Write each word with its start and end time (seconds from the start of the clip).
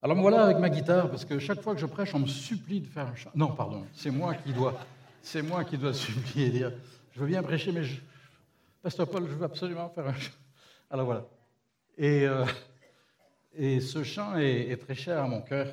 Alors 0.00 0.16
me 0.16 0.22
voilà 0.22 0.44
avec 0.44 0.58
ma 0.58 0.70
guitare, 0.70 1.10
parce 1.10 1.24
que 1.24 1.40
chaque 1.40 1.60
fois 1.60 1.74
que 1.74 1.80
je 1.80 1.86
prêche, 1.86 2.14
on 2.14 2.20
me 2.20 2.26
supplie 2.26 2.80
de 2.80 2.86
faire 2.86 3.08
un 3.08 3.16
chant. 3.16 3.30
Non, 3.34 3.48
pardon, 3.48 3.84
c'est 3.94 4.12
moi 4.12 4.34
qui 4.34 4.52
dois, 4.52 4.78
c'est 5.22 5.42
moi 5.42 5.64
qui 5.64 5.76
dois 5.76 5.92
supplier 5.94 6.66
je 7.18 7.20
veux 7.20 7.26
bien 7.26 7.42
prêcher, 7.42 7.72
mais 7.72 7.82
je... 7.82 8.00
Pasteur 8.80 9.10
Paul, 9.10 9.26
je 9.28 9.34
veux 9.34 9.44
absolument 9.44 9.88
faire 9.88 10.06
un 10.06 10.14
chant. 10.14 10.30
Alors 10.88 11.06
voilà. 11.06 11.26
Et, 11.96 12.28
euh, 12.28 12.46
ce 13.80 14.04
chant 14.04 14.36
est, 14.36 14.76
très 14.76 14.94
cher 14.94 15.20
à 15.20 15.26
mon 15.26 15.42
cœur, 15.42 15.66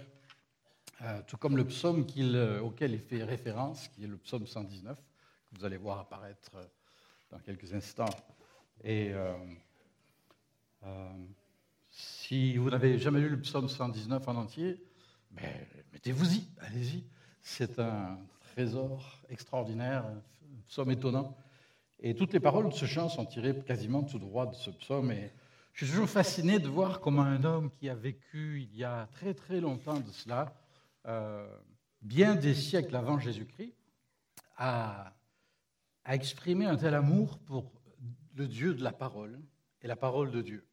euh, 1.03 1.21
tout 1.27 1.37
comme 1.37 1.55
le 1.55 1.65
psaume 1.65 2.03
euh, 2.17 2.61
auquel 2.61 2.93
il 2.93 2.99
fait 2.99 3.23
référence, 3.23 3.89
qui 3.89 4.05
est 4.05 4.07
le 4.07 4.17
psaume 4.17 4.47
119, 4.47 4.97
que 4.97 5.59
vous 5.59 5.65
allez 5.65 5.77
voir 5.77 5.99
apparaître 5.99 6.49
dans 7.29 7.37
quelques 7.37 7.71
instants. 7.75 8.09
Et 8.83 9.13
si 12.27 12.57
vous 12.57 12.71
n'avez 12.71 12.97
jamais 12.97 13.19
lu 13.19 13.29
le 13.29 13.39
psaume 13.39 13.69
119 13.69 14.27
en 14.27 14.35
entier, 14.35 14.81
ben, 15.29 15.43
mettez-vous-y, 15.93 16.47
allez-y. 16.59 17.03
C'est 17.43 17.77
un 17.77 18.17
trésor 18.39 19.21
extraordinaire, 19.29 20.05
un 20.07 20.21
psaume 20.67 20.89
étonnant. 20.89 21.37
Et 21.99 22.15
toutes 22.15 22.33
les 22.33 22.39
paroles 22.39 22.69
de 22.69 22.73
ce 22.73 22.85
chant 22.85 23.09
sont 23.09 23.25
tirées 23.25 23.55
quasiment 23.63 24.01
tout 24.01 24.17
droit 24.17 24.47
de 24.47 24.55
ce 24.55 24.71
psaume. 24.71 25.11
Et 25.11 25.31
je 25.73 25.85
suis 25.85 25.93
toujours 25.93 26.09
fasciné 26.09 26.57
de 26.57 26.67
voir 26.67 26.99
comment 26.99 27.21
un 27.21 27.43
homme 27.43 27.69
qui 27.69 27.89
a 27.89 27.95
vécu 27.95 28.61
il 28.61 28.75
y 28.75 28.83
a 28.83 29.07
très 29.11 29.35
très 29.35 29.61
longtemps 29.61 29.99
de 29.99 30.09
cela, 30.09 30.51
euh, 31.05 31.47
bien 32.01 32.33
des 32.33 32.55
siècles 32.55 32.95
avant 32.95 33.19
Jésus-Christ, 33.19 33.75
a, 34.57 35.13
a 36.03 36.15
exprimé 36.15 36.65
un 36.65 36.75
tel 36.75 36.95
amour 36.95 37.37
pour 37.37 37.71
le 38.33 38.47
Dieu 38.47 38.73
de 38.73 38.83
la 38.83 38.93
parole 38.93 39.39
et 39.83 39.87
la 39.87 39.95
parole 39.95 40.31
de 40.31 40.41
Dieu. 40.41 40.65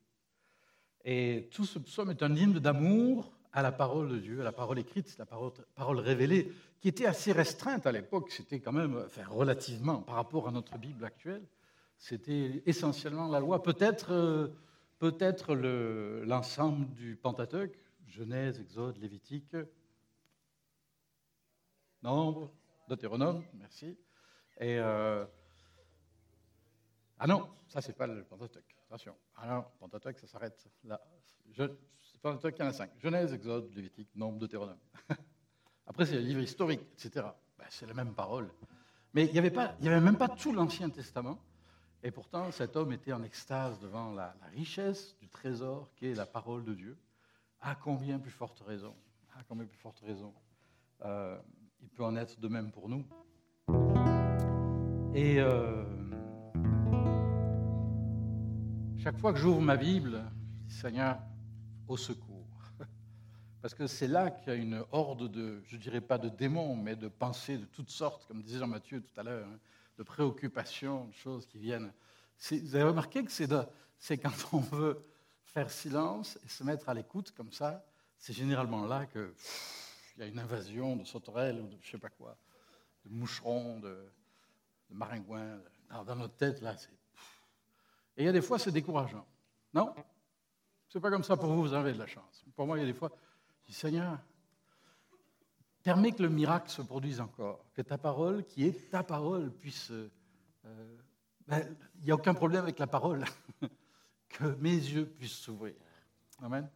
Et 1.04 1.48
tout 1.52 1.64
ce 1.64 1.78
psaume 1.78 2.10
est 2.10 2.22
un 2.22 2.34
hymne 2.34 2.58
d'amour 2.58 3.32
à 3.52 3.62
la 3.62 3.72
parole 3.72 4.08
de 4.08 4.18
Dieu, 4.18 4.40
à 4.40 4.44
la 4.44 4.52
parole 4.52 4.78
écrite, 4.78 5.16
la 5.18 5.26
parole, 5.26 5.98
révélée, 5.98 6.52
qui 6.80 6.88
était 6.88 7.06
assez 7.06 7.32
restreinte 7.32 7.86
à 7.86 7.92
l'époque. 7.92 8.30
C'était 8.30 8.60
quand 8.60 8.72
même, 8.72 9.02
enfin, 9.06 9.24
relativement, 9.28 10.00
par 10.00 10.14
rapport 10.14 10.48
à 10.48 10.50
notre 10.50 10.78
Bible 10.78 11.04
actuelle, 11.04 11.42
c'était 11.98 12.62
essentiellement 12.66 13.28
la 13.28 13.40
loi. 13.40 13.62
Peut-être 13.62 14.12
euh, 14.12 14.48
peut-être 15.02 15.54
l'ensemble 16.24 16.88
du 16.94 17.16
Pentateuque, 17.16 17.76
Genèse, 18.06 18.60
Exode, 18.60 18.96
Lévitique, 18.98 19.56
Nombre, 22.02 22.52
Deutéronome, 22.88 23.42
merci. 23.54 23.96
Et 24.60 24.78
euh, 24.78 25.24
ah 27.18 27.26
non, 27.26 27.48
ça 27.66 27.80
c'est 27.80 27.96
pas 27.96 28.06
le 28.06 28.22
Pentateuque. 28.22 28.71
Attention. 28.92 29.16
Alors, 29.36 29.70
Pentateuque, 29.80 30.18
ça 30.18 30.26
s'arrête 30.26 30.68
là. 30.84 31.00
Je, 31.50 31.64
Pentateuque, 32.20 32.56
il 32.58 32.60
y 32.60 32.64
en 32.66 32.68
a 32.68 32.72
cinq. 32.74 32.90
Genèse, 32.98 33.32
Exode, 33.32 33.74
Lévitique, 33.74 34.10
Nombre, 34.14 34.38
Deutéronome. 34.38 34.76
Après, 35.86 36.04
c'est 36.04 36.16
les 36.16 36.20
livres 36.20 36.42
historiques, 36.42 36.86
etc. 36.92 37.24
Ben, 37.56 37.64
c'est 37.70 37.86
la 37.86 37.94
même 37.94 38.12
parole. 38.12 38.50
Mais 39.14 39.24
il 39.24 39.32
n'y 39.32 39.38
avait, 39.38 39.56
avait 39.56 39.98
même 39.98 40.18
pas 40.18 40.28
tout 40.28 40.52
l'Ancien 40.52 40.90
Testament. 40.90 41.38
Et 42.02 42.10
pourtant, 42.10 42.52
cet 42.52 42.76
homme 42.76 42.92
était 42.92 43.14
en 43.14 43.22
extase 43.22 43.80
devant 43.80 44.12
la, 44.12 44.36
richesse 44.54 45.16
du 45.20 45.30
trésor 45.30 45.88
qui 45.96 46.08
est 46.08 46.14
la 46.14 46.26
parole 46.26 46.62
de 46.62 46.74
Dieu. 46.74 46.98
À 47.62 47.74
combien 47.74 48.18
plus 48.18 48.30
forte 48.30 48.60
raison 48.60 48.94
À 49.38 49.42
combien 49.44 49.64
plus 49.64 49.78
forte 49.78 50.00
raison 50.00 50.34
euh, 51.06 51.40
Il 51.80 51.88
peut 51.88 52.04
en 52.04 52.14
être 52.14 52.38
de 52.38 52.48
même 52.48 52.70
pour 52.70 52.90
nous. 52.90 53.06
Et 55.14 55.40
euh, 55.40 55.82
chaque 59.02 59.18
fois 59.18 59.32
que 59.32 59.38
j'ouvre 59.40 59.60
ma 59.60 59.76
Bible, 59.76 60.22
je 60.60 60.68
dis 60.68 60.74
Seigneur, 60.74 61.18
au 61.88 61.96
secours. 61.96 62.46
Parce 63.60 63.74
que 63.74 63.88
c'est 63.88 64.06
là 64.06 64.30
qu'il 64.30 64.52
y 64.52 64.56
a 64.56 64.58
une 64.58 64.84
horde 64.92 65.28
de, 65.28 65.60
je 65.66 65.74
ne 65.74 65.80
dirais 65.80 66.00
pas 66.00 66.18
de 66.18 66.28
démons, 66.28 66.76
mais 66.76 66.94
de 66.94 67.08
pensées 67.08 67.58
de 67.58 67.64
toutes 67.64 67.90
sortes, 67.90 68.24
comme 68.28 68.42
disait 68.42 68.60
Jean-Mathieu 68.60 69.00
tout 69.00 69.20
à 69.20 69.24
l'heure, 69.24 69.48
hein, 69.48 69.58
de 69.98 70.04
préoccupations, 70.04 71.06
de 71.06 71.14
choses 71.14 71.46
qui 71.46 71.58
viennent. 71.58 71.92
Vous 72.48 72.76
avez 72.76 72.84
remarqué 72.84 73.24
que 73.24 73.32
c'est 73.32 74.18
quand 74.18 74.32
on 74.52 74.58
veut 74.58 75.04
faire 75.46 75.68
silence 75.68 76.38
et 76.44 76.48
se 76.48 76.62
mettre 76.62 76.88
à 76.88 76.94
l'écoute 76.94 77.32
comme 77.32 77.50
ça, 77.50 77.84
c'est 78.18 78.32
généralement 78.32 78.86
là 78.86 79.06
qu'il 79.06 79.32
y 80.18 80.22
a 80.22 80.26
une 80.26 80.38
invasion 80.38 80.94
de 80.94 81.02
sauterelles 81.02 81.60
ou 81.60 81.66
de 81.66 81.76
je 81.82 81.90
sais 81.90 81.98
pas 81.98 82.10
quoi, 82.10 82.36
de 83.04 83.10
moucherons, 83.10 83.80
de, 83.80 84.12
de 84.90 84.94
maringouins. 84.94 85.58
Dans 86.06 86.14
notre 86.14 86.36
tête, 86.36 86.60
là, 86.60 86.76
c'est 86.76 87.01
et 88.16 88.22
il 88.22 88.26
y 88.26 88.28
a 88.28 88.32
des 88.32 88.42
fois, 88.42 88.58
c'est 88.58 88.72
décourageant. 88.72 89.26
Non? 89.74 89.94
C'est 90.88 91.00
pas 91.00 91.10
comme 91.10 91.24
ça 91.24 91.36
pour 91.36 91.50
vous, 91.50 91.62
vous 91.62 91.72
avez 91.72 91.92
de 91.92 91.98
la 91.98 92.06
chance. 92.06 92.44
Pour 92.54 92.66
moi, 92.66 92.76
il 92.76 92.80
y 92.80 92.84
a 92.84 92.86
des 92.86 92.92
fois, 92.92 93.10
je 93.66 93.72
Seigneur, 93.72 94.18
permets 95.82 96.12
que 96.12 96.22
le 96.22 96.28
miracle 96.28 96.70
se 96.70 96.82
produise 96.82 97.20
encore, 97.20 97.64
que 97.74 97.82
ta 97.82 97.96
parole, 97.98 98.44
qui 98.44 98.66
est 98.66 98.90
ta 98.90 99.02
parole, 99.02 99.50
puisse. 99.50 99.90
Euh, 99.90 100.96
ben, 101.46 101.64
il 102.00 102.04
n'y 102.04 102.10
a 102.10 102.14
aucun 102.14 102.34
problème 102.34 102.62
avec 102.62 102.78
la 102.78 102.86
parole, 102.86 103.24
que 104.28 104.44
mes 104.60 104.74
yeux 104.74 105.06
puissent 105.06 105.38
s'ouvrir. 105.38 105.74
Amen. 106.42 106.68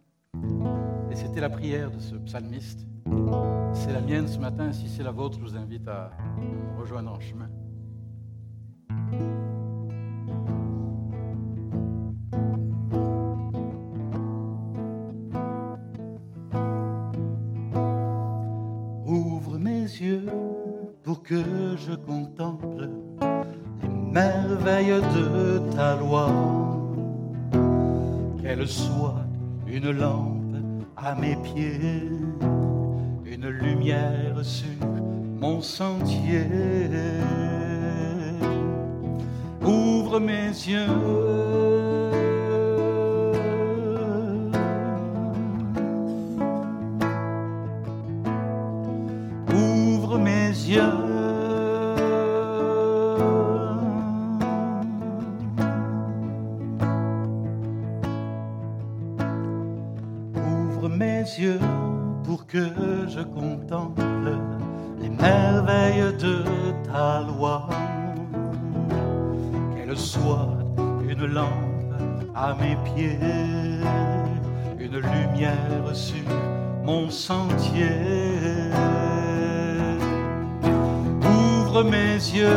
Et 1.10 1.16
c'était 1.16 1.40
la 1.40 1.50
prière 1.50 1.90
de 1.90 1.98
ce 1.98 2.14
psalmiste. 2.16 2.86
C'est 3.74 3.92
la 3.92 4.00
mienne 4.00 4.26
ce 4.26 4.38
matin. 4.38 4.72
Si 4.72 4.88
c'est 4.88 5.02
la 5.02 5.12
vôtre, 5.12 5.38
je 5.38 5.44
vous 5.44 5.56
invite 5.56 5.86
à 5.86 6.10
rejoindre 6.78 7.12
en 7.12 7.20
chemin. 7.20 7.50
Que 21.14 21.76
je 21.76 21.94
contemple 21.94 22.88
les 23.82 23.88
merveilles 23.88 25.00
de 25.14 25.60
ta 25.74 25.96
loi. 25.96 26.28
Qu'elle 28.42 28.66
soit 28.66 29.24
une 29.66 29.90
lampe 29.92 30.56
à 30.96 31.14
mes 31.14 31.36
pieds, 31.36 32.10
une 33.24 33.48
lumière 33.48 34.38
sur 34.42 34.86
mon 35.40 35.60
sentier. 35.60 36.46
Ouvre 39.64 40.18
mes 40.18 40.48
yeux 40.48 41.65
une 74.78 74.98
lumière 74.98 75.94
sur 75.94 76.24
mon 76.84 77.10
sentier. 77.10 77.90
Ouvre 81.22 81.82
mes 81.82 82.14
yeux. 82.14 82.48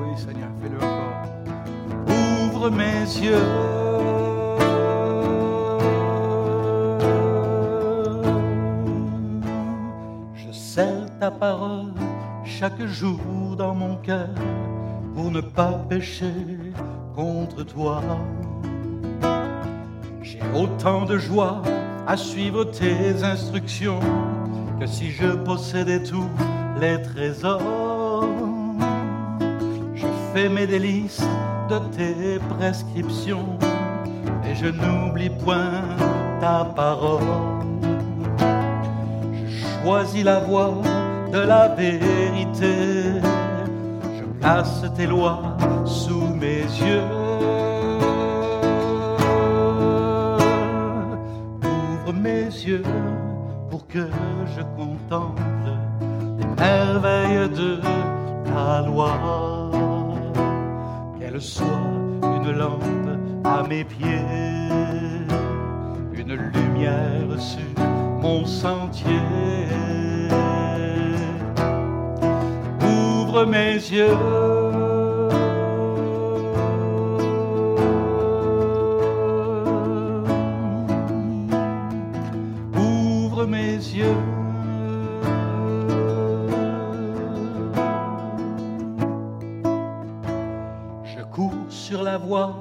Oui, 0.00 0.16
Seigneur, 0.16 0.48
fais-le. 0.60 0.78
Ouvre 2.46 2.70
mes 2.70 3.02
yeux. 3.02 3.38
Je 10.34 10.52
scelle 10.52 11.06
ta 11.20 11.30
parole 11.30 11.92
chaque 12.44 12.84
jour 12.86 13.20
mon 13.72 13.96
cœur 13.96 14.28
pour 15.14 15.30
ne 15.30 15.40
pas 15.40 15.72
pécher 15.88 16.34
contre 17.14 17.62
toi. 17.62 18.02
J'ai 20.22 20.40
autant 20.54 21.04
de 21.04 21.16
joie 21.16 21.62
à 22.06 22.16
suivre 22.16 22.64
tes 22.64 23.22
instructions 23.22 24.00
que 24.80 24.86
si 24.86 25.10
je 25.10 25.28
possédais 25.28 26.02
tous 26.02 26.28
les 26.80 27.00
trésors. 27.00 28.28
Je 29.94 30.06
fais 30.32 30.48
mes 30.48 30.66
délices 30.66 31.24
de 31.70 31.78
tes 31.96 32.38
prescriptions 32.56 33.58
et 34.46 34.54
je 34.54 34.66
n'oublie 34.66 35.30
point 35.30 35.82
ta 36.40 36.64
parole. 36.64 37.22
Je 39.32 39.82
choisis 39.82 40.24
la 40.24 40.40
voie 40.40 40.82
de 41.32 41.38
la 41.38 41.68
vérité. 41.68 43.20
Place 44.44 44.84
tes 44.94 45.06
lois 45.06 45.56
sous 45.86 46.26
mes 46.38 46.64
yeux. 46.86 47.08
Ouvre 51.64 52.12
mes 52.12 52.44
yeux 52.44 52.82
pour 53.70 53.86
que 53.88 54.06
je 54.54 54.60
contemple 54.76 55.40
les 56.38 56.46
merveilles 56.62 57.48
de 57.48 57.80
ta 58.44 58.82
loi. 58.86 59.70
Qu'elle 61.18 61.40
soit 61.40 61.64
une 62.22 62.52
lampe 62.52 62.84
à 63.44 63.62
mes 63.66 63.84
pieds, 63.84 64.28
une 66.12 66.34
lumière 66.34 67.40
sur 67.40 67.82
mon 68.20 68.44
sentier. 68.44 70.03
Ouvre 73.34 73.46
mes 73.46 73.74
yeux. 73.74 74.16
Ouvre 82.76 83.44
mes 83.46 83.72
yeux. 83.72 84.04
Je 91.04 91.24
cours 91.24 91.50
sur 91.68 92.04
la 92.04 92.18
voie 92.18 92.54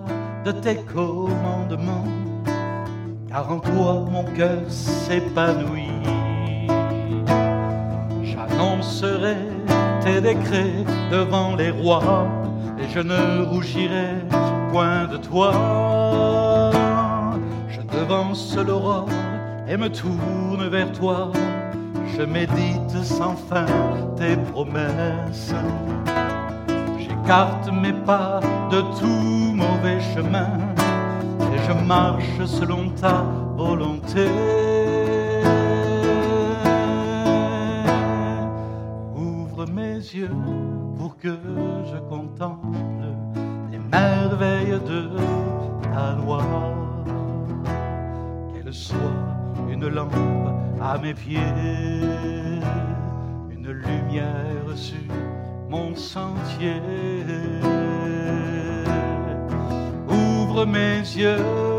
de 0.43 0.51
tes 0.53 0.77
commandements, 0.77 2.07
car 3.29 3.51
en 3.51 3.59
toi 3.59 4.07
mon 4.11 4.23
cœur 4.23 4.63
s'épanouit. 4.69 6.22
Devant 11.11 11.55
les 11.55 11.71
rois, 11.71 12.27
et 12.79 12.87
je 12.93 12.99
ne 12.99 13.45
rougirai 13.45 14.15
point 14.71 15.05
de 15.05 15.17
toi. 15.17 15.51
Je 17.69 17.81
devance 17.81 18.57
l'aurore 18.57 19.09
et 19.67 19.77
me 19.77 19.89
tourne 19.89 20.67
vers 20.69 20.91
toi. 20.91 21.31
Je 22.17 22.23
médite 22.23 23.03
sans 23.03 23.35
fin 23.35 23.65
tes 24.17 24.35
promesses. 24.51 25.53
J'écarte 26.97 27.69
mes 27.71 27.93
pas 27.93 28.39
de 28.71 28.81
tout 28.99 29.53
mauvais 29.55 29.99
chemin 30.13 30.57
et 31.53 31.59
je 31.67 31.85
marche 31.85 32.45
selon 32.45 32.89
ta 32.89 33.23
volonté. 33.55 34.27
Pour 40.95 41.17
que 41.17 41.35
je 41.85 41.97
contemple 42.07 42.67
les 43.71 43.79
merveilles 43.79 44.79
de 44.87 45.09
ta 45.81 46.15
loi. 46.15 46.43
Qu'elle 48.53 48.71
soit 48.71 48.97
une 49.71 49.87
lampe 49.87 50.13
à 50.79 50.99
mes 50.99 51.15
pieds, 51.15 51.39
une 53.49 53.71
lumière 53.71 54.69
sur 54.75 54.97
mon 55.67 55.95
sentier. 55.95 56.79
Ouvre 60.07 60.65
mes 60.65 60.99
yeux. 60.99 61.72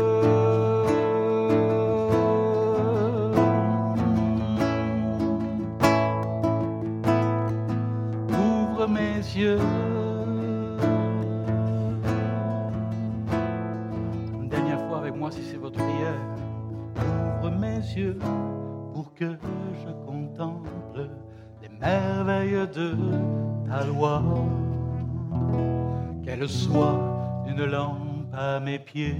Pieds, 28.85 29.17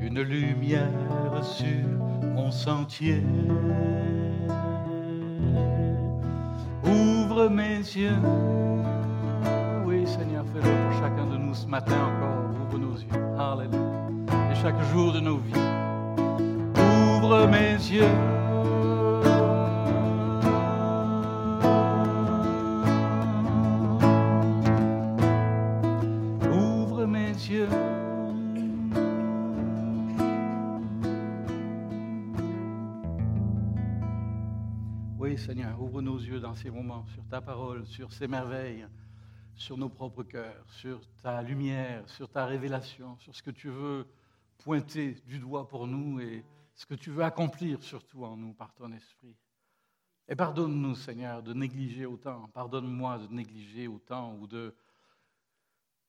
une 0.00 0.20
lumière 0.20 0.90
sur 1.42 1.86
mon 2.34 2.50
sentier. 2.50 3.22
Ouvre 6.84 7.48
mes 7.48 7.78
yeux. 7.78 8.18
Oui, 9.86 10.06
Seigneur, 10.06 10.44
fais-le 10.52 10.62
pour 10.62 11.00
chacun 11.00 11.26
de 11.26 11.36
nous 11.36 11.54
ce 11.54 11.66
matin 11.66 11.96
encore. 11.96 12.50
Ouvre 12.66 12.78
nos 12.78 12.96
yeux. 12.96 13.08
Alléluia. 13.38 14.50
Et 14.50 14.54
chaque 14.56 14.82
jour 14.92 15.12
de 15.12 15.20
nos 15.20 15.38
vies. 15.38 15.52
Ouvre 16.76 17.46
mes 17.46 17.74
yeux. 17.74 18.41
Yeux 36.26 36.40
dans 36.40 36.54
ces 36.54 36.70
moments 36.70 37.04
sur 37.06 37.26
ta 37.26 37.40
parole, 37.40 37.86
sur 37.86 38.12
ces 38.12 38.28
merveilles, 38.28 38.86
sur 39.54 39.76
nos 39.76 39.88
propres 39.88 40.22
cœurs, 40.22 40.64
sur 40.68 41.00
ta 41.22 41.42
lumière, 41.42 42.08
sur 42.08 42.28
ta 42.28 42.46
révélation, 42.46 43.16
sur 43.18 43.34
ce 43.34 43.42
que 43.42 43.50
tu 43.50 43.68
veux 43.68 44.06
pointer 44.58 45.16
du 45.26 45.38
doigt 45.38 45.68
pour 45.68 45.86
nous 45.86 46.20
et 46.20 46.44
ce 46.74 46.86
que 46.86 46.94
tu 46.94 47.10
veux 47.10 47.24
accomplir 47.24 47.82
surtout 47.82 48.24
en 48.24 48.36
nous 48.36 48.54
par 48.54 48.72
ton 48.74 48.92
esprit. 48.92 49.36
Et 50.28 50.36
pardonne-nous, 50.36 50.94
Seigneur, 50.94 51.42
de 51.42 51.52
négliger 51.52 52.06
autant. 52.06 52.48
Pardonne-moi 52.54 53.18
de 53.18 53.34
négliger 53.34 53.88
autant 53.88 54.36
ou 54.40 54.46
de 54.46 54.74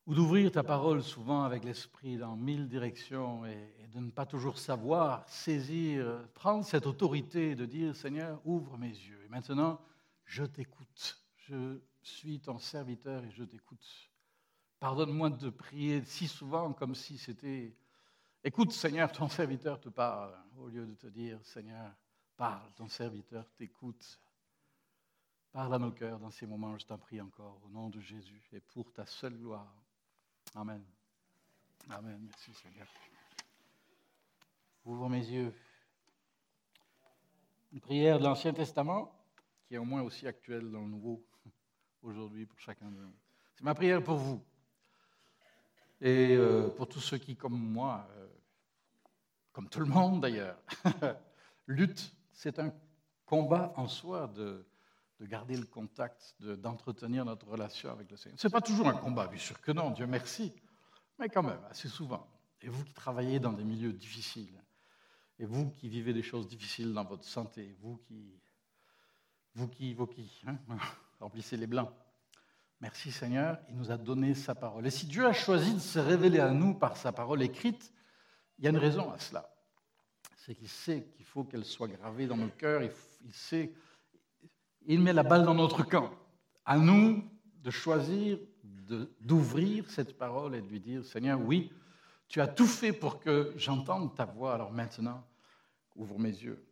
ou 0.06 0.14
d'ouvrir 0.14 0.52
ta 0.52 0.64
parole 0.64 1.02
souvent 1.02 1.44
avec 1.44 1.64
l'esprit 1.64 2.18
dans 2.18 2.36
mille 2.36 2.68
directions 2.68 3.46
et, 3.46 3.74
et, 3.82 3.88
de 3.88 4.00
ne 4.00 4.12
pas 4.12 4.26
toujours 4.26 4.58
savoir 4.58 5.24
saisir, 5.30 6.06
prendre 6.34 6.66
cette 6.66 6.86
autorité 6.86 7.56
de 7.56 7.66
dire 7.66 7.96
Seigneur, 7.96 8.42
ouvre 8.44 8.78
mes 8.78 8.90
yeux. 8.90 9.22
Et 9.26 9.30
maintenant, 9.30 9.80
je 10.26 10.44
t'écoute. 10.44 11.24
Je 11.36 11.80
suis 12.02 12.40
ton 12.40 12.58
serviteur 12.58 13.24
et 13.24 13.32
je 13.32 13.44
t'écoute. 13.44 13.86
Pardonne-moi 14.80 15.30
de 15.30 15.50
prier 15.50 16.04
si 16.04 16.28
souvent 16.28 16.74
comme 16.74 16.96
si 16.96 17.18
c'était 17.18 17.76
Écoute, 18.46 18.74
Seigneur, 18.74 19.10
ton 19.10 19.30
serviteur 19.30 19.80
te 19.80 19.88
parle, 19.88 20.38
au 20.58 20.68
lieu 20.68 20.86
de 20.86 20.96
te 20.96 21.08
dire 21.08 21.40
Seigneur, 21.46 21.94
parle, 22.36 22.74
ton 22.74 22.90
serviteur 22.90 23.50
t'écoute. 23.56 24.20
Parle 25.54 25.76
à 25.76 25.80
nos 25.80 25.92
cœurs 25.92 26.20
dans 26.20 26.32
ces 26.32 26.46
moments, 26.46 26.78
je 26.78 26.86
t'en 26.86 26.98
prie 26.98 27.22
encore, 27.22 27.62
au 27.64 27.70
nom 27.70 27.90
de 27.90 28.02
Jésus 28.02 28.44
et 28.52 28.60
pour 28.60 28.92
ta 28.92 29.06
seule 29.06 29.38
gloire. 29.38 29.74
Amen. 30.56 30.84
Amen. 31.90 32.20
Merci 32.22 32.54
Seigneur. 32.54 32.88
Ouvre 34.84 35.08
mes 35.08 35.26
yeux. 35.26 35.56
Une 37.72 37.80
prière 37.80 38.20
de 38.20 38.26
l'Ancien 38.26 38.54
Testament 38.54 39.13
est 39.76 39.78
au 39.78 39.86
moins 39.86 40.02
aussi 40.02 40.28
actuelle 40.28 40.70
dans 40.72 40.82
le 40.82 40.88
Nouveau 40.88 41.26
aujourd'hui 42.02 42.46
pour 42.46 42.60
chacun 42.60 42.90
de 42.90 42.98
nous. 42.98 43.16
C'est 43.56 43.64
ma 43.64 43.76
prière 43.76 44.04
pour 44.04 44.18
vous 44.18 44.44
et 46.02 46.36
euh, 46.36 46.70
pour 46.70 46.90
tous 46.90 47.00
ceux 47.00 47.18
qui, 47.18 47.36
comme 47.36 47.58
moi, 47.58 48.08
euh, 48.18 48.28
comme 49.54 49.70
tout 49.70 49.80
le 49.80 49.86
monde 49.86 50.22
d'ailleurs, 50.22 50.58
luttent. 51.68 52.14
C'est 52.34 52.60
un 52.60 52.74
combat 53.26 53.74
en 53.78 53.88
soi 53.88 54.28
de, 54.28 54.66
de 55.20 55.26
garder 55.26 55.56
le 55.56 55.66
contact, 55.66 56.36
d'entretenir 56.42 57.24
notre 57.24 57.48
relation 57.48 57.90
avec 57.92 58.12
le 58.12 58.18
Seigneur. 58.18 58.40
Ce 58.40 58.48
n'est 58.48 58.52
pas 58.52 58.62
toujours 58.62 58.88
un 58.88 58.98
combat, 58.98 59.28
bien 59.28 59.40
sûr 59.40 59.62
que 59.62 59.72
non, 59.72 59.92
Dieu 59.92 60.06
merci, 60.06 60.54
mais 61.18 61.30
quand 61.30 61.44
même, 61.44 61.62
assez 61.70 61.88
souvent. 61.88 62.28
Et 62.62 62.68
vous 62.68 62.84
qui 62.84 62.94
travaillez 62.94 63.40
dans 63.40 63.54
des 63.54 63.64
milieux 63.64 63.94
difficiles, 63.94 64.62
et 65.40 65.46
vous 65.46 65.72
qui 65.72 65.88
vivez 65.88 66.14
des 66.14 66.24
choses 66.24 66.48
difficiles 66.48 66.94
dans 66.94 67.06
votre 67.06 67.24
santé, 67.24 67.76
vous 67.80 67.98
qui, 67.98 68.42
vous 69.56 69.68
qui, 69.68 69.94
vous 69.94 70.08
qui, 70.08 70.42
hein, 70.48 70.58
remplissez 71.20 71.58
les 71.58 71.68
blancs. 71.68 71.92
Merci 72.80 73.12
Seigneur, 73.12 73.58
il 73.70 73.76
nous 73.76 73.92
a 73.92 73.98
donné 73.98 74.34
sa 74.34 74.56
parole. 74.56 74.86
Et 74.86 74.92
si 74.92 75.06
Dieu 75.06 75.26
a 75.26 75.34
choisi 75.34 75.74
de 75.74 75.80
se 75.80 76.00
révéler 76.00 76.40
à 76.40 76.52
nous 76.52 76.74
par 76.74 76.98
sa 76.98 77.12
parole 77.12 77.42
écrite, 77.42 77.94
il 78.58 78.66
y 78.66 78.68
a 78.68 78.72
une 78.72 78.78
raison 78.78 79.12
à 79.12 79.18
cela. 79.20 79.50
C'est 80.36 80.56
qu'il 80.56 80.70
sait 80.70 81.08
qu'il 81.16 81.26
faut 81.26 81.46
qu'elle 81.46 81.64
soit 81.64 81.88
gravée 81.88 82.28
dans 82.28 82.36
nos 82.36 82.50
cœurs, 82.50 82.82
il 82.84 83.34
sait 83.34 83.74
il 84.86 85.02
met 85.02 85.14
la 85.14 85.24
balle 85.24 85.46
dans 85.46 85.56
notre 85.56 85.84
camp. 85.84 86.12
À 86.66 86.78
nous 86.78 87.24
de 87.62 87.72
choisir 87.72 88.38
d'ouvrir 89.22 89.90
cette 89.90 90.18
parole 90.18 90.56
et 90.56 90.62
de 90.62 90.68
lui 90.68 90.80
dire, 90.80 91.06
Seigneur, 91.06 91.40
oui, 91.40 91.72
tu 92.28 92.42
as 92.42 92.48
tout 92.48 92.68
fait 92.68 92.94
pour 92.94 93.20
que 93.20 93.54
j'entende 93.56 94.16
ta 94.16 94.26
voix, 94.26 94.54
alors 94.54 94.72
maintenant, 94.72 95.26
ouvre 95.96 96.20
mes 96.20 96.30
yeux, 96.30 96.66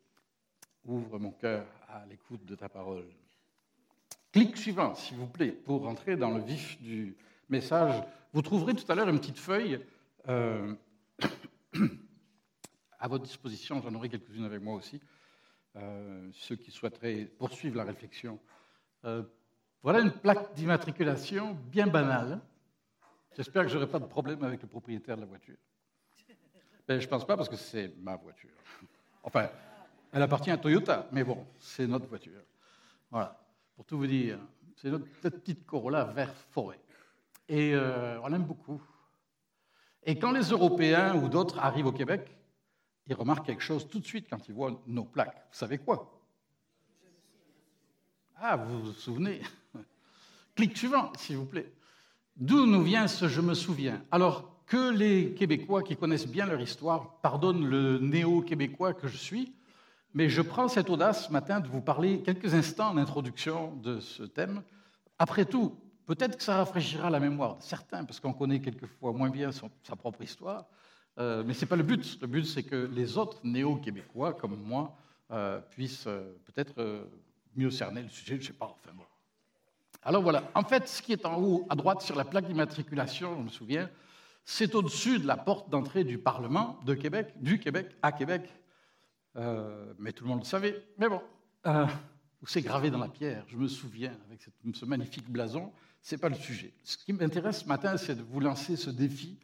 ouvre 0.86 1.20
mon 1.20 1.32
cœur 1.32 1.66
à 1.88 2.06
l'écoute 2.06 2.46
de 2.46 2.56
ta 2.56 2.70
parole. 2.70 3.06
Clic 4.32 4.56
suivant, 4.58 4.96
s'il 4.96 5.18
vous 5.18 5.28
plaît, 5.28 5.52
pour 5.52 5.88
entrer 5.88 6.16
dans 6.16 6.32
le 6.32 6.42
vif 6.42 6.82
du 6.82 7.16
message 7.50 8.02
Vous 8.34 8.42
trouverez 8.42 8.74
tout 8.74 8.90
à 8.90 8.96
l'heure 8.96 9.10
une 9.10 9.20
petite 9.20 9.40
feuille 9.40 9.86
euh, 10.30 10.74
à 13.00 13.08
votre 13.08 13.26
disposition. 13.26 13.82
J'en 13.82 13.94
aurai 13.94 14.10
quelques-unes 14.10 14.46
avec 14.46 14.62
moi 14.62 14.76
aussi. 14.76 15.02
Euh, 15.76 16.30
ceux 16.34 16.56
qui 16.56 16.72
souhaiteraient 16.72 17.26
poursuivre 17.26 17.78
la 17.78 17.84
réflexion. 17.84 18.40
Euh, 19.06 19.24
voilà 19.84 20.00
une 20.00 20.12
plaque 20.12 20.54
d'immatriculation 20.54 21.58
bien 21.70 21.88
banale. 21.88 22.40
J'espère 23.36 23.64
que 23.64 23.70
je 23.70 23.76
n'aurai 23.76 23.90
pas 23.90 24.00
de 24.00 24.06
problème 24.06 24.44
avec 24.44 24.62
le 24.62 24.68
propriétaire 24.68 25.16
de 25.16 25.22
la 25.22 25.28
voiture. 25.28 25.56
Ben, 26.88 27.00
je 27.00 27.06
ne 27.06 27.10
pense 27.10 27.26
pas 27.26 27.38
parce 27.38 27.48
que 27.48 27.56
c'est 27.56 27.94
ma 27.98 28.16
voiture. 28.16 28.50
Enfin, 29.24 29.50
elle 30.12 30.22
appartient 30.22 30.52
à 30.52 30.58
Toyota, 30.58 31.08
mais 31.12 31.24
bon, 31.24 31.46
c'est 31.60 31.88
notre 31.88 32.08
voiture. 32.08 32.42
Voilà, 33.10 33.40
pour 33.76 33.86
tout 33.86 33.98
vous 33.98 34.08
dire, 34.08 34.40
c'est 34.76 34.90
notre 34.90 35.06
petite 35.06 35.66
Corolla 35.66 36.06
vert 36.06 36.34
forêt. 36.52 36.80
Et 37.48 37.74
euh, 37.74 38.20
on 38.22 38.28
l'aime 38.28 38.44
beaucoup. 38.44 38.82
Et 40.04 40.18
quand 40.18 40.32
les 40.32 40.50
Européens 40.50 41.16
ou 41.16 41.30
d'autres 41.30 41.60
arrivent 41.60 41.88
au 41.88 41.92
Québec, 41.92 42.38
ils 43.08 43.14
remarquent 43.14 43.46
quelque 43.46 43.64
chose 43.64 43.88
tout 43.88 44.00
de 44.00 44.06
suite 44.06 44.28
quand 44.30 44.48
ils 44.48 44.54
voient 44.54 44.82
nos 44.88 45.04
plaques. 45.04 45.48
Vous 45.52 45.58
savez 45.58 45.78
quoi? 45.78 46.20
Ah, 48.38 48.56
vous 48.56 48.86
vous 48.86 48.94
souvenez? 48.94 49.42
Clic 50.56 50.76
suivant, 50.78 51.12
s'il 51.18 51.38
vous 51.38 51.46
plaît. 51.46 51.72
D'où 52.36 52.66
nous 52.66 52.82
vient 52.82 53.08
ce 53.08 53.28
je 53.28 53.42
me 53.42 53.54
souviens? 53.54 54.04
Alors 54.12 54.64
que 54.66 54.92
les 54.92 55.34
Québécois 55.34 55.84
qui 55.84 55.96
connaissent 55.96 56.28
bien 56.28 56.46
leur 56.46 56.60
histoire 56.62 57.20
pardonnent 57.20 57.68
le 57.68 58.00
néo-québécois 58.00 58.94
que 58.94 59.08
je 59.08 59.18
suis, 59.18 59.54
mais 60.14 60.30
je 60.30 60.42
prends 60.42 60.68
cette 60.68 60.90
audace 60.90 61.28
ce 61.28 61.32
matin 61.32 61.60
de 61.60 61.68
vous 61.68 61.82
parler 61.82 62.22
quelques 62.22 62.54
instants 62.54 62.92
en 62.92 62.98
introduction 62.98 63.76
de 63.78 64.00
ce 64.00 64.24
thème. 64.24 64.62
Après 65.20 65.46
tout, 65.46 65.78
peut-être 66.06 66.38
que 66.38 66.44
ça 66.44 66.58
rafraîchira 66.58 67.10
la 67.10 67.20
mémoire 67.20 67.58
de 67.58 67.64
certains, 67.64 68.04
parce 68.04 68.20
qu'on 68.20 68.34
connaît 68.34 68.60
quelquefois 68.60 69.14
moins 69.14 69.30
bien 69.30 69.52
sa 69.52 69.96
propre 69.96 70.22
histoire, 70.22 70.66
euh, 71.20 71.44
mais 71.46 71.54
ce 71.54 71.62
n'est 71.62 71.68
pas 71.68 71.76
le 71.76 71.84
but. 71.84 72.20
Le 72.22 72.28
but, 72.28 72.46
c'est 72.46 72.64
que 72.64 72.90
les 72.94 73.18
autres 73.18 73.40
néo-québécois, 73.44 74.34
comme 74.34 74.62
moi, 74.62 74.96
euh, 75.32 75.60
puissent 75.72 76.08
euh, 76.08 76.36
peut-être 76.46 77.08
mieux 77.56 77.70
cerner 77.70 78.02
le 78.02 78.10
sujet, 78.10 78.36
je 78.36 78.42
ne 78.42 78.48
sais 78.48 78.54
pas, 78.54 78.66
enfin 78.66 78.96
bon. 78.96 79.04
Alors 80.04 80.24
voilà, 80.24 80.50
en 80.56 80.64
fait, 80.64 80.88
ce 80.88 81.02
qui 81.02 81.14
est 81.14 81.26
en 81.26 81.40
haut 81.40 81.66
à 81.70 81.76
droite 81.76 82.02
sur 82.02 82.16
la 82.16 82.26
plaque 82.26 82.48
d'immatriculation, 82.48 83.36
je 83.38 83.44
me 83.44 83.50
souviens, 83.50 83.90
c'est 84.44 84.74
au-dessus 84.74 85.20
de 85.20 85.28
la 85.28 85.38
porte 85.38 85.70
d'entrée 85.70 86.04
du 86.04 86.18
Parlement 86.18 86.80
de 86.86 86.96
Québec, 86.96 87.34
du 87.40 87.60
Québec 87.60 87.96
à 88.02 88.12
Québec. 88.12 88.50
Euh, 89.38 89.94
mais 89.98 90.12
tout 90.12 90.24
le 90.24 90.30
monde 90.30 90.42
le 90.42 90.46
savait. 90.46 90.86
Mais 90.98 91.08
bon, 91.08 91.22
euh, 91.68 91.88
c'est 92.46 92.62
gravé 92.62 92.90
dans 92.90 93.00
la 93.00 93.08
pierre, 93.08 93.46
je 93.48 93.58
me 93.58 93.68
souviens, 93.68 94.14
avec 94.28 94.42
ce 94.74 94.86
magnifique 94.86 95.30
blason, 95.30 95.72
ce 96.02 96.16
n'est 96.16 96.20
pas 96.20 96.30
le 96.30 96.36
sujet. 96.36 96.74
Ce 96.84 96.98
qui 96.98 97.14
m'intéresse 97.14 97.62
ce 97.62 97.68
matin, 97.68 97.98
c'est 97.98 98.16
de 98.16 98.24
vous 98.24 98.40
lancer 98.40 98.76
ce 98.76 98.90
défi, 98.90 99.40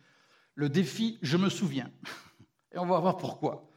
le 0.55 0.69
défi 0.69 1.19
je 1.21 1.37
me 1.37 1.49
souviens. 1.49 1.89
Et 2.73 2.79
on 2.79 2.85
va 2.85 2.99
voir 2.99 3.17
pourquoi. 3.17 3.69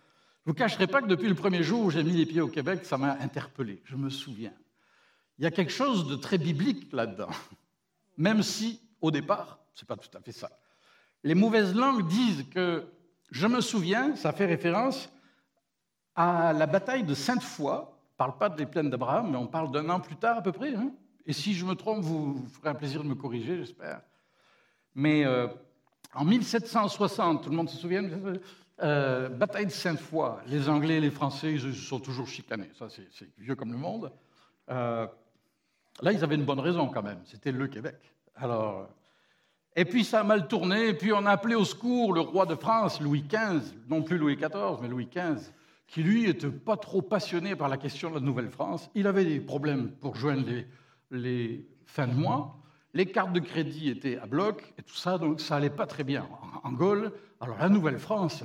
Je 0.44 0.50
ne 0.50 0.52
vous 0.52 0.58
cacherai 0.58 0.86
pas 0.86 1.02
que 1.02 1.06
depuis 1.06 1.28
le 1.28 1.34
premier 1.34 1.62
jour 1.62 1.84
où 1.84 1.90
j'ai 1.90 2.02
mis 2.02 2.12
les 2.12 2.26
pieds 2.26 2.40
au 2.40 2.48
Québec, 2.48 2.84
ça 2.84 2.96
m'a 2.96 3.12
interpellé, 3.20 3.82
je 3.84 3.96
me 3.96 4.10
souviens. 4.10 4.54
Il 5.38 5.44
y 5.44 5.46
a 5.46 5.50
quelque 5.50 5.72
chose 5.72 6.08
de 6.08 6.16
très 6.16 6.38
biblique 6.38 6.92
là-dedans, 6.92 7.30
même 8.16 8.42
si, 8.42 8.80
au 9.00 9.10
départ, 9.10 9.60
ce 9.74 9.84
n'est 9.84 9.86
pas 9.86 9.96
tout 9.96 10.16
à 10.16 10.20
fait 10.20 10.32
ça. 10.32 10.50
Les 11.22 11.34
mauvaises 11.34 11.74
langues 11.74 12.08
disent 12.08 12.46
que 12.50 12.86
je 13.30 13.46
me 13.46 13.60
souviens, 13.60 14.16
ça 14.16 14.32
fait 14.32 14.46
référence 14.46 15.10
à 16.14 16.52
la 16.52 16.66
bataille 16.66 17.04
de 17.04 17.14
Sainte-Foy. 17.14 17.72
On 17.72 17.80
ne 17.80 18.16
parle 18.16 18.38
pas 18.38 18.48
des 18.50 18.66
plaines 18.66 18.90
d'Abraham, 18.90 19.30
mais 19.30 19.36
on 19.36 19.46
parle 19.46 19.70
d'un 19.70 19.88
an 19.88 20.00
plus 20.00 20.16
tard 20.16 20.38
à 20.38 20.42
peu 20.42 20.52
près. 20.52 20.74
Hein. 20.74 20.90
Et 21.26 21.32
si 21.32 21.54
je 21.54 21.64
me 21.64 21.74
trompe, 21.74 22.00
vous, 22.00 22.34
vous, 22.34 22.48
ferez 22.48 22.68
un 22.68 22.74
plaisir 22.74 23.02
de 23.02 23.08
me 23.08 23.14
corriger, 23.14 23.56
j'espère. 23.56 24.02
Mais 24.94 25.24
euh, 25.24 25.46
en 26.14 26.24
1760, 26.24 27.44
tout 27.44 27.50
le 27.50 27.56
monde 27.56 27.70
se 27.70 27.76
souvient, 27.76 28.04
euh, 28.82 29.28
bataille 29.28 29.66
de 29.66 29.70
Sainte-Foy, 29.70 30.38
les 30.46 30.68
Anglais 30.68 30.96
et 30.96 31.00
les 31.00 31.10
Français, 31.10 31.52
ils 31.52 31.74
sont 31.74 32.00
toujours 32.00 32.26
chicanés. 32.26 32.70
Ça, 32.78 32.88
c'est 32.88 33.28
vieux 33.38 33.54
comme 33.54 33.72
le 33.72 33.78
monde. 33.78 34.12
Euh, 34.70 35.06
Là, 36.02 36.12
ils 36.12 36.24
avaient 36.24 36.34
une 36.34 36.44
bonne 36.44 36.60
raison 36.60 36.88
quand 36.88 37.02
même. 37.02 37.20
C'était 37.24 37.52
le 37.52 37.66
Québec. 37.66 37.96
Alors, 38.36 38.88
et 39.76 39.84
puis 39.84 40.04
ça 40.04 40.20
a 40.20 40.24
mal 40.24 40.48
tourné. 40.48 40.88
Et 40.88 40.94
puis 40.94 41.12
on 41.12 41.26
a 41.26 41.30
appelé 41.30 41.54
au 41.54 41.64
secours 41.64 42.12
le 42.12 42.20
roi 42.20 42.46
de 42.46 42.54
France, 42.54 43.00
Louis 43.00 43.22
XV, 43.22 43.74
non 43.88 44.02
plus 44.02 44.16
Louis 44.16 44.36
XIV, 44.36 44.78
mais 44.80 44.88
Louis 44.88 45.06
XV, 45.06 45.52
qui 45.90 46.04
lui 46.04 46.22
n'était 46.22 46.48
pas 46.48 46.76
trop 46.76 47.02
passionné 47.02 47.56
par 47.56 47.68
la 47.68 47.76
question 47.76 48.10
de 48.10 48.14
la 48.14 48.20
Nouvelle-France. 48.20 48.88
Il 48.94 49.08
avait 49.08 49.24
des 49.24 49.40
problèmes 49.40 49.90
pour 49.90 50.14
joindre 50.14 50.46
les, 50.46 50.66
les, 51.10 51.68
fins 51.84 52.06
de 52.06 52.14
mois. 52.14 52.56
Les 52.94 53.06
cartes 53.06 53.32
de 53.32 53.40
crédit 53.40 53.90
étaient 53.90 54.16
à 54.16 54.26
bloc 54.26 54.72
et 54.78 54.82
tout 54.82 54.94
ça, 54.94 55.18
donc 55.18 55.40
ça 55.40 55.56
allait 55.56 55.68
pas 55.68 55.86
très 55.86 56.04
bien 56.04 56.28
en, 56.62 56.72
Gaule. 56.72 57.12
Alors 57.40 57.58
la 57.58 57.68
Nouvelle-France. 57.68 58.44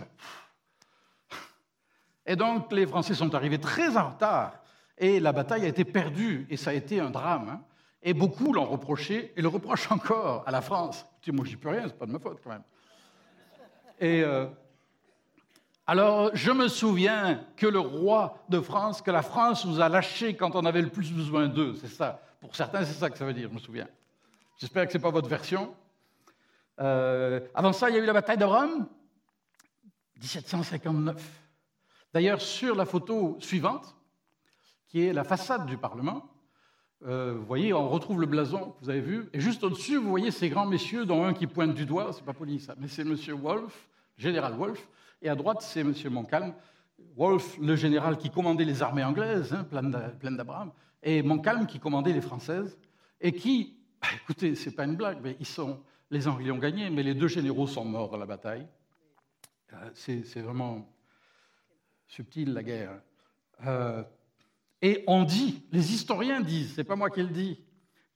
Et 2.26 2.36
donc 2.36 2.72
les 2.72 2.88
Français 2.88 3.14
sont 3.14 3.36
arrivés 3.36 3.60
très 3.60 3.96
en 3.96 4.10
retard 4.10 4.60
et 4.98 5.20
la 5.20 5.32
bataille 5.32 5.66
a 5.66 5.68
été 5.68 5.84
perdue, 5.84 6.48
et 6.50 6.58
ça 6.58 6.72
a 6.72 6.74
été 6.74 7.00
un 7.00 7.10
drame. 7.12 7.50
Hein. 7.50 7.62
Et 8.02 8.14
beaucoup 8.14 8.54
l'ont 8.54 8.66
reproché, 8.66 9.34
et 9.36 9.42
le 9.42 9.48
reprochent 9.50 9.92
encore 9.92 10.44
à 10.48 10.52
la 10.52 10.62
France. 10.62 11.06
Moi, 11.28 11.46
j'y 11.46 11.58
peux 11.58 11.70
rien, 11.70 11.84
c'est 11.88 11.98
pas 11.98 12.06
de 12.06 12.12
ma 12.12 12.20
faute 12.20 12.40
quand 12.44 12.52
même. 12.52 12.64
Et 14.00 14.24
euh, 14.24 14.48
alors, 15.88 16.36
je 16.36 16.52
me 16.52 16.68
souviens 16.68 17.44
que 17.58 17.68
le 17.68 17.80
roi 17.80 18.44
de 18.50 18.60
France, 18.60 19.04
que 19.04 19.12
la 19.12 19.22
France 19.22 19.66
nous 19.66 19.80
a 19.80 19.88
lâchés 19.88 20.36
quand 20.36 20.56
on 20.56 20.66
avait 20.66 20.82
le 20.82 20.90
plus 20.90 21.12
besoin 21.12 21.48
d'eux. 21.48 21.76
C'est 21.80 21.90
ça. 21.90 22.22
Pour 22.42 22.56
certains, 22.56 22.84
c'est 22.84 22.94
ça 22.94 23.10
que 23.12 23.18
ça 23.18 23.26
veut 23.26 23.34
dire, 23.34 23.50
je 23.50 23.54
me 23.54 23.60
souviens. 23.60 23.88
J'espère 24.58 24.86
que 24.86 24.92
ce 24.92 24.98
n'est 24.98 25.02
pas 25.02 25.12
votre 25.12 25.30
version. 25.30 25.76
Euh, 26.80 27.40
avant 27.54 27.72
ça, 27.72 27.90
il 27.90 27.96
y 27.96 28.00
a 28.00 28.02
eu 28.02 28.06
la 28.06 28.14
bataille 28.14 28.38
de 28.38 28.46
Rome, 28.46 28.88
1759. 30.18 31.24
D'ailleurs, 32.14 32.42
sur 32.42 32.76
la 32.76 32.86
photo 32.86 33.38
suivante, 33.40 33.96
qui 34.88 35.06
est 35.06 35.14
la 35.14 35.24
façade 35.24 35.68
du 35.68 35.78
Parlement. 35.78 36.32
Euh, 37.06 37.36
vous 37.38 37.46
voyez, 37.46 37.74
on 37.74 37.90
retrouve 37.90 38.22
le 38.22 38.26
blason, 38.26 38.74
vous 38.82 38.90
avez 38.90 39.02
vu, 39.02 39.30
et 39.34 39.40
juste 39.40 39.64
au-dessus, 39.64 39.98
vous 39.98 40.10
voyez 40.10 40.32
ces 40.32 40.50
grands 40.50 40.66
messieurs, 40.66 41.06
dont 41.06 41.24
un 41.26 41.34
qui 41.34 41.46
pointe 41.46 41.76
du 41.76 41.86
doigt, 41.86 42.12
c'est 42.14 42.26
pas 42.26 42.34
poli 42.34 42.60
ça, 42.60 42.74
mais 42.80 42.88
c'est 42.88 43.04
M. 43.04 43.16
Wolfe, 43.42 43.88
général 44.18 44.54
Wolfe, 44.54 44.88
et 45.22 45.30
à 45.30 45.36
droite, 45.36 45.62
c'est 45.62 45.82
M. 45.82 45.94
Montcalm. 46.10 46.54
Wolfe, 47.18 47.58
le 47.60 47.76
général 47.76 48.18
qui 48.18 48.30
commandait 48.30 48.66
les 48.66 48.82
armées 48.82 49.04
anglaises, 49.04 49.54
hein, 49.54 49.64
plein 49.64 50.32
d'Abraham, 50.32 50.72
et 51.04 51.22
Montcalm 51.22 51.68
qui 51.68 51.80
commandait 51.80 52.14
les 52.14 52.22
françaises, 52.22 52.78
et 53.22 53.34
qui, 53.34 53.78
bah, 54.02 54.08
écoutez, 54.22 54.56
c'est 54.56 54.72
pas 54.72 54.86
une 54.86 54.96
blague, 54.96 55.20
mais 55.22 55.36
ils 55.40 55.46
sont, 55.46 55.82
les 56.12 56.28
Anglais 56.28 56.52
ont 56.52 56.58
gagné, 56.58 56.90
mais 56.90 57.04
les 57.04 57.14
deux 57.14 57.28
généraux 57.28 57.68
sont 57.68 57.86
morts 57.86 58.10
dans 58.10 58.18
la 58.18 58.26
bataille. 58.26 58.68
Euh, 59.74 59.90
c'est 59.94 60.42
vraiment 60.42 60.88
subtil 62.08 62.54
la 62.54 62.64
guerre. 62.64 63.02
Euh, 63.66 64.04
et 64.82 65.04
on 65.08 65.24
dit, 65.24 65.64
les 65.72 65.94
historiens 65.94 66.42
disent, 66.42 66.74
c'est 66.76 66.84
pas 66.84 66.96
moi 66.96 67.10
qui 67.10 67.22
le 67.22 67.30
dis, 67.30 67.64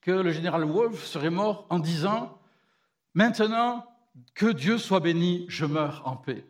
que 0.02 0.12
le 0.12 0.32
général 0.32 0.64
Wolfe 0.64 1.04
serait 1.06 1.30
mort 1.30 1.66
en 1.70 1.80
disant 1.80 2.40
Maintenant, 3.14 3.86
que 4.36 4.52
Dieu 4.52 4.78
soit 4.78 5.00
béni, 5.00 5.46
je 5.50 5.66
meurs 5.66 6.04
en 6.06 6.16
paix. 6.16 6.46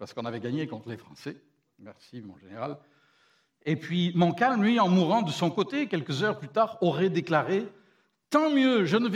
Parce 0.00 0.14
qu'on 0.14 0.24
avait 0.24 0.40
gagné 0.40 0.66
contre 0.66 0.88
les 0.88 0.96
Français. 0.96 1.36
Merci, 1.78 2.22
mon 2.22 2.38
général. 2.38 2.78
Et 3.66 3.76
puis 3.76 4.12
Montcalm, 4.14 4.62
lui, 4.62 4.80
en 4.80 4.88
mourant 4.88 5.20
de 5.20 5.30
son 5.30 5.50
côté, 5.50 5.88
quelques 5.88 6.22
heures 6.22 6.38
plus 6.38 6.48
tard, 6.48 6.78
aurait 6.80 7.10
déclaré 7.10 7.68
Tant 8.30 8.48
mieux, 8.48 8.86
je 8.86 8.96
ne 8.96 9.08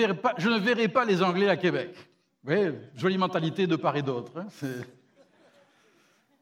verrai 0.58 0.88
pas, 0.88 1.04
les 1.06 1.22
Anglais 1.22 1.48
à 1.48 1.56
Québec. 1.56 1.96
Vous 2.42 2.52
jolie 2.96 3.16
mentalité 3.16 3.66
de 3.66 3.76
part 3.76 3.96
et 3.96 4.02
d'autre. 4.02 4.36
Hein, 4.36 4.48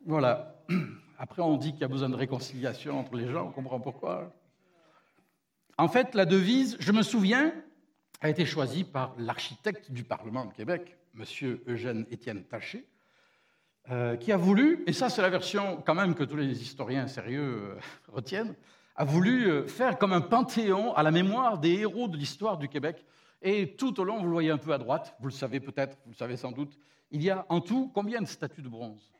voilà. 0.04 0.56
Après, 1.18 1.40
on 1.40 1.56
dit 1.56 1.70
qu'il 1.70 1.82
y 1.82 1.84
a 1.84 1.88
besoin 1.88 2.08
de 2.08 2.16
réconciliation 2.16 2.98
entre 2.98 3.14
les 3.14 3.28
gens, 3.28 3.46
on 3.46 3.52
comprend 3.52 3.78
pourquoi. 3.78 4.34
En 5.78 5.86
fait, 5.86 6.16
la 6.16 6.26
devise, 6.26 6.76
je 6.80 6.90
me 6.90 7.02
souviens, 7.02 7.54
a 8.20 8.28
été 8.28 8.44
choisie 8.44 8.82
par 8.82 9.14
l'architecte 9.18 9.92
du 9.92 10.02
Parlement 10.02 10.46
de 10.46 10.52
Québec, 10.52 10.96
M. 11.16 11.58
Eugène 11.68 12.06
Étienne 12.10 12.42
Taché, 12.42 12.88
euh, 13.90 14.16
qui 14.16 14.30
a 14.30 14.36
voulu, 14.36 14.84
et 14.86 14.92
ça 14.92 15.10
c'est 15.10 15.22
la 15.22 15.28
version 15.28 15.82
quand 15.84 15.96
même 15.96 16.14
que 16.14 16.22
tous 16.22 16.36
les 16.36 16.62
historiens 16.62 17.08
sérieux 17.08 17.42
euh, 17.42 17.80
retiennent, 18.08 18.54
a 18.94 19.04
voulu 19.04 19.50
euh, 19.50 19.66
faire 19.66 19.98
comme 19.98 20.12
un 20.12 20.20
panthéon 20.20 20.94
à 20.94 21.02
la 21.02 21.10
mémoire 21.10 21.58
des 21.58 21.80
héros 21.80 22.06
de 22.06 22.16
l'histoire 22.16 22.58
du 22.58 22.68
Québec. 22.68 23.04
Et 23.42 23.74
tout 23.74 23.98
au 23.98 24.04
long, 24.04 24.18
vous 24.18 24.26
le 24.26 24.30
voyez 24.30 24.50
un 24.52 24.58
peu 24.58 24.72
à 24.72 24.78
droite, 24.78 25.16
vous 25.18 25.26
le 25.26 25.32
savez 25.32 25.58
peut-être, 25.58 25.98
vous 26.04 26.12
le 26.12 26.16
savez 26.16 26.36
sans 26.36 26.52
doute, 26.52 26.78
il 27.10 27.22
y 27.24 27.30
a 27.30 27.44
en 27.48 27.60
tout 27.60 27.90
combien 27.92 28.20
de 28.20 28.26
statues 28.26 28.62
de 28.62 28.68
bronze? 28.68 29.12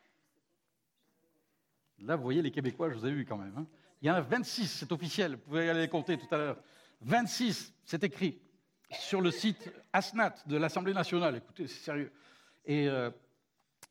Là, 1.99 2.15
vous 2.15 2.23
voyez, 2.23 2.41
les 2.41 2.51
Québécois, 2.51 2.89
je 2.89 2.95
vous 2.95 3.05
ai 3.05 3.11
vu 3.11 3.25
quand 3.25 3.37
même. 3.37 3.53
Hein. 3.57 3.67
Il 4.01 4.07
y 4.07 4.11
en 4.11 4.15
a 4.15 4.21
26, 4.21 4.67
c'est 4.67 4.91
officiel, 4.93 5.33
vous 5.33 5.41
pouvez 5.41 5.69
aller 5.69 5.81
les 5.81 5.89
compter 5.89 6.17
tout 6.17 6.33
à 6.33 6.37
l'heure. 6.37 6.57
26, 7.01 7.73
c'est 7.83 8.03
écrit 8.05 8.39
sur 8.91 9.19
le 9.19 9.29
site 9.29 9.73
ASNAT 9.91 10.35
de 10.47 10.55
l'Assemblée 10.55 10.93
nationale. 10.93 11.35
Écoutez, 11.35 11.67
c'est 11.67 11.83
sérieux. 11.83 12.13
Et, 12.65 12.87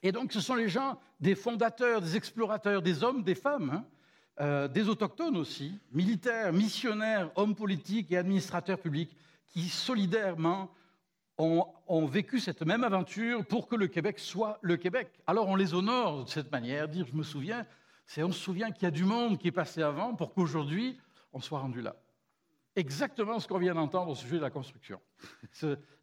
et, 0.02 0.12
donc, 0.12 0.32
ce 0.32 0.40
sont 0.40 0.54
les 0.54 0.68
gens, 0.68 0.98
des 1.20 1.34
fondateurs, 1.34 2.00
des 2.00 2.16
explorateurs, 2.16 2.82
des 2.82 3.04
hommes, 3.04 3.22
des 3.22 3.34
femmes, 3.34 3.70
hein, 3.70 3.84
euh, 4.40 4.66
des 4.66 4.88
autochtones 4.88 5.36
aussi, 5.36 5.78
militaires, 5.92 6.52
missionnaires, 6.52 7.30
hommes 7.36 7.54
politiques 7.54 8.10
et 8.10 8.16
administrateurs 8.16 8.78
publics, 8.78 9.16
qui 9.48 9.68
solidairement 9.68 10.70
ont, 11.38 12.06
vécu 12.06 12.40
cette 12.40 12.62
même 12.62 12.84
aventure 12.84 13.44
pour 13.44 13.68
que 13.68 13.76
le 13.76 13.88
Québec 13.88 14.18
soit 14.18 14.58
le 14.62 14.76
Québec. 14.76 15.08
Alors 15.26 15.48
on 15.48 15.56
les 15.56 15.74
honore 15.74 16.24
de 16.24 16.30
cette 16.30 16.50
manière, 16.52 16.88
dire 16.88 17.06
je 17.06 17.14
me 17.14 17.22
souviens, 17.22 17.66
c'est 18.06 18.22
on 18.22 18.32
se 18.32 18.38
souvient 18.38 18.70
qu'il 18.70 18.84
y 18.84 18.86
a 18.86 18.90
du 18.90 19.04
monde 19.04 19.38
qui 19.38 19.48
est 19.48 19.52
passé 19.52 19.82
avant 19.82 20.14
pour 20.14 20.32
qu'aujourd'hui 20.32 20.98
on 21.32 21.40
soit 21.40 21.58
rendu 21.58 21.80
là. 21.80 21.96
Exactement 22.74 23.38
ce 23.38 23.46
qu'on 23.46 23.58
vient 23.58 23.74
d'entendre 23.74 24.10
au 24.10 24.14
sujet 24.14 24.36
de 24.36 24.42
la 24.42 24.50
construction. 24.50 25.00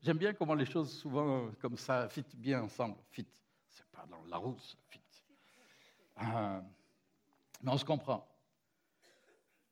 J'aime 0.01 0.17
bien 0.17 0.33
comment 0.33 0.53
les 0.53 0.65
choses 0.65 0.91
souvent 0.91 1.49
comme 1.61 1.77
ça 1.77 2.07
fit 2.09 2.25
bien 2.35 2.61
ensemble. 2.61 2.95
Fit, 3.09 3.25
c'est 3.69 3.87
pas 3.91 4.05
dans 4.09 4.23
la 4.27 4.37
route, 4.37 4.77
fit. 4.89 4.99
Euh, 6.21 6.61
mais 7.63 7.71
on 7.71 7.77
se 7.77 7.85
comprend. 7.85 8.27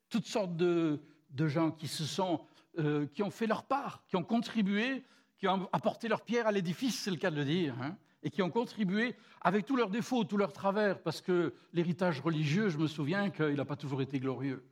Toutes 0.09 0.25
sortes 0.25 0.55
de, 0.55 1.01
gens 1.35 1.71
qui 1.71 1.87
se 1.87 2.05
sont, 2.05 2.45
euh, 2.77 3.05
qui 3.07 3.23
ont 3.23 3.31
fait 3.31 3.47
leur 3.47 3.65
part, 3.65 4.03
qui 4.07 4.15
ont 4.15 4.23
contribué 4.23 5.03
qui 5.37 5.47
ont 5.47 5.69
apporté 5.71 6.07
leur 6.07 6.21
pierre 6.21 6.47
à 6.47 6.51
l'édifice, 6.51 6.99
c'est 6.99 7.11
le 7.11 7.17
cas 7.17 7.31
de 7.31 7.35
le 7.35 7.45
dire, 7.45 7.75
hein, 7.81 7.95
et 8.23 8.29
qui 8.29 8.41
ont 8.41 8.49
contribué 8.49 9.15
avec 9.41 9.65
tous 9.65 9.75
leurs 9.75 9.89
défauts, 9.89 10.23
tous 10.23 10.37
leurs 10.37 10.53
travers, 10.53 11.01
parce 11.01 11.21
que 11.21 11.53
l'héritage 11.73 12.19
religieux, 12.21 12.69
je 12.69 12.77
me 12.77 12.87
souviens 12.87 13.29
qu'il 13.29 13.53
n'a 13.53 13.65
pas 13.65 13.75
toujours 13.75 14.01
été 14.01 14.19
glorieux, 14.19 14.67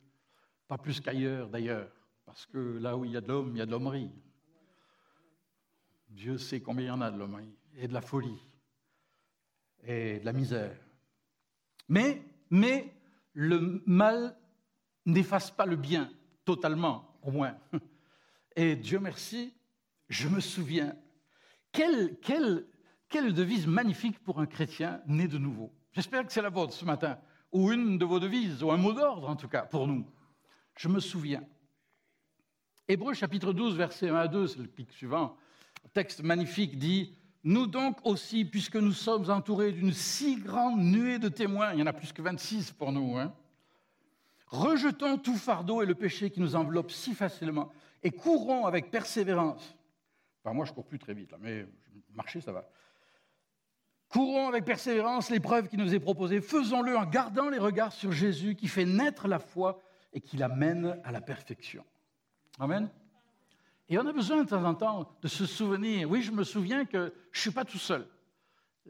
pas 0.66 0.78
plus 0.78 1.00
qu'ailleurs 1.00 1.48
d'ailleurs, 1.48 1.90
parce 2.24 2.46
que 2.46 2.78
là 2.78 2.96
où 2.96 3.04
il 3.04 3.12
y 3.12 3.16
a 3.16 3.20
de 3.20 3.28
l'homme, 3.28 3.50
il 3.54 3.58
y 3.58 3.62
a 3.62 3.66
de 3.66 3.70
l'hommerie. 3.70 4.10
Dieu 6.08 6.38
sait 6.38 6.60
combien 6.60 6.84
il 6.86 6.88
y 6.88 6.90
en 6.90 7.00
a 7.00 7.10
de 7.10 7.18
l'hommerie, 7.18 7.54
et 7.76 7.86
de 7.86 7.94
la 7.94 8.00
folie, 8.00 8.40
et 9.86 10.18
de 10.18 10.24
la 10.24 10.32
misère. 10.32 10.76
Mais, 11.88 12.22
mais 12.50 12.92
le 13.32 13.82
mal 13.86 14.36
n'efface 15.04 15.50
pas 15.50 15.66
le 15.66 15.76
bien, 15.76 16.10
totalement, 16.44 17.16
au 17.22 17.30
moins. 17.30 17.56
Et 18.56 18.74
Dieu 18.74 18.98
merci, 18.98 19.54
je 20.08 20.28
me 20.28 20.40
souviens. 20.40 20.96
Quelle, 21.70 22.16
devise 23.34 23.66
magnifique 23.66 24.18
pour 24.24 24.40
un 24.40 24.46
chrétien 24.46 25.02
né 25.06 25.28
de 25.28 25.38
nouveau. 25.38 25.72
J'espère 25.92 26.26
que 26.26 26.32
c'est 26.32 26.42
la 26.42 26.48
vôtre 26.48 26.72
ce 26.72 26.84
matin, 26.84 27.18
ou 27.52 27.70
une 27.70 27.98
de 27.98 28.04
vos 28.04 28.18
devises, 28.18 28.62
ou 28.62 28.72
un 28.72 28.76
mot 28.76 28.92
d'ordre 28.92 29.28
en 29.28 29.36
tout 29.36 29.48
cas 29.48 29.62
pour 29.62 29.86
nous. 29.86 30.06
Je 30.76 30.88
me 30.88 31.00
souviens. 31.00 31.44
Hébreu 32.88 33.14
chapitre 33.14 33.52
12, 33.52 33.76
verset 33.76 34.08
1 34.08 34.14
à 34.14 34.28
2, 34.28 34.46
c'est 34.46 34.58
le 34.58 34.68
clic 34.68 34.90
suivant. 34.92 35.36
Le 35.84 35.90
texte 35.90 36.22
magnifique 36.22 36.78
dit 36.78 37.16
Nous 37.46 37.66
donc 37.66 38.04
aussi, 38.04 38.44
puisque 38.44 38.76
nous 38.76 38.92
sommes 38.92 39.30
entourés 39.30 39.72
d'une 39.72 39.92
si 39.92 40.36
grande 40.36 40.80
nuée 40.80 41.18
de 41.18 41.28
témoins, 41.28 41.72
il 41.72 41.78
y 41.78 41.82
en 41.82 41.86
a 41.86 41.92
plus 41.92 42.12
que 42.12 42.20
26 42.20 42.72
pour 42.72 42.92
nous, 42.92 43.16
hein, 43.16 43.32
rejetons 44.48 45.16
tout 45.16 45.36
fardeau 45.36 45.80
et 45.80 45.86
le 45.86 45.94
péché 45.94 46.30
qui 46.30 46.40
nous 46.40 46.56
enveloppe 46.56 46.90
si 46.90 47.14
facilement, 47.14 47.70
et 48.02 48.10
courons 48.10 48.66
avec 48.66 48.90
persévérance 48.90 49.76
moi, 50.52 50.64
je 50.64 50.72
cours 50.72 50.86
plus 50.86 50.98
très 50.98 51.14
vite, 51.14 51.34
mais 51.40 51.66
marcher, 52.14 52.40
ça 52.40 52.52
va. 52.52 52.68
Courons 54.08 54.48
avec 54.48 54.64
persévérance 54.64 55.30
l'épreuve 55.30 55.68
qui 55.68 55.76
nous 55.76 55.94
est 55.94 56.00
proposée. 56.00 56.40
Faisons-le 56.40 56.96
en 56.96 57.04
gardant 57.04 57.50
les 57.50 57.58
regards 57.58 57.92
sur 57.92 58.12
Jésus 58.12 58.54
qui 58.54 58.68
fait 58.68 58.84
naître 58.84 59.26
la 59.26 59.38
foi 59.38 59.82
et 60.12 60.20
qui 60.20 60.36
l'amène 60.36 61.00
à 61.04 61.10
la 61.10 61.20
perfection. 61.20 61.84
Amen. 62.58 62.88
Et 63.88 63.98
on 63.98 64.06
a 64.06 64.12
besoin 64.12 64.42
de 64.42 64.48
temps 64.48 64.64
en 64.64 64.74
temps 64.74 65.16
de 65.22 65.28
se 65.28 65.46
souvenir. 65.46 66.10
Oui, 66.10 66.22
je 66.22 66.32
me 66.32 66.44
souviens 66.44 66.84
que 66.84 67.12
je 67.30 67.38
ne 67.38 67.42
suis 67.42 67.50
pas 67.50 67.64
tout 67.64 67.78
seul. 67.78 68.06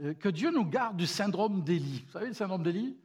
Euh, 0.03 0.15
que 0.15 0.29
Dieu 0.29 0.51
nous 0.51 0.65
garde 0.65 0.97
du 0.97 1.07
syndrome 1.07 1.63
d'Élie. 1.63 2.05
Vous 2.07 2.13
savez, 2.13 2.29
le 2.29 2.35
syndrome 2.35 2.63
d'Élie? 2.63 2.97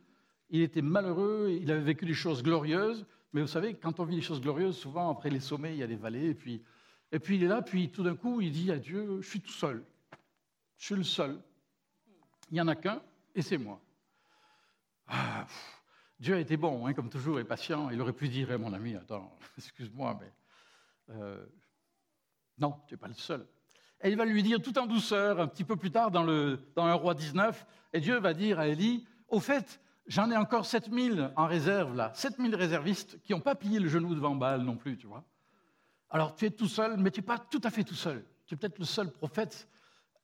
Il 0.49 0.61
était 0.61 0.81
malheureux, 0.81 1.57
il 1.61 1.71
avait 1.71 1.81
vécu 1.81 2.05
des 2.05 2.13
choses 2.13 2.43
glorieuses. 2.43 3.05
Mais 3.33 3.41
vous 3.41 3.47
savez, 3.47 3.75
quand 3.75 3.99
on 3.99 4.05
vit 4.05 4.15
des 4.15 4.21
choses 4.21 4.41
glorieuses, 4.41 4.77
souvent 4.77 5.09
après 5.09 5.29
les 5.29 5.39
sommets, 5.39 5.73
il 5.73 5.79
y 5.79 5.83
a 5.83 5.87
les 5.87 5.95
vallées. 5.95 6.29
Et 6.29 6.33
puis 6.33 6.61
et 7.11 7.19
puis 7.19 7.35
il 7.35 7.43
est 7.43 7.47
là, 7.47 7.61
puis 7.61 7.89
tout 7.89 8.03
d'un 8.03 8.15
coup, 8.15 8.41
il 8.41 8.51
dit 8.51 8.71
à 8.71 8.77
Dieu, 8.77 9.19
je 9.21 9.27
suis 9.27 9.41
tout 9.41 9.51
seul. 9.51 9.83
Je 10.77 10.85
suis 10.85 10.95
le 10.95 11.03
seul. 11.03 11.41
Il 12.49 12.55
n'y 12.55 12.61
en 12.61 12.67
a 12.67 12.75
qu'un, 12.75 13.01
et 13.35 13.41
c'est 13.41 13.57
moi. 13.57 13.81
Ah, 15.07 15.45
Dieu 16.19 16.35
a 16.35 16.39
été 16.39 16.55
bon, 16.55 16.85
hein, 16.85 16.93
comme 16.93 17.09
toujours, 17.09 17.39
et 17.39 17.43
patient. 17.43 17.89
Il 17.89 18.01
aurait 18.01 18.13
pu 18.13 18.29
dire, 18.29 18.51
eh, 18.51 18.57
mon 18.57 18.71
ami, 18.73 18.95
attends, 18.95 19.37
excuse-moi, 19.57 20.17
mais 20.21 20.31
euh, 21.15 21.45
non, 22.61 22.75
tu 22.87 22.93
n'es 22.93 22.97
pas 22.97 23.07
le 23.07 23.15
seul. 23.15 23.45
Et 24.03 24.09
il 24.09 24.15
va 24.15 24.25
lui 24.25 24.43
dire 24.43 24.61
tout 24.61 24.77
en 24.77 24.85
douceur, 24.85 25.39
un 25.39 25.47
petit 25.47 25.63
peu 25.63 25.75
plus 25.75 25.91
tard 25.91 26.11
dans, 26.11 26.23
le, 26.23 26.59
dans 26.75 26.85
un 26.85 26.93
roi 26.93 27.13
19, 27.13 27.65
et 27.93 27.99
Dieu 27.99 28.19
va 28.19 28.33
dire 28.33 28.59
à 28.59 28.67
Élie, 28.67 29.05
au 29.27 29.39
fait, 29.39 29.81
j'en 30.07 30.29
ai 30.31 30.37
encore 30.37 30.65
7000 30.65 31.31
en 31.35 31.45
réserve 31.47 31.95
là, 31.95 32.11
7000 32.13 32.55
réservistes 32.55 33.21
qui 33.23 33.33
n'ont 33.33 33.39
pas 33.41 33.55
plié 33.55 33.79
le 33.79 33.89
genou 33.89 34.15
devant 34.15 34.35
Baal 34.35 34.61
non 34.61 34.75
plus, 34.75 34.97
tu 34.97 35.07
vois. 35.07 35.23
Alors 36.09 36.35
tu 36.35 36.45
es 36.45 36.51
tout 36.51 36.67
seul, 36.67 36.97
mais 36.97 37.11
tu 37.11 37.21
n'es 37.21 37.25
pas 37.25 37.39
tout 37.39 37.61
à 37.63 37.69
fait 37.69 37.83
tout 37.83 37.95
seul. 37.95 38.23
Tu 38.45 38.53
es 38.53 38.57
peut-être 38.57 38.79
le 38.79 38.85
seul 38.85 39.11
prophète 39.11 39.67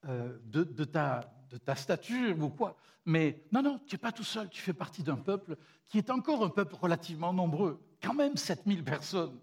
euh, 0.05 0.37
de, 0.45 0.63
ta, 0.83 1.21
de, 1.49 1.57
ta, 1.57 1.75
stature 1.75 2.37
ou 2.39 2.49
quoi. 2.49 2.75
Mais 3.05 3.45
non, 3.51 3.61
non, 3.61 3.79
tu 3.87 3.95
n'es 3.95 3.99
pas 3.99 4.11
tout 4.11 4.23
seul. 4.23 4.49
Tu 4.49 4.61
fais 4.61 4.73
partie 4.73 5.01
d'un 5.01 5.15
peuple 5.15 5.55
qui 5.85 5.97
est 5.97 6.09
encore 6.09 6.43
un 6.43 6.49
peuple 6.49 6.75
relativement 6.75 7.31
nombreux. 7.31 7.81
Quand 8.01 8.13
même 8.13 8.35
7000 8.35 8.83
personnes 8.83 9.39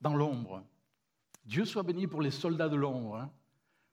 dans 0.00 0.14
l'ombre. 0.14 0.64
Dieu 1.44 1.64
soit 1.64 1.82
béni 1.82 2.06
pour 2.06 2.22
les 2.22 2.30
soldats 2.30 2.68
de 2.68 2.76
l'ombre. 2.76 3.16
Hein. 3.16 3.32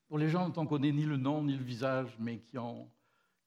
Pour 0.07 0.17
les 0.17 0.29
gens 0.29 0.49
dont 0.49 0.62
on 0.62 0.63
ne 0.63 0.69
connaît 0.69 0.91
ni 0.91 1.03
le 1.03 1.17
nom 1.17 1.43
ni 1.43 1.55
le 1.55 1.63
visage, 1.63 2.15
mais 2.19 2.39
qui 2.39 2.57
ont, 2.57 2.89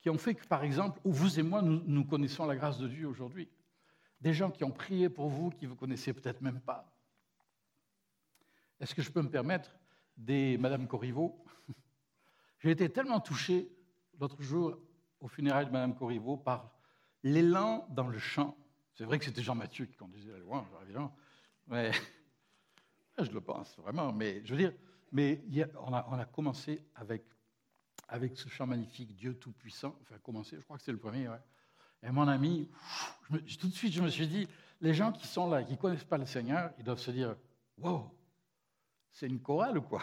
qui 0.00 0.10
ont 0.10 0.18
fait 0.18 0.34
que, 0.34 0.46
par 0.46 0.64
exemple, 0.64 1.00
où 1.04 1.12
vous 1.12 1.38
et 1.38 1.42
moi, 1.42 1.62
nous, 1.62 2.04
connaissons 2.04 2.46
la 2.46 2.56
grâce 2.56 2.78
de 2.78 2.88
Dieu 2.88 3.06
aujourd'hui. 3.06 3.48
Des 4.20 4.32
gens 4.32 4.50
qui 4.50 4.64
ont 4.64 4.70
prié 4.70 5.08
pour 5.08 5.28
vous, 5.28 5.50
qui 5.50 5.66
vous 5.66 5.74
connaissez 5.74 6.12
peut-être 6.12 6.40
même 6.40 6.60
pas 6.60 6.92
est-ce 8.82 8.96
que 8.96 9.02
je 9.02 9.12
peux 9.12 9.22
me 9.22 9.30
permettre 9.30 9.70
des 10.16 10.58
Madame 10.58 10.88
Corriveau? 10.88 11.44
J'ai 12.58 12.72
été 12.72 12.88
tellement 12.90 13.20
touché 13.20 13.70
l'autre 14.18 14.42
jour 14.42 14.76
au 15.20 15.28
funérailles 15.28 15.66
de 15.66 15.70
Madame 15.70 15.94
Corriveau 15.94 16.36
par 16.36 16.72
l'élan 17.22 17.86
dans 17.90 18.08
le 18.08 18.18
chant. 18.18 18.56
C'est 18.94 19.04
vrai 19.04 19.20
que 19.20 19.24
c'était 19.24 19.40
Jean 19.40 19.54
Mathieu 19.54 19.86
qui 19.86 19.96
conduisait 19.96 20.32
la 20.32 20.38
louange, 20.38 20.66
évidemment. 20.82 21.14
Mais 21.68 21.92
je 23.24 23.32
le 23.32 23.40
pense 23.40 23.76
vraiment. 23.78 24.12
Mais 24.12 24.42
je 24.44 24.52
veux 24.54 24.58
dire, 24.58 24.72
mais 25.10 25.42
on, 25.86 25.92
a, 25.92 26.24
commencé 26.24 26.84
avec, 26.94 27.24
avec 28.08 28.36
ce 28.36 28.48
chant 28.48 28.66
magnifique, 28.66 29.14
Dieu 29.14 29.34
Tout-Puissant. 29.38 29.96
Enfin, 30.02 30.16
commencé, 30.22 30.56
je 30.56 30.62
crois 30.62 30.78
que 30.78 30.82
c'est 30.82 30.92
le 30.92 30.98
premier. 30.98 31.28
Et 32.02 32.10
mon 32.10 32.26
ami, 32.26 32.68
tout 33.60 33.68
de 33.68 33.74
suite, 33.74 33.92
je 33.92 34.02
me 34.02 34.08
suis 34.08 34.26
dit, 34.26 34.48
les 34.80 34.94
gens 34.94 35.12
qui 35.12 35.26
sont 35.26 35.48
là, 35.48 35.62
qui 35.62 35.72
ne 35.72 35.76
connaissent 35.76 36.04
pas 36.04 36.18
le 36.18 36.26
Seigneur, 36.26 36.72
ils 36.78 36.84
doivent 36.84 36.98
se 36.98 37.10
dire, 37.10 37.36
wow, 37.78 38.10
c'est 39.10 39.26
une 39.26 39.40
chorale 39.40 39.78
ou 39.78 39.82
quoi? 39.82 40.02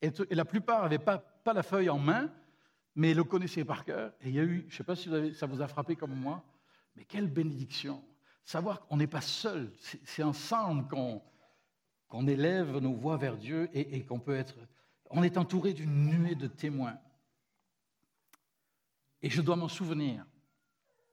Et, 0.00 0.10
la 0.30 0.44
plupart 0.44 0.82
n'avaient 0.82 0.98
pas, 0.98 1.18
pas 1.18 1.54
la 1.54 1.62
feuille 1.62 1.88
en 1.88 1.98
main, 1.98 2.30
mais 2.94 3.14
le 3.14 3.24
connaissaient 3.24 3.64
par 3.64 3.84
cœur. 3.84 4.12
Et 4.20 4.28
il 4.28 4.34
y 4.34 4.38
a 4.38 4.44
eu, 4.44 4.66
je 4.68 4.74
ne 4.74 4.76
sais 4.78 4.84
pas 4.84 4.94
si 4.94 5.10
ça 5.34 5.46
vous 5.46 5.62
a 5.62 5.66
frappé 5.66 5.96
comme 5.96 6.14
moi, 6.14 6.44
mais 6.94 7.04
quelle 7.04 7.28
bénédiction. 7.28 8.04
Savoir 8.44 8.86
qu'on 8.86 8.98
n'est 8.98 9.06
pas 9.06 9.22
seul, 9.22 9.72
c'est 10.04 10.22
ensemble 10.22 10.86
qu'on 10.88 11.22
élève 12.26 12.78
nos 12.78 12.92
voix 12.92 13.16
vers 13.16 13.36
Dieu 13.36 13.68
et, 13.72 14.02
qu'on. 14.04 14.22
On 15.10 15.22
est 15.22 15.36
entouré 15.36 15.72
d'une 15.72 16.06
nuée 16.06 16.34
de 16.34 16.46
témoins. 16.46 16.98
Et 19.22 19.30
je 19.30 19.42
dois 19.42 19.56
m'en 19.56 19.68
souvenir. 19.68 20.24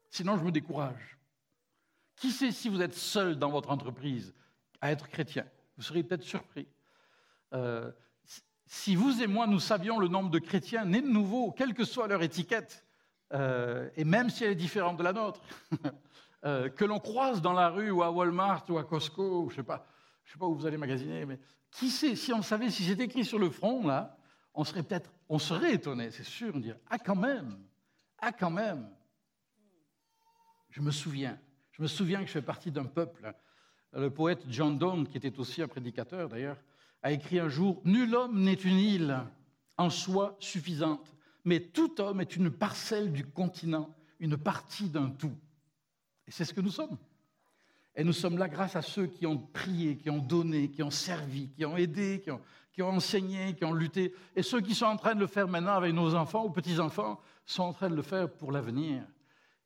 Sinon, 0.09 0.37
je 0.37 0.43
me 0.43 0.51
décourage. 0.51 1.17
Qui 2.15 2.31
sait 2.31 2.51
si 2.51 2.69
vous 2.69 2.81
êtes 2.81 2.93
seul 2.93 3.37
dans 3.37 3.49
votre 3.49 3.71
entreprise 3.71 4.33
à 4.81 4.91
être 4.91 5.07
chrétien? 5.07 5.45
Vous 5.77 5.83
serez 5.83 6.03
peut-être 6.03 6.23
surpris. 6.23 6.67
Euh, 7.53 7.91
si 8.65 8.95
vous 8.95 9.21
et 9.21 9.27
moi, 9.27 9.47
nous 9.47 9.59
savions 9.59 9.99
le 9.99 10.07
nombre 10.07 10.29
de 10.29 10.39
chrétiens 10.39 10.85
nés 10.85 11.01
de 11.01 11.07
nouveau, 11.07 11.51
quelle 11.51 11.73
que 11.73 11.83
soit 11.83 12.07
leur 12.07 12.23
étiquette, 12.23 12.85
euh, 13.33 13.89
et 13.95 14.03
même 14.03 14.29
si 14.29 14.43
elle 14.43 14.51
est 14.51 14.55
différente 14.55 14.97
de 14.97 15.03
la 15.03 15.13
nôtre, 15.13 15.41
euh, 16.45 16.69
que 16.69 16.85
l'on 16.85 16.99
croise 16.99 17.41
dans 17.41 17.53
la 17.53 17.69
rue 17.69 17.91
ou 17.91 18.03
à 18.03 18.11
Walmart 18.11 18.63
ou 18.69 18.77
à 18.77 18.83
Costco, 18.83 19.43
ou 19.43 19.49
je 19.49 19.55
ne 19.55 19.57
sais, 19.57 19.63
pas, 19.63 19.85
je 20.31 20.35
sais 20.35 20.39
pas 20.39 20.47
où 20.47 20.55
vous 20.55 20.65
allez 20.65 20.77
magasiner, 20.77 21.25
mais 21.25 21.37
qui 21.69 21.89
sait, 21.89 22.15
si 22.15 22.31
on 22.31 22.41
savait, 22.41 22.69
si 22.69 22.85
c'était 22.85 23.03
écrit 23.03 23.25
sur 23.25 23.37
le 23.37 23.49
front, 23.49 23.85
là, 23.85 24.17
on 24.53 24.63
serait 24.63 24.81
peut-être, 24.81 25.11
on 25.27 25.39
serait 25.39 25.73
étonné, 25.73 26.09
c'est 26.09 26.23
sûr, 26.23 26.53
on 26.55 26.59
dirait, 26.59 26.79
ah 26.89 26.97
quand 26.97 27.17
même, 27.17 27.59
ah 28.17 28.31
quand 28.31 28.49
même. 28.49 28.89
Je 30.69 30.79
me 30.79 30.89
souviens, 30.89 31.37
je 31.73 31.81
me 31.81 31.87
souviens 31.87 32.21
que 32.21 32.27
je 32.27 32.31
fais 32.31 32.41
partie 32.41 32.71
d'un 32.71 32.85
peuple. 32.85 33.33
Le 33.91 34.09
poète 34.09 34.45
John 34.47 34.77
Donne, 34.77 35.05
qui 35.05 35.17
était 35.17 35.37
aussi 35.37 35.61
un 35.61 35.67
prédicateur 35.67 36.29
d'ailleurs, 36.29 36.63
a 37.03 37.11
écrit 37.11 37.37
un 37.37 37.49
jour 37.49 37.81
Nul 37.83 38.15
homme 38.15 38.41
n'est 38.41 38.53
une 38.53 38.79
île 38.79 39.19
en 39.75 39.89
soi 39.89 40.37
suffisante, 40.39 41.13
mais 41.43 41.59
tout 41.59 41.99
homme 41.99 42.21
est 42.21 42.37
une 42.37 42.51
parcelle 42.51 43.11
du 43.11 43.25
continent, 43.25 43.93
une 44.21 44.37
partie 44.37 44.89
d'un 44.89 45.09
tout. 45.09 45.35
Et 46.25 46.31
c'est 46.31 46.45
ce 46.45 46.53
que 46.53 46.61
nous 46.61 46.71
sommes. 46.71 46.97
Et 47.95 48.03
nous 48.03 48.13
sommes 48.13 48.37
là 48.37 48.47
grâce 48.47 48.75
à 48.75 48.81
ceux 48.81 49.07
qui 49.07 49.25
ont 49.25 49.37
prié, 49.37 49.97
qui 49.97 50.09
ont 50.09 50.19
donné, 50.19 50.69
qui 50.69 50.81
ont 50.81 50.91
servi, 50.91 51.49
qui 51.49 51.65
ont 51.65 51.75
aidé, 51.75 52.21
qui 52.21 52.81
ont, 52.81 52.89
enseigné, 52.89 53.53
qui 53.53 53.65
ont 53.65 53.73
lutté. 53.73 54.13
Et 54.35 54.43
ceux 54.43 54.61
qui 54.61 54.73
sont 54.73 54.85
en 54.85 54.95
train 54.95 55.13
de 55.13 55.19
le 55.19 55.27
faire 55.27 55.47
maintenant 55.47 55.73
avec 55.73 55.93
nos 55.93 56.15
enfants 56.15 56.45
ou 56.45 56.49
petits-enfants 56.49 57.19
sont 57.45 57.63
en 57.63 57.73
train 57.73 57.89
de 57.89 57.95
le 57.95 58.01
faire 58.01 58.29
pour 58.29 58.51
l'avenir. 58.51 59.03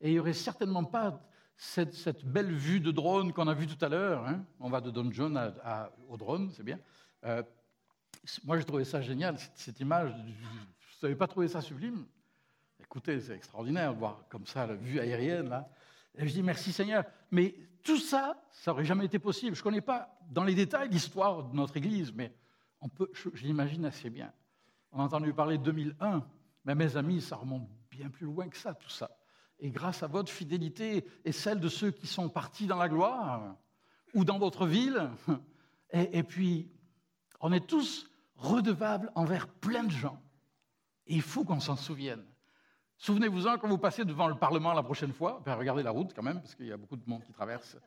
Et 0.01 0.09
il 0.09 0.13
n'y 0.13 0.19
aurait 0.19 0.33
certainement 0.33 0.83
pas 0.83 1.21
cette, 1.55 2.25
belle 2.25 2.51
vue 2.51 2.79
de 2.79 2.91
drone 2.91 3.31
qu'on 3.31 3.47
a 3.47 3.53
vue 3.53 3.67
tout 3.67 3.83
à 3.85 3.89
l'heure. 3.89 4.27
Hein. 4.27 4.43
On 4.59 4.69
va 4.69 4.81
de 4.81 4.89
Don 4.89 5.11
John 5.11 5.53
au 6.09 6.17
drone, 6.17 6.49
c'est 6.51 6.63
bien. 6.63 6.79
Euh, 7.25 7.43
moi, 8.43 8.57
j'ai 8.57 8.65
trouvé 8.65 8.83
ça 8.85 9.01
génial, 9.01 9.37
cette, 9.53 9.79
image. 9.79 10.11
Vous 10.11 11.07
n'avez 11.07 11.15
pas 11.15 11.27
trouvé 11.27 11.47
ça 11.47 11.61
sublime? 11.61 12.05
Écoutez, 12.79 13.19
c'est 13.19 13.35
extraordinaire 13.35 13.93
de 13.93 13.99
voir 13.99 14.23
comme 14.29 14.45
ça 14.45 14.65
la 14.65 14.73
vue 14.73 14.99
aérienne. 14.99 15.49
Là. 15.49 15.69
Et 16.17 16.27
je 16.27 16.33
dis 16.33 16.43
merci 16.43 16.71
Seigneur. 16.71 17.03
Mais 17.31 17.55
tout 17.85 17.99
ça, 17.99 18.35
ça 18.51 18.71
n'aurait 18.71 18.83
jamais 18.83 19.05
été 19.05 19.19
possible. 19.19 19.55
Je 19.55 19.61
ne 19.61 19.63
connais 19.63 19.79
pas 19.79 20.17
dans 20.29 20.43
les 20.43 20.55
détails 20.55 20.89
l'histoire 20.89 21.43
de 21.43 21.55
notre 21.55 21.77
Église, 21.77 22.11
mais 22.13 22.33
on 22.81 22.89
peut, 22.89 23.09
je, 23.13 23.29
l'imagine 23.43 23.85
assez 23.85 24.09
bien. 24.09 24.33
On 24.91 24.99
a 24.99 25.03
entendu 25.03 25.31
parler 25.33 25.59
de 25.59 25.63
2001, 25.63 26.25
mais 26.65 26.75
mes 26.75 26.97
amis, 26.97 27.21
ça 27.21 27.35
remonte 27.35 27.69
bien 27.91 28.09
plus 28.09 28.25
loin 28.25 28.49
que 28.49 28.57
ça, 28.57 28.73
tout 28.73 28.89
ça. 28.89 29.15
Et 29.59 29.69
grâce 29.69 30.01
à 30.01 30.07
votre 30.07 30.31
fidélité 30.31 31.05
et 31.23 31.31
celle 31.31 31.59
de 31.59 31.69
ceux 31.69 31.91
qui 31.91 32.07
sont 32.07 32.27
partis 32.27 32.65
dans 32.65 32.77
la 32.77 32.89
gloire, 32.89 33.55
ou 34.15 34.25
dans 34.25 34.39
votre 34.39 34.65
ville, 34.65 35.11
et, 35.91 36.17
et 36.17 36.23
puis 36.23 36.71
on 37.39 37.53
est 37.53 37.67
tous 37.67 38.09
redevables 38.35 39.11
envers 39.13 39.47
plein 39.47 39.83
de 39.83 39.91
gens. 39.91 40.19
Et 41.05 41.13
il 41.13 41.21
faut 41.21 41.43
qu'on 41.43 41.59
s'en 41.59 41.75
souvienne. 41.75 42.25
Souvenez-vous-en 42.97 43.57
quand 43.57 43.67
vous 43.67 43.77
passez 43.77 44.05
devant 44.05 44.27
le 44.27 44.35
Parlement 44.35 44.73
la 44.73 44.83
prochaine 44.83 45.11
fois, 45.11 45.43
regardez 45.45 45.83
la 45.83 45.91
route 45.91 46.13
quand 46.13 46.23
même, 46.23 46.39
parce 46.39 46.55
qu'il 46.55 46.67
y 46.67 46.71
a 46.71 46.77
beaucoup 46.77 46.95
de 46.95 47.07
monde 47.07 47.23
qui 47.23 47.33
traverse. 47.33 47.77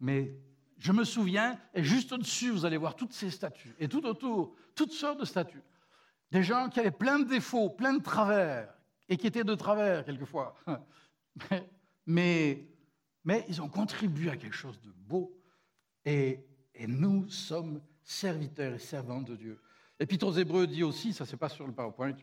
Mais 0.00 0.36
je 0.78 0.92
me 0.92 1.04
souviens, 1.04 1.58
et 1.74 1.82
juste 1.82 2.12
au-dessus, 2.12 2.50
vous 2.50 2.64
allez 2.64 2.76
voir 2.76 2.94
toutes 2.94 3.12
ces 3.12 3.30
statues, 3.30 3.74
et 3.78 3.88
tout 3.88 4.04
autour, 4.06 4.54
toutes 4.74 4.92
sortes 4.92 5.20
de 5.20 5.24
statues. 5.24 5.62
Des 6.30 6.42
gens 6.42 6.68
qui 6.68 6.80
avaient 6.80 6.90
plein 6.90 7.18
de 7.18 7.28
défauts, 7.28 7.70
plein 7.70 7.94
de 7.94 8.02
travers, 8.02 8.74
et 9.08 9.16
qui 9.16 9.26
étaient 9.26 9.44
de 9.44 9.54
travers 9.54 10.04
quelquefois. 10.04 10.54
Mais, 12.10 12.66
mais, 13.22 13.44
ils 13.50 13.60
ont 13.60 13.68
contribué 13.68 14.30
à 14.30 14.36
quelque 14.38 14.56
chose 14.56 14.80
de 14.80 14.90
beau, 14.90 15.38
et, 16.06 16.42
et 16.74 16.86
nous 16.86 17.28
sommes 17.28 17.82
serviteurs 18.02 18.72
et 18.72 18.78
servantes 18.78 19.26
de 19.26 19.36
Dieu. 19.36 19.60
L'Épître 20.00 20.26
aux 20.26 20.32
Hébreux 20.32 20.66
dit 20.66 20.82
aussi, 20.82 21.12
ça 21.12 21.26
c'est 21.26 21.36
pas 21.36 21.50
sur 21.50 21.66
le 21.66 21.74
PowerPoint, 21.74 22.14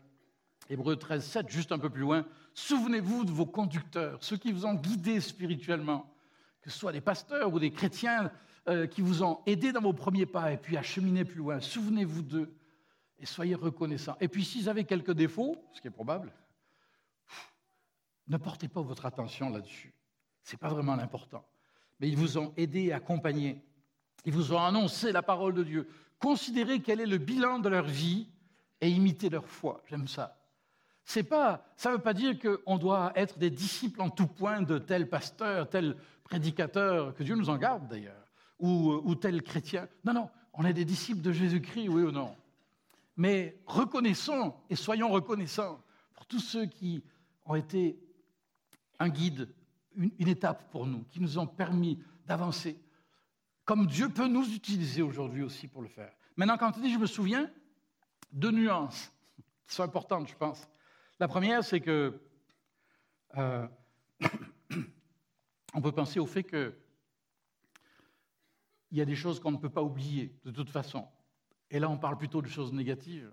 Hébreux 0.68 0.96
13, 0.96 1.24
7, 1.24 1.48
juste 1.48 1.72
un 1.72 1.78
peu 1.78 1.90
plus 1.90 2.02
loin, 2.02 2.26
souvenez-vous 2.54 3.24
de 3.24 3.30
vos 3.30 3.46
conducteurs, 3.46 4.18
ceux 4.22 4.36
qui 4.36 4.52
vous 4.52 4.66
ont 4.66 4.74
guidé 4.74 5.20
spirituellement, 5.20 6.12
que 6.60 6.70
ce 6.70 6.78
soit 6.78 6.92
des 6.92 7.00
pasteurs 7.00 7.52
ou 7.52 7.60
des 7.60 7.70
chrétiens 7.70 8.32
euh, 8.68 8.86
qui 8.86 9.00
vous 9.00 9.22
ont 9.22 9.40
aidé 9.46 9.70
dans 9.70 9.80
vos 9.80 9.92
premiers 9.92 10.26
pas 10.26 10.52
et 10.52 10.56
puis 10.56 10.76
à 10.76 10.82
cheminer 10.82 11.24
plus 11.24 11.38
loin. 11.38 11.60
Souvenez-vous 11.60 12.22
d'eux 12.22 12.52
et 13.18 13.26
soyez 13.26 13.54
reconnaissants. 13.54 14.16
Et 14.20 14.26
puis 14.26 14.44
s'ils 14.44 14.68
avaient 14.68 14.84
quelques 14.84 15.12
défauts, 15.12 15.56
ce 15.72 15.80
qui 15.80 15.86
est 15.86 15.92
probable, 15.92 16.32
ne 18.26 18.36
portez 18.36 18.66
pas 18.66 18.82
votre 18.82 19.06
attention 19.06 19.50
là-dessus. 19.50 19.94
Ce 20.42 20.52
n'est 20.52 20.58
pas 20.58 20.68
vraiment 20.68 20.96
l'important. 20.96 21.46
Mais 22.00 22.08
ils 22.08 22.16
vous 22.16 22.38
ont 22.38 22.52
aidé 22.56 22.86
et 22.86 22.92
accompagné. 22.92 23.62
Ils 24.24 24.32
vous 24.32 24.52
ont 24.52 24.60
annoncé 24.60 25.12
la 25.12 25.22
parole 25.22 25.54
de 25.54 25.62
Dieu. 25.62 25.88
Considérez 26.18 26.80
quel 26.80 27.00
est 27.00 27.06
le 27.06 27.18
bilan 27.18 27.60
de 27.60 27.68
leur 27.68 27.86
vie 27.86 28.28
et 28.80 28.90
imitez 28.90 29.30
leur 29.30 29.46
foi. 29.46 29.82
J'aime 29.88 30.08
ça. 30.08 30.35
Pas, 31.28 31.64
ça 31.76 31.90
ne 31.90 31.96
veut 31.96 32.02
pas 32.02 32.12
dire 32.12 32.36
qu'on 32.38 32.78
doit 32.78 33.12
être 33.14 33.38
des 33.38 33.50
disciples 33.50 34.02
en 34.02 34.10
tout 34.10 34.26
point 34.26 34.60
de 34.60 34.78
tel 34.78 35.08
pasteur, 35.08 35.68
tel 35.68 35.96
prédicateur, 36.24 37.14
que 37.14 37.22
Dieu 37.22 37.36
nous 37.36 37.48
en 37.48 37.56
garde 37.56 37.88
d'ailleurs, 37.88 38.24
ou, 38.58 39.14
tel 39.14 39.42
chrétien. 39.42 39.88
Non, 40.04 40.12
non, 40.12 40.30
on 40.52 40.64
est 40.64 40.72
des 40.72 40.84
disciples 40.84 41.22
de 41.22 41.32
Jésus-Christ, 41.32 41.88
oui 41.88 42.02
ou 42.02 42.10
non. 42.10 42.36
Mais 43.16 43.58
reconnaissons 43.66 44.54
et 44.68 44.76
soyons 44.76 45.08
reconnaissants 45.08 45.80
pour 46.14 46.26
tous 46.26 46.40
ceux 46.40 46.66
qui 46.66 47.02
ont 47.44 47.54
été 47.54 47.98
un 48.98 49.08
guide, 49.08 49.48
une, 49.94 50.10
une 50.18 50.28
étape 50.28 50.70
pour 50.70 50.86
nous, 50.86 51.04
qui 51.10 51.20
nous 51.20 51.38
ont 51.38 51.46
permis 51.46 52.02
d'avancer, 52.26 52.78
comme 53.64 53.86
Dieu 53.86 54.08
peut 54.08 54.28
nous 54.28 54.52
utiliser 54.54 55.02
aujourd'hui 55.02 55.42
aussi 55.42 55.68
pour 55.68 55.82
le 55.82 55.88
faire. 55.88 56.12
Maintenant, 56.36 56.58
quand 56.58 56.76
on 56.76 56.80
dit 56.80 56.92
je 56.92 56.98
me 56.98 57.06
souviens, 57.06 57.50
deux 58.32 58.50
nuances 58.50 59.10
qui 59.66 59.74
sont 59.74 59.82
importantes, 59.82 60.28
je 60.28 60.34
pense. 60.34 60.68
La 61.18 61.28
première, 61.28 61.64
c'est 61.64 61.80
que 61.80 62.20
euh, 63.38 63.66
on 65.74 65.80
peut 65.80 65.92
penser 65.92 66.20
au 66.20 66.26
fait 66.26 66.44
qu'il 66.44 66.74
y 68.92 69.00
a 69.00 69.04
des 69.06 69.16
choses 69.16 69.40
qu'on 69.40 69.52
ne 69.52 69.56
peut 69.56 69.70
pas 69.70 69.82
oublier 69.82 70.38
de 70.44 70.50
toute 70.50 70.68
façon. 70.68 71.08
Et 71.70 71.78
là, 71.78 71.88
on 71.88 71.96
parle 71.96 72.18
plutôt 72.18 72.42
de 72.42 72.48
choses 72.48 72.72
négatives 72.72 73.32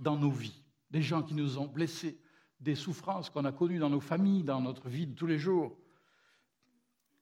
dans 0.00 0.16
nos 0.16 0.30
vies, 0.30 0.64
des 0.90 1.02
gens 1.02 1.22
qui 1.22 1.34
nous 1.34 1.58
ont 1.58 1.66
blessés, 1.66 2.20
des 2.58 2.74
souffrances 2.74 3.30
qu'on 3.30 3.44
a 3.44 3.52
connues 3.52 3.78
dans 3.78 3.90
nos 3.90 4.00
familles, 4.00 4.42
dans 4.42 4.60
notre 4.60 4.88
vie 4.88 5.06
de 5.06 5.14
tous 5.14 5.26
les 5.26 5.38
jours. 5.38 5.78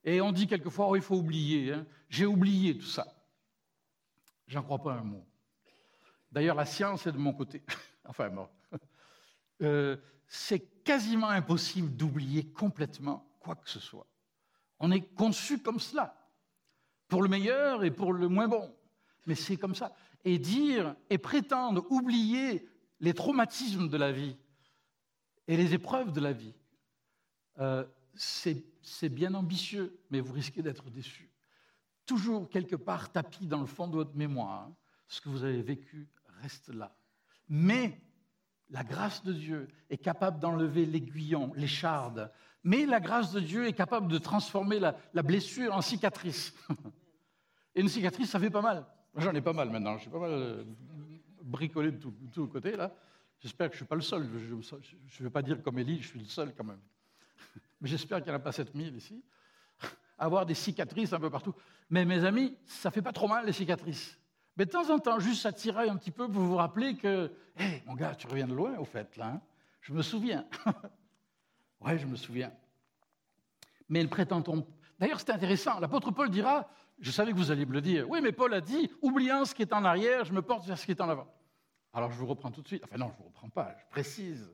Et 0.04 0.22
on 0.22 0.32
dit 0.32 0.46
quelquefois, 0.46 0.88
oh, 0.88 0.96
il 0.96 1.02
faut 1.02 1.16
oublier. 1.16 1.74
Hein. 1.74 1.86
J'ai 2.08 2.24
oublié 2.24 2.78
tout 2.78 2.86
ça. 2.86 3.06
J'en 4.46 4.62
crois 4.62 4.82
pas 4.82 4.94
un 4.94 5.02
mot. 5.02 5.24
D'ailleurs, 6.32 6.56
la 6.56 6.64
science 6.64 7.06
est 7.06 7.12
de 7.12 7.18
mon 7.18 7.34
côté. 7.34 7.62
enfin, 8.06 8.30
bon. 8.30 8.48
Euh, 9.62 9.96
c'est 10.26 10.60
quasiment 10.84 11.28
impossible 11.28 11.94
d'oublier 11.96 12.44
complètement 12.52 13.28
quoi 13.40 13.56
que 13.56 13.68
ce 13.68 13.80
soit. 13.80 14.06
On 14.78 14.90
est 14.90 15.02
conçu 15.14 15.58
comme 15.58 15.80
cela, 15.80 16.14
pour 17.08 17.22
le 17.22 17.28
meilleur 17.28 17.84
et 17.84 17.90
pour 17.90 18.12
le 18.12 18.28
moins 18.28 18.48
bon. 18.48 18.74
Mais 19.26 19.34
c'est 19.34 19.56
comme 19.56 19.74
ça. 19.74 19.94
Et 20.24 20.38
dire 20.38 20.94
et 21.10 21.18
prétendre 21.18 21.86
oublier 21.90 22.68
les 23.00 23.14
traumatismes 23.14 23.88
de 23.88 23.96
la 23.96 24.12
vie 24.12 24.36
et 25.46 25.56
les 25.56 25.74
épreuves 25.74 26.12
de 26.12 26.20
la 26.20 26.32
vie, 26.32 26.54
euh, 27.58 27.84
c'est 28.14 29.08
bien 29.08 29.34
ambitieux, 29.34 29.98
mais 30.10 30.20
vous 30.20 30.32
risquez 30.32 30.62
d'être 30.62 30.90
déçu. 30.90 31.30
Toujours 32.04 32.48
quelque 32.48 32.76
part 32.76 33.12
tapis 33.12 33.46
dans 33.46 33.60
le 33.60 33.66
fond 33.66 33.86
de 33.86 33.96
votre 33.96 34.16
mémoire, 34.16 34.70
ce 35.08 35.20
que 35.20 35.28
vous 35.28 35.44
avez 35.44 35.62
vécu 35.62 36.08
reste 36.42 36.68
là. 36.68 36.96
Mais 37.48 38.00
la 38.70 38.84
grâce 38.84 39.22
de 39.24 39.32
Dieu 39.32 39.68
est 39.90 39.98
capable 39.98 40.40
d'enlever 40.40 40.84
l'aiguillon, 40.84 41.52
l'écharde. 41.54 42.30
Mais 42.64 42.86
la 42.86 43.00
grâce 43.00 43.32
de 43.32 43.40
Dieu 43.40 43.66
est 43.66 43.72
capable 43.72 44.08
de 44.08 44.18
transformer 44.18 44.78
la, 44.78 45.22
blessure 45.22 45.74
en 45.74 45.80
cicatrice. 45.80 46.54
Et 47.74 47.80
une 47.80 47.88
cicatrice, 47.88 48.30
ça 48.30 48.40
fait 48.40 48.50
pas 48.50 48.60
mal. 48.60 48.86
J'en 49.16 49.34
ai 49.34 49.40
pas 49.40 49.52
mal 49.52 49.70
maintenant. 49.70 49.96
Je 49.96 50.02
suis 50.02 50.10
pas 50.10 50.18
mal 50.18 50.30
euh, 50.30 50.64
bricolé 51.42 51.92
de 51.92 51.98
tous 51.98 52.44
les 52.44 52.48
côtés, 52.48 52.76
là. 52.76 52.92
J'espère 53.40 53.68
que 53.68 53.74
je 53.74 53.82
ne 53.82 53.84
suis 53.84 53.88
pas 53.88 53.94
le 53.94 54.02
seul. 54.02 54.28
Je 55.06 55.22
ne 55.22 55.24
veux 55.24 55.30
pas 55.30 55.42
dire 55.42 55.62
comme 55.62 55.78
Élie, 55.78 56.02
je 56.02 56.08
suis 56.08 56.18
le 56.18 56.26
seul 56.26 56.52
quand 56.54 56.64
même. 56.64 56.80
Mais 57.80 57.88
j'espère 57.88 58.18
qu'il 58.18 58.26
n'y 58.26 58.32
en 58.32 58.40
a 58.40 58.42
pas 58.42 58.52
7000 58.52 58.96
ici. 58.96 59.22
Avoir 60.18 60.44
des 60.44 60.54
cicatrices 60.54 61.12
un 61.12 61.20
peu 61.20 61.30
partout. 61.30 61.54
Mais 61.88 62.04
mes 62.04 62.24
amis, 62.24 62.56
ça 62.66 62.88
ne 62.88 62.94
fait 62.94 63.02
pas 63.02 63.12
trop 63.12 63.28
mal 63.28 63.46
les 63.46 63.52
cicatrices. 63.52 64.18
Mais 64.58 64.66
de 64.66 64.70
temps 64.70 64.90
en 64.90 64.98
temps, 64.98 65.20
juste 65.20 65.42
ça 65.42 65.52
tiraille 65.52 65.88
un 65.88 65.96
petit 65.96 66.10
peu 66.10 66.28
pour 66.28 66.42
vous 66.42 66.56
rappeler 66.56 66.96
que, 66.96 67.30
hé, 67.58 67.80
mon 67.86 67.94
gars, 67.94 68.16
tu 68.16 68.26
reviens 68.26 68.48
de 68.48 68.54
loin, 68.54 68.76
au 68.78 68.84
fait, 68.84 69.16
là. 69.16 69.28
Hein. 69.28 69.40
je 69.80 69.92
me 69.92 70.02
souviens. 70.02 70.46
ouais, 71.80 71.96
je 71.96 72.06
me 72.06 72.16
souviens. 72.16 72.52
Mais 73.88 74.02
le 74.02 74.08
prétend-on. 74.08 74.66
D'ailleurs, 74.98 75.20
c'est 75.20 75.30
intéressant. 75.30 75.78
L'apôtre 75.78 76.10
Paul 76.10 76.28
dira, 76.28 76.68
je 76.98 77.12
savais 77.12 77.30
que 77.30 77.36
vous 77.36 77.52
alliez 77.52 77.66
me 77.66 77.72
le 77.72 77.80
dire. 77.80 78.10
Oui, 78.10 78.18
mais 78.20 78.32
Paul 78.32 78.52
a 78.52 78.60
dit, 78.60 78.90
oubliant 79.00 79.44
ce 79.44 79.54
qui 79.54 79.62
est 79.62 79.72
en 79.72 79.84
arrière, 79.84 80.24
je 80.24 80.32
me 80.32 80.42
porte 80.42 80.66
vers 80.66 80.76
ce 80.76 80.84
qui 80.84 80.90
est 80.90 81.00
en 81.00 81.08
avant. 81.08 81.32
Alors, 81.92 82.10
je 82.10 82.18
vous 82.18 82.26
reprends 82.26 82.50
tout 82.50 82.62
de 82.62 82.66
suite. 82.66 82.82
Enfin, 82.84 82.98
non, 82.98 83.06
je 83.06 83.12
ne 83.12 83.18
vous 83.18 83.28
reprends 83.28 83.48
pas, 83.50 83.76
je 83.78 83.86
précise. 83.90 84.50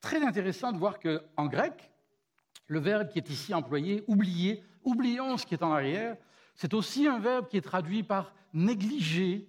Très 0.00 0.24
intéressant 0.24 0.72
de 0.72 0.78
voir 0.78 0.98
qu'en 0.98 1.46
grec, 1.46 1.92
le 2.68 2.78
verbe 2.80 3.08
qui 3.08 3.18
est 3.18 3.28
ici 3.28 3.52
employé, 3.52 4.02
oublier, 4.06 4.64
oublions 4.82 5.36
ce 5.36 5.44
qui 5.44 5.52
est 5.52 5.62
en 5.62 5.72
arrière, 5.72 6.16
c'est 6.54 6.72
aussi 6.72 7.06
un 7.06 7.18
verbe 7.18 7.48
qui 7.48 7.58
est 7.58 7.62
traduit 7.62 8.02
par 8.02 8.32
négliger, 8.52 9.48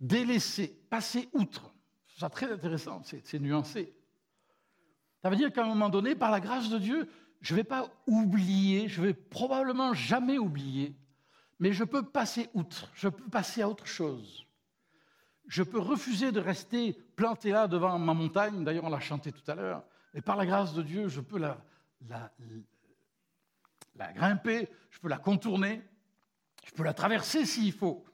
délaisser, 0.00 0.68
passer 0.90 1.28
outre. 1.32 1.74
C'est 2.06 2.28
très 2.28 2.52
intéressant, 2.52 3.02
c'est 3.02 3.40
nuancé. 3.40 3.94
Ça 5.22 5.30
veut 5.30 5.36
dire 5.36 5.52
qu'à 5.52 5.64
un 5.64 5.68
moment 5.68 5.88
donné, 5.88 6.14
par 6.14 6.30
la 6.30 6.40
grâce 6.40 6.68
de 6.68 6.78
Dieu, 6.78 7.08
je 7.40 7.52
ne 7.52 7.56
vais 7.56 7.64
pas 7.64 7.90
oublier, 8.06 8.88
je 8.88 9.02
vais 9.02 9.14
probablement 9.14 9.92
jamais 9.94 10.38
oublier, 10.38 10.96
mais 11.58 11.72
je 11.72 11.84
peux 11.84 12.02
passer 12.02 12.48
outre, 12.54 12.90
je 12.94 13.08
peux 13.08 13.28
passer 13.30 13.62
à 13.62 13.68
autre 13.68 13.86
chose. 13.86 14.46
Je 15.46 15.62
peux 15.62 15.78
refuser 15.78 16.32
de 16.32 16.40
rester 16.40 16.94
planté 17.16 17.50
là 17.50 17.68
devant 17.68 17.98
ma 17.98 18.14
montagne, 18.14 18.64
d'ailleurs 18.64 18.84
on 18.84 18.90
l'a 18.90 19.00
chanté 19.00 19.30
tout 19.32 19.50
à 19.50 19.54
l'heure, 19.54 19.84
mais 20.14 20.22
par 20.22 20.36
la 20.36 20.46
grâce 20.46 20.72
de 20.72 20.82
Dieu, 20.82 21.08
je 21.08 21.20
peux 21.20 21.38
la 21.38 21.58
grimper, 24.14 24.68
je 24.90 24.98
peux 25.00 25.08
la 25.08 25.18
contourner, 25.18 25.82
je 26.64 26.72
peux 26.72 26.82
la 26.82 26.94
traverser 26.94 27.44
s'il 27.44 27.72
faut. 27.72 28.06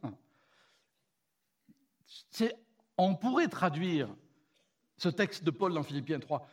On 2.96 3.14
pourrait 3.14 3.49
traduire 3.49 4.09
ce 4.96 5.09
texte 5.09 5.44
de 5.44 5.51
Paul 5.51 5.73
dans 5.73 5.83
Philippiens 5.83 6.20
3. 6.20 6.46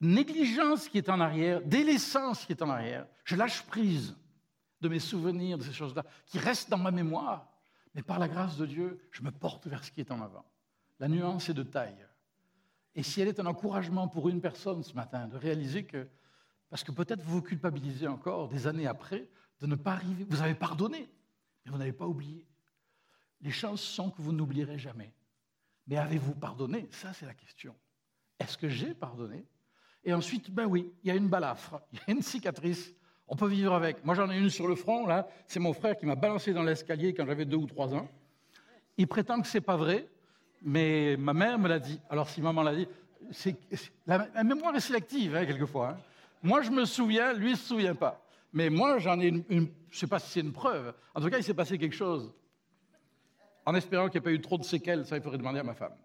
Négligence 0.00 0.88
qui 0.88 0.98
est 0.98 1.08
en 1.08 1.20
arrière, 1.20 1.62
délaissance 1.62 2.44
qui 2.44 2.52
est 2.52 2.62
en 2.62 2.70
arrière, 2.70 3.06
je 3.24 3.36
lâche 3.36 3.62
prise 3.62 4.16
de 4.80 4.88
mes 4.88 5.00
souvenirs, 5.00 5.58
de 5.58 5.62
ces 5.62 5.72
choses-là, 5.72 6.04
qui 6.26 6.38
restent 6.38 6.70
dans 6.70 6.78
ma 6.78 6.90
mémoire, 6.90 7.50
mais 7.94 8.02
par 8.02 8.18
la 8.18 8.28
grâce 8.28 8.56
de 8.56 8.66
Dieu, 8.66 9.08
je 9.10 9.22
me 9.22 9.30
porte 9.30 9.66
vers 9.66 9.84
ce 9.84 9.90
qui 9.90 10.00
est 10.00 10.10
en 10.10 10.20
avant. 10.20 10.44
La 10.98 11.08
nuance 11.08 11.48
est 11.48 11.54
de 11.54 11.62
taille. 11.62 12.06
Et 12.94 13.02
si 13.02 13.20
elle 13.20 13.28
est 13.28 13.40
un 13.40 13.46
encouragement 13.46 14.08
pour 14.08 14.28
une 14.28 14.40
personne 14.40 14.82
ce 14.82 14.94
matin, 14.94 15.28
de 15.28 15.36
réaliser 15.36 15.84
que, 15.84 16.08
parce 16.68 16.84
que 16.84 16.92
peut-être 16.92 17.22
vous 17.22 17.36
vous 17.36 17.42
culpabilisez 17.42 18.06
encore 18.06 18.48
des 18.48 18.66
années 18.66 18.86
après, 18.86 19.28
de 19.60 19.66
ne 19.66 19.76
pas 19.76 19.92
arriver. 19.92 20.26
Vous 20.28 20.42
avez 20.42 20.54
pardonné, 20.54 21.10
mais 21.64 21.70
vous 21.70 21.78
n'avez 21.78 21.92
pas 21.92 22.06
oublié. 22.06 22.46
Les 23.40 23.50
chances 23.50 23.82
sont 23.82 24.10
que 24.10 24.22
vous 24.22 24.32
n'oublierez 24.32 24.78
jamais. 24.78 25.12
Mais 25.86 25.96
avez-vous 25.96 26.34
pardonné? 26.34 26.88
Ça, 26.90 27.12
c'est 27.12 27.26
la 27.26 27.34
question. 27.34 27.74
Est-ce 28.38 28.58
que 28.58 28.68
j'ai 28.68 28.94
pardonné? 28.94 29.44
Et 30.04 30.12
ensuite, 30.12 30.50
ben 30.50 30.66
oui, 30.66 30.92
il 31.02 31.08
y 31.08 31.10
a 31.10 31.14
une 31.14 31.28
balafre, 31.28 31.80
il 31.92 31.98
y 31.98 32.10
a 32.10 32.14
une 32.14 32.22
cicatrice. 32.22 32.92
On 33.28 33.36
peut 33.36 33.48
vivre 33.48 33.74
avec. 33.74 34.04
Moi, 34.04 34.14
j'en 34.14 34.30
ai 34.30 34.38
une 34.38 34.50
sur 34.50 34.68
le 34.68 34.76
front, 34.76 35.06
là. 35.06 35.28
C'est 35.46 35.58
mon 35.58 35.72
frère 35.72 35.96
qui 35.96 36.06
m'a 36.06 36.14
balancé 36.14 36.52
dans 36.52 36.62
l'escalier 36.62 37.12
quand 37.12 37.26
j'avais 37.26 37.44
deux 37.44 37.56
ou 37.56 37.66
trois 37.66 37.92
ans. 37.92 38.08
Il 38.96 39.08
prétend 39.08 39.40
que 39.40 39.48
ce 39.48 39.58
n'est 39.58 39.62
pas 39.62 39.76
vrai, 39.76 40.08
mais 40.62 41.16
ma 41.18 41.34
mère 41.34 41.58
me 41.58 41.68
l'a 41.68 41.80
dit. 41.80 42.00
Alors, 42.08 42.28
si 42.28 42.40
maman 42.40 42.62
l'a 42.62 42.74
dit, 42.74 42.86
c'est, 43.32 43.56
la, 44.06 44.44
mémoire 44.44 44.74
est 44.76 44.80
sélective, 44.80 45.34
hein, 45.34 45.44
quelquefois. 45.44 45.90
Hein. 45.90 45.96
Moi, 46.42 46.62
je 46.62 46.70
me 46.70 46.84
souviens, 46.84 47.32
lui 47.32 47.50
ne 47.50 47.56
se 47.56 47.66
souvient 47.66 47.96
pas. 47.96 48.22
Mais 48.52 48.70
moi, 48.70 48.98
j'en 48.98 49.18
ai 49.20 49.26
une, 49.26 49.42
je 49.48 49.56
ne 49.56 49.66
sais 49.90 50.06
pas 50.06 50.20
si 50.20 50.30
c'est 50.30 50.40
une 50.40 50.52
preuve. 50.52 50.94
En 51.14 51.20
tout 51.20 51.28
cas, 51.28 51.38
il 51.38 51.44
s'est 51.44 51.54
passé 51.54 51.78
quelque 51.78 51.96
chose. 51.96 52.32
En 53.66 53.74
espérant 53.74 54.08
qu'il 54.08 54.20
n'y 54.20 54.28
ait 54.28 54.30
pas 54.30 54.32
eu 54.32 54.40
trop 54.40 54.56
de 54.56 54.64
séquelles, 54.64 55.04
ça, 55.04 55.16
il 55.16 55.22
faudrait 55.22 55.38
demander 55.38 55.58
à 55.58 55.64
ma 55.64 55.74
femme. 55.74 55.96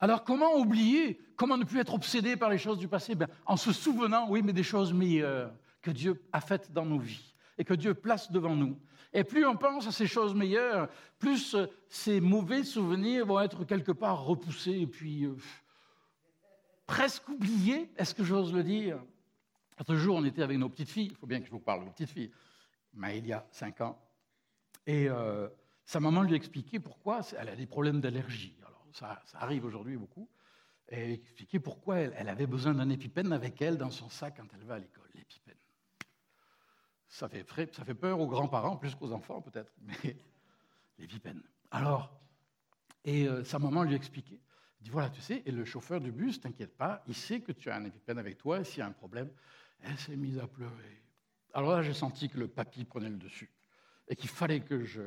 Alors, 0.00 0.24
comment 0.24 0.56
oublier 0.56 1.20
Comment 1.36 1.56
ne 1.56 1.64
plus 1.64 1.80
être 1.80 1.94
obsédé 1.94 2.36
par 2.36 2.50
les 2.50 2.58
choses 2.58 2.78
du 2.78 2.88
passé? 2.88 3.14
Ben, 3.14 3.28
En 3.46 3.56
se 3.56 3.72
souvenant, 3.72 4.28
oui, 4.28 4.42
mais 4.42 4.52
des 4.52 4.62
choses 4.62 4.92
meilleures 4.92 5.54
que 5.80 5.90
Dieu 5.90 6.22
a 6.32 6.40
faites 6.40 6.72
dans 6.72 6.84
nos 6.84 6.98
vies 6.98 7.34
et 7.56 7.64
que 7.64 7.74
Dieu 7.74 7.94
place 7.94 8.30
devant 8.30 8.54
nous. 8.54 8.78
Et 9.12 9.24
plus 9.24 9.46
on 9.46 9.56
pense 9.56 9.86
à 9.86 9.92
ces 9.92 10.06
choses 10.06 10.34
meilleures, 10.34 10.88
plus 11.18 11.54
euh, 11.54 11.66
ces 11.88 12.20
mauvais 12.20 12.62
souvenirs 12.62 13.26
vont 13.26 13.40
être 13.40 13.64
quelque 13.64 13.92
part 13.92 14.24
repoussés 14.24 14.80
et 14.80 14.86
puis 14.86 15.24
euh, 15.24 15.34
presque 16.86 17.28
oubliés, 17.28 17.90
est-ce 17.96 18.14
que 18.14 18.22
j'ose 18.22 18.52
le 18.52 18.62
dire? 18.62 19.02
L'autre 19.78 19.96
jour, 19.96 20.16
on 20.16 20.24
était 20.24 20.42
avec 20.42 20.58
nos 20.58 20.68
petites 20.68 20.90
filles, 20.90 21.08
il 21.10 21.16
faut 21.16 21.26
bien 21.26 21.40
que 21.40 21.46
je 21.46 21.50
vous 21.50 21.58
parle 21.58 21.86
de 21.86 21.90
petites 21.90 22.10
filles, 22.10 22.30
Maëlia, 22.94 23.46
5 23.50 23.80
ans, 23.82 24.00
et 24.86 25.08
euh, 25.08 25.48
sa 25.84 26.00
maman 26.00 26.22
lui 26.22 26.34
expliquait 26.34 26.80
pourquoi 26.80 27.20
elle 27.38 27.48
a 27.48 27.56
des 27.56 27.66
problèmes 27.66 28.00
d'allergie. 28.00 28.56
Alors 28.66 28.86
ça, 28.92 29.22
arrive 29.34 29.64
aujourd'hui 29.64 29.96
beaucoup. 29.96 30.28
Et 30.88 31.12
expliquait 31.12 31.60
pourquoi 31.60 31.98
elle, 31.98 32.28
avait 32.28 32.48
besoin 32.48 32.74
d'un 32.74 32.90
épipène 32.90 33.32
avec 33.32 33.62
elle 33.62 33.78
dans 33.78 33.90
son 33.90 34.08
sac 34.08 34.38
quand 34.38 34.48
elle 34.54 34.64
va 34.64 34.74
à 34.74 34.78
l'école, 34.80 35.08
l'épipène. 35.14 35.54
Ça 37.06 37.28
fait, 37.28 37.44
peur 37.94 38.18
aux 38.18 38.26
grands-parents 38.26 38.76
plus 38.76 38.96
qu'aux 38.96 39.12
enfants 39.12 39.40
peut-être, 39.40 39.72
mais 39.80 40.16
les 40.98 41.06
vipènes. 41.06 41.42
Alors, 41.70 42.20
et 43.04 43.28
euh, 43.28 43.44
sa 43.44 43.60
maman 43.60 43.84
lui 43.84 43.94
expliquait. 43.94 44.40
Elle 44.78 44.84
dit 44.84 44.90
voilà, 44.90 45.10
tu 45.10 45.20
sais, 45.20 45.42
et 45.46 45.52
le 45.52 45.64
chauffeur 45.64 46.00
du 46.00 46.10
bus, 46.10 46.40
t'inquiète 46.40 46.76
pas, 46.76 47.04
il 47.06 47.14
sait 47.14 47.40
que 47.40 47.52
tu 47.52 47.70
as 47.70 47.76
un 47.76 47.84
épipène 47.84 48.18
avec 48.18 48.38
toi, 48.38 48.60
et 48.60 48.64
s'il 48.64 48.78
y 48.78 48.82
a 48.82 48.86
un 48.86 48.92
problème, 48.92 49.30
elle 49.82 49.96
s'est 49.96 50.16
mise 50.16 50.38
à 50.38 50.48
pleurer. 50.48 51.02
Alors 51.52 51.72
là, 51.72 51.82
j'ai 51.82 51.94
senti 51.94 52.28
que 52.28 52.38
le 52.38 52.48
papy 52.48 52.84
prenait 52.84 53.08
le 53.08 53.16
dessus, 53.16 53.50
et 54.08 54.16
qu'il 54.16 54.30
fallait 54.30 54.60
que 54.60 54.84
je, 54.84 55.02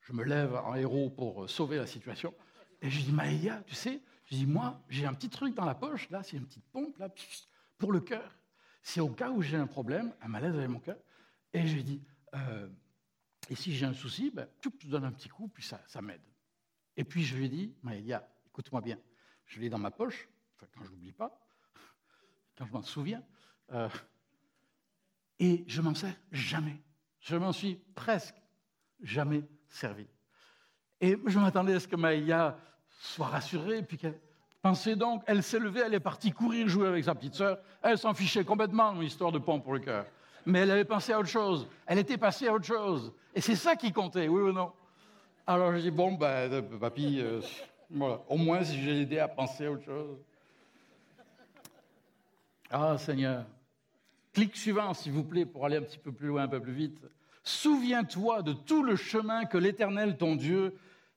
je, 0.00 0.12
me 0.12 0.24
lève 0.24 0.54
en 0.54 0.74
héros 0.74 1.10
pour 1.10 1.44
euh, 1.44 1.48
sauver 1.48 1.76
la 1.76 1.86
situation. 1.86 2.34
Et 2.82 2.90
je 2.90 3.00
dis 3.00 3.12
Maïa, 3.12 3.62
tu 3.66 3.74
sais, 3.74 4.00
je 4.24 4.36
dis 4.36 4.46
moi, 4.46 4.82
j'ai 4.88 5.06
un 5.06 5.14
petit 5.14 5.30
truc 5.30 5.54
dans 5.54 5.64
la 5.64 5.74
poche, 5.74 6.10
là, 6.10 6.22
c'est 6.22 6.36
une 6.36 6.46
petite 6.46 6.66
pompe, 6.72 6.98
là, 6.98 7.08
pour 7.78 7.92
le 7.92 8.00
cœur. 8.00 8.36
C'est 8.82 9.00
au 9.00 9.08
cas 9.08 9.30
où 9.30 9.40
j'ai 9.40 9.56
un 9.56 9.66
problème, 9.66 10.14
un 10.20 10.28
malaise 10.28 10.54
avec 10.54 10.68
mon 10.68 10.80
cœur, 10.80 10.98
et 11.52 11.66
je 11.66 11.74
lui 11.74 11.80
ai 11.80 11.84
dit, 11.84 12.02
euh, 12.34 12.68
et 13.48 13.54
si 13.54 13.74
j'ai 13.74 13.86
un 13.86 13.94
souci, 13.94 14.30
ben, 14.30 14.48
je 14.62 14.68
te 14.68 14.86
donne 14.86 15.04
un 15.04 15.12
petit 15.12 15.28
coup, 15.28 15.48
puis 15.48 15.62
ça, 15.62 15.80
ça 15.86 16.02
m'aide. 16.02 16.22
Et 16.96 17.04
puis 17.04 17.24
je 17.24 17.36
lui 17.36 17.46
ai 17.46 17.48
dit, 17.48 17.74
Maëlia, 17.82 18.28
écoute-moi 18.46 18.80
bien, 18.80 18.98
je 19.46 19.60
l'ai 19.60 19.68
dans 19.68 19.78
ma 19.78 19.90
poche, 19.90 20.28
quand 20.58 20.84
je 20.84 20.90
n'oublie 20.90 21.12
pas, 21.12 21.38
quand 22.56 22.66
je 22.66 22.72
m'en 22.72 22.82
souviens, 22.82 23.22
euh, 23.72 23.88
et 25.38 25.64
je 25.66 25.80
m'en 25.80 25.94
sers 25.94 26.14
jamais. 26.32 26.80
Je 27.20 27.36
m'en 27.36 27.52
suis 27.52 27.76
presque 27.94 28.36
jamais 29.02 29.42
servi. 29.68 30.06
Et 31.00 31.18
je 31.26 31.38
m'attendais 31.38 31.74
à 31.74 31.80
ce 31.80 31.88
que 31.88 31.96
Maïa 31.96 32.58
soit 33.00 33.26
rassurée, 33.26 33.82
puis 33.82 33.98
qu'elle 33.98 34.18
pensait 34.62 34.96
donc, 34.96 35.22
elle 35.26 35.42
s'est 35.42 35.58
levée, 35.58 35.82
elle 35.84 35.94
est 35.94 36.00
partie 36.00 36.32
courir 36.32 36.68
jouer 36.68 36.88
avec 36.88 37.04
sa 37.04 37.14
petite 37.14 37.34
sœur, 37.34 37.58
elle 37.82 37.98
s'en 37.98 38.14
fichait 38.14 38.44
complètement, 38.44 38.94
une 38.94 39.02
histoire 39.02 39.32
de 39.32 39.38
pont 39.38 39.60
pour 39.60 39.74
le 39.74 39.80
cœur 39.80 40.06
mais 40.46 40.60
elle 40.60 40.70
avait 40.70 40.84
pensé 40.84 41.12
à 41.12 41.18
autre 41.18 41.28
chose. 41.28 41.66
Elle 41.86 41.98
était 41.98 42.18
passée 42.18 42.48
à 42.48 42.52
autre 42.52 42.66
chose. 42.66 43.12
Et 43.34 43.40
c'est 43.40 43.56
ça 43.56 43.76
qui 43.76 43.92
comptait, 43.92 44.28
oui 44.28 44.42
ou 44.42 44.52
non? 44.52 44.72
Alors 45.46 45.72
je 45.72 45.78
dis, 45.78 45.90
bon, 45.90 46.12
ben, 46.12 46.62
papy, 46.78 47.20
euh, 47.20 47.40
au 48.28 48.36
moins 48.36 48.64
si 48.64 48.80
j'ai 48.80 49.02
aidé 49.02 49.18
à 49.18 49.28
penser 49.28 49.66
à 49.66 49.72
autre 49.72 49.84
chose. 49.84 50.18
Ah, 52.70 52.96
Seigneur. 52.98 53.44
Clic 54.34 54.56
suivant, 54.56 54.92
s'il 54.94 55.12
vous 55.12 55.22
plaît, 55.22 55.46
pour 55.46 55.64
aller 55.64 55.76
un 55.76 55.82
petit 55.82 55.98
peu 55.98 56.12
plus 56.12 56.26
loin, 56.26 56.42
un 56.42 56.48
peu 56.48 56.60
plus 56.60 56.72
vite. 56.72 56.98
Souviens-toi 57.44 58.42
de 58.42 58.52
tout 58.52 58.82
le 58.82 58.96
chemin 58.96 59.44
que 59.44 59.56
l'Éternel, 59.56 60.16
ton 60.16 60.34
Dieu, 60.34 60.74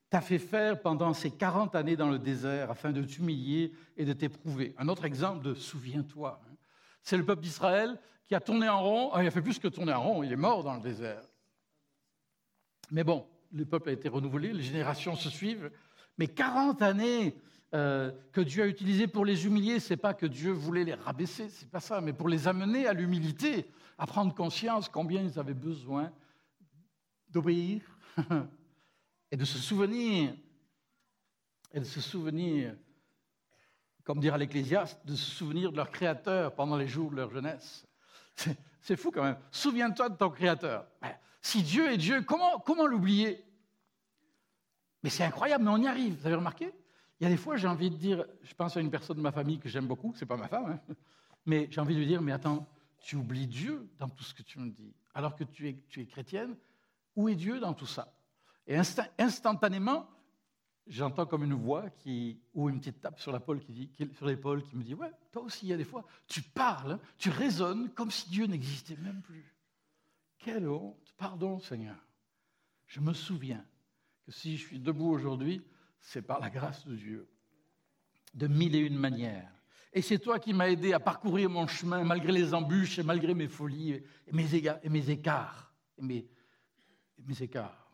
t'a 0.09 0.21
fait 0.21 0.37
faire 0.37 0.81
pendant 0.81 1.13
ces 1.13 1.31
40 1.31 1.75
années 1.75 1.95
dans 1.95 2.09
le 2.09 2.19
désert 2.19 2.69
afin 2.69 2.91
de 2.91 3.01
t'humilier 3.01 3.73
et 3.97 4.05
de 4.05 4.13
t'éprouver. 4.13 4.75
Un 4.77 4.87
autre 4.87 5.05
exemple 5.05 5.43
de 5.43 5.55
souviens-toi. 5.55 6.39
Hein. 6.43 6.55
C'est 7.01 7.17
le 7.17 7.25
peuple 7.25 7.41
d'Israël 7.41 7.99
qui 8.27 8.35
a 8.35 8.39
tourné 8.39 8.69
en 8.69 8.83
rond. 8.83 9.09
Ah, 9.13 9.23
il 9.23 9.27
a 9.27 9.31
fait 9.31 9.41
plus 9.41 9.57
que 9.57 9.67
tourner 9.67 9.93
en 9.93 10.03
rond, 10.03 10.23
il 10.23 10.31
est 10.31 10.37
mort 10.37 10.63
dans 10.63 10.75
le 10.75 10.81
désert. 10.81 11.23
Mais 12.91 13.03
bon, 13.03 13.25
le 13.51 13.65
peuple 13.65 13.89
a 13.89 13.93
été 13.93 14.09
renouvelé, 14.09 14.53
les 14.53 14.63
générations 14.63 15.15
se 15.15 15.29
suivent. 15.29 15.71
Mais 16.19 16.27
40 16.27 16.81
années 16.83 17.35
euh, 17.73 18.11
que 18.31 18.39
Dieu 18.39 18.63
a 18.63 18.67
utilisées 18.67 19.07
pour 19.07 19.25
les 19.25 19.45
humilier, 19.45 19.79
c'est 19.79 19.97
pas 19.97 20.13
que 20.13 20.25
Dieu 20.25 20.51
voulait 20.51 20.85
les 20.85 20.93
rabaisser, 20.93 21.49
c'est 21.49 21.69
pas 21.69 21.81
ça, 21.81 21.99
mais 21.99 22.13
pour 22.13 22.29
les 22.29 22.47
amener 22.47 22.87
à 22.87 22.93
l'humilité, 22.93 23.69
à 23.97 24.05
prendre 24.05 24.33
conscience 24.33 24.87
combien 24.87 25.21
ils 25.21 25.37
avaient 25.37 25.53
besoin 25.53 26.11
d'obéir 27.29 27.81
et 29.31 29.35
de 29.35 29.43
se 29.43 29.57
souvenir, 29.57 30.33
et 31.73 31.79
de 31.79 31.85
se 31.85 31.99
souvenir, 31.99 32.73
comme 34.05 34.21
dira 34.21 34.37
l'Ecclésiaste, 34.37 35.05
de 35.05 35.15
se 35.15 35.29
souvenir 35.31 35.71
de 35.71 35.77
leur 35.77 35.91
Créateur 35.91 36.55
pendant 36.55 36.77
les 36.77 36.87
jours 36.87 37.11
de 37.11 37.17
leur 37.17 37.29
jeunesse. 37.29 37.85
C'est 38.81 38.95
fou 38.95 39.11
quand 39.11 39.23
même. 39.23 39.37
Souviens-toi 39.51 40.07
de 40.07 40.15
ton 40.15 40.29
Créateur. 40.29 40.87
Si 41.41 41.61
Dieu 41.63 41.91
est 41.91 41.97
Dieu, 41.97 42.21
comment, 42.21 42.59
comment 42.59 42.87
l'oublier? 42.87 43.43
Mais 45.03 45.09
c'est 45.09 45.25
incroyable, 45.25 45.65
mais 45.65 45.71
on 45.71 45.81
y 45.81 45.87
arrive. 45.87 46.15
Vous 46.21 46.25
avez 46.25 46.35
remarqué? 46.35 46.73
Il 47.19 47.23
y 47.23 47.27
a 47.27 47.29
des 47.29 47.37
fois, 47.37 47.57
j'ai 47.57 47.67
envie 47.67 47.89
de 47.89 47.95
dire, 47.95 48.25
je 48.43 48.53
pense 48.53 48.77
à 48.77 48.81
une 48.81 48.91
personne 48.91 49.17
de 49.17 49.21
ma 49.21 49.31
famille 49.31 49.59
que 49.59 49.69
j'aime 49.69 49.87
beaucoup, 49.87 50.13
c'est 50.15 50.25
pas 50.25 50.37
ma 50.37 50.47
femme, 50.47 50.79
hein, 50.89 50.95
mais 51.45 51.67
j'ai 51.71 51.81
envie 51.81 51.95
de 51.95 51.99
lui 51.99 52.07
dire, 52.07 52.21
mais 52.21 52.31
attends, 52.31 52.67
tu 52.99 53.15
oublies 53.15 53.47
Dieu 53.47 53.89
dans 53.97 54.09
tout 54.09 54.23
ce 54.23 54.33
que 54.33 54.43
tu 54.43 54.59
me 54.59 54.69
dis, 54.69 54.93
alors 55.13 55.35
que 55.35 55.43
tu 55.43 55.67
es, 55.67 55.83
tu 55.87 56.01
es 56.01 56.05
chrétienne. 56.05 56.55
Où 57.15 57.29
est 57.29 57.35
Dieu 57.35 57.59
dans 57.59 57.73
tout 57.73 57.87
ça? 57.87 58.13
Et 58.67 58.77
instantanément, 59.17 60.07
j'entends 60.85 61.25
comme 61.25 61.43
une 61.43 61.53
voix 61.53 61.89
qui, 61.89 62.39
ou 62.53 62.69
une 62.69 62.79
petite 62.79 63.01
tape 63.01 63.19
sur 63.19 63.31
l'épaule 63.31 63.59
qui, 63.59 63.89
qui 63.89 64.05
me 64.05 64.83
dit 64.83 64.93
Ouais, 64.93 65.11
toi 65.31 65.41
aussi, 65.41 65.65
il 65.65 65.69
y 65.69 65.73
a 65.73 65.77
des 65.77 65.83
fois, 65.83 66.05
tu 66.27 66.41
parles, 66.41 66.99
tu 67.17 67.29
raisonnes 67.29 67.89
comme 67.91 68.11
si 68.11 68.29
Dieu 68.29 68.45
n'existait 68.45 68.97
même 68.97 69.21
plus. 69.21 69.55
Quelle 70.37 70.67
honte 70.69 71.13
Pardon, 71.17 71.59
Seigneur. 71.59 71.97
Je 72.85 72.99
me 72.99 73.13
souviens 73.13 73.65
que 74.23 74.31
si 74.31 74.57
je 74.57 74.67
suis 74.67 74.79
debout 74.79 75.09
aujourd'hui, 75.09 75.63
c'est 75.99 76.21
par 76.21 76.39
la 76.39 76.49
grâce 76.49 76.85
de 76.85 76.95
Dieu, 76.95 77.29
de 78.33 78.47
mille 78.47 78.75
et 78.75 78.79
une 78.79 78.97
manières. 78.97 79.51
Et 79.93 80.01
c'est 80.01 80.19
toi 80.19 80.39
qui 80.39 80.53
m'as 80.53 80.69
aidé 80.69 80.93
à 80.93 80.99
parcourir 80.99 81.49
mon 81.49 81.67
chemin 81.67 82.03
malgré 82.03 82.31
les 82.31 82.53
embûches 82.53 82.99
et 82.99 83.03
malgré 83.03 83.33
mes 83.33 83.47
folies 83.47 83.93
et 83.93 84.03
mes, 84.31 84.45
mes 84.89 85.09
écarts. 85.09 85.73
Et 85.97 86.03
mes, 86.03 87.41
écarts. 87.41 87.89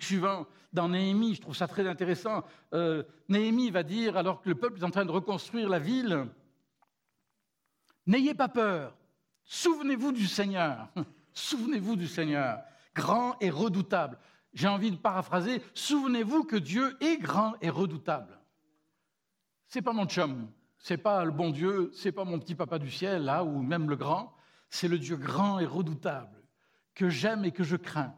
Suivant, 0.00 0.46
dans 0.72 0.88
Néhémie, 0.88 1.34
je 1.34 1.40
trouve 1.40 1.56
ça 1.56 1.68
très 1.68 1.86
intéressant. 1.86 2.44
Euh, 2.72 3.02
Néhémie 3.28 3.70
va 3.70 3.82
dire, 3.82 4.16
alors 4.16 4.40
que 4.40 4.48
le 4.48 4.54
peuple 4.54 4.80
est 4.80 4.84
en 4.84 4.90
train 4.90 5.04
de 5.04 5.10
reconstruire 5.10 5.68
la 5.68 5.78
ville, 5.78 6.28
N'ayez 8.06 8.34
pas 8.34 8.48
peur, 8.48 8.96
souvenez-vous 9.44 10.12
du 10.12 10.26
Seigneur, 10.26 10.88
souvenez-vous 11.32 11.96
du 11.96 12.08
Seigneur, 12.08 12.62
grand 12.94 13.36
et 13.40 13.50
redoutable. 13.50 14.18
J'ai 14.52 14.68
envie 14.68 14.90
de 14.90 14.96
paraphraser, 14.96 15.62
souvenez-vous 15.74 16.44
que 16.44 16.56
Dieu 16.56 16.96
est 17.00 17.18
grand 17.18 17.54
et 17.60 17.70
redoutable. 17.70 18.38
C'est 19.66 19.82
pas 19.82 19.92
mon 19.92 20.06
chum, 20.06 20.50
c'est 20.78 20.98
pas 20.98 21.24
le 21.24 21.30
bon 21.30 21.50
Dieu, 21.50 21.90
c'est 21.94 22.12
pas 22.12 22.24
mon 22.24 22.38
petit 22.38 22.54
papa 22.54 22.78
du 22.78 22.90
ciel, 22.90 23.24
là, 23.24 23.44
ou 23.44 23.62
même 23.62 23.88
le 23.88 23.96
grand, 23.96 24.34
c'est 24.68 24.88
le 24.88 24.98
Dieu 24.98 25.16
grand 25.16 25.58
et 25.58 25.66
redoutable, 25.66 26.42
que 26.94 27.08
j'aime 27.08 27.44
et 27.44 27.52
que 27.52 27.64
je 27.64 27.76
crains 27.76 28.14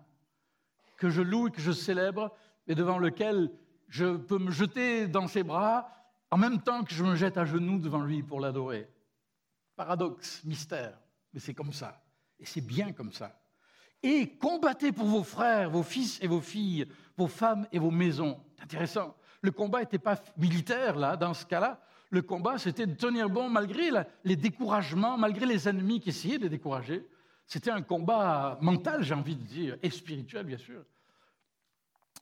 que 0.96 1.10
je 1.10 1.22
loue 1.22 1.48
et 1.48 1.50
que 1.50 1.60
je 1.60 1.72
célèbre, 1.72 2.34
et 2.66 2.74
devant 2.74 2.98
lequel 2.98 3.50
je 3.88 4.16
peux 4.16 4.38
me 4.38 4.50
jeter 4.50 5.06
dans 5.06 5.28
ses 5.28 5.42
bras 5.42 5.90
en 6.30 6.38
même 6.38 6.62
temps 6.62 6.82
que 6.82 6.94
je 6.94 7.04
me 7.04 7.14
jette 7.14 7.36
à 7.36 7.44
genoux 7.44 7.78
devant 7.78 8.00
lui 8.00 8.22
pour 8.22 8.40
l'adorer. 8.40 8.90
Paradoxe, 9.76 10.42
mystère, 10.44 10.98
mais 11.32 11.40
c'est 11.40 11.54
comme 11.54 11.72
ça. 11.72 12.02
Et 12.38 12.46
c'est 12.46 12.60
bien 12.60 12.92
comme 12.92 13.12
ça. 13.12 13.38
Et 14.06 14.28
combattez 14.28 14.92
pour 14.92 15.06
vos 15.06 15.22
frères, 15.22 15.70
vos 15.70 15.82
fils 15.82 16.18
et 16.20 16.26
vos 16.26 16.42
filles, 16.42 16.86
vos 17.16 17.26
femmes 17.26 17.66
et 17.72 17.78
vos 17.78 17.90
maisons. 17.90 18.38
Intéressant. 18.62 19.16
Le 19.40 19.50
combat 19.50 19.80
n'était 19.80 19.98
pas 19.98 20.16
militaire, 20.36 20.96
là, 20.96 21.16
dans 21.16 21.32
ce 21.32 21.46
cas-là. 21.46 21.80
Le 22.10 22.20
combat, 22.20 22.58
c'était 22.58 22.86
de 22.86 22.92
tenir 22.92 23.30
bon 23.30 23.48
malgré 23.48 23.88
les 24.22 24.36
découragements, 24.36 25.16
malgré 25.16 25.46
les 25.46 25.70
ennemis 25.70 26.00
qui 26.00 26.10
essayaient 26.10 26.36
de 26.36 26.42
les 26.42 26.50
décourager. 26.50 27.06
C'était 27.46 27.70
un 27.70 27.80
combat 27.80 28.58
mental, 28.60 29.02
j'ai 29.02 29.14
envie 29.14 29.36
de 29.36 29.42
dire, 29.42 29.78
et 29.82 29.88
spirituel, 29.88 30.44
bien 30.44 30.58
sûr. 30.58 30.84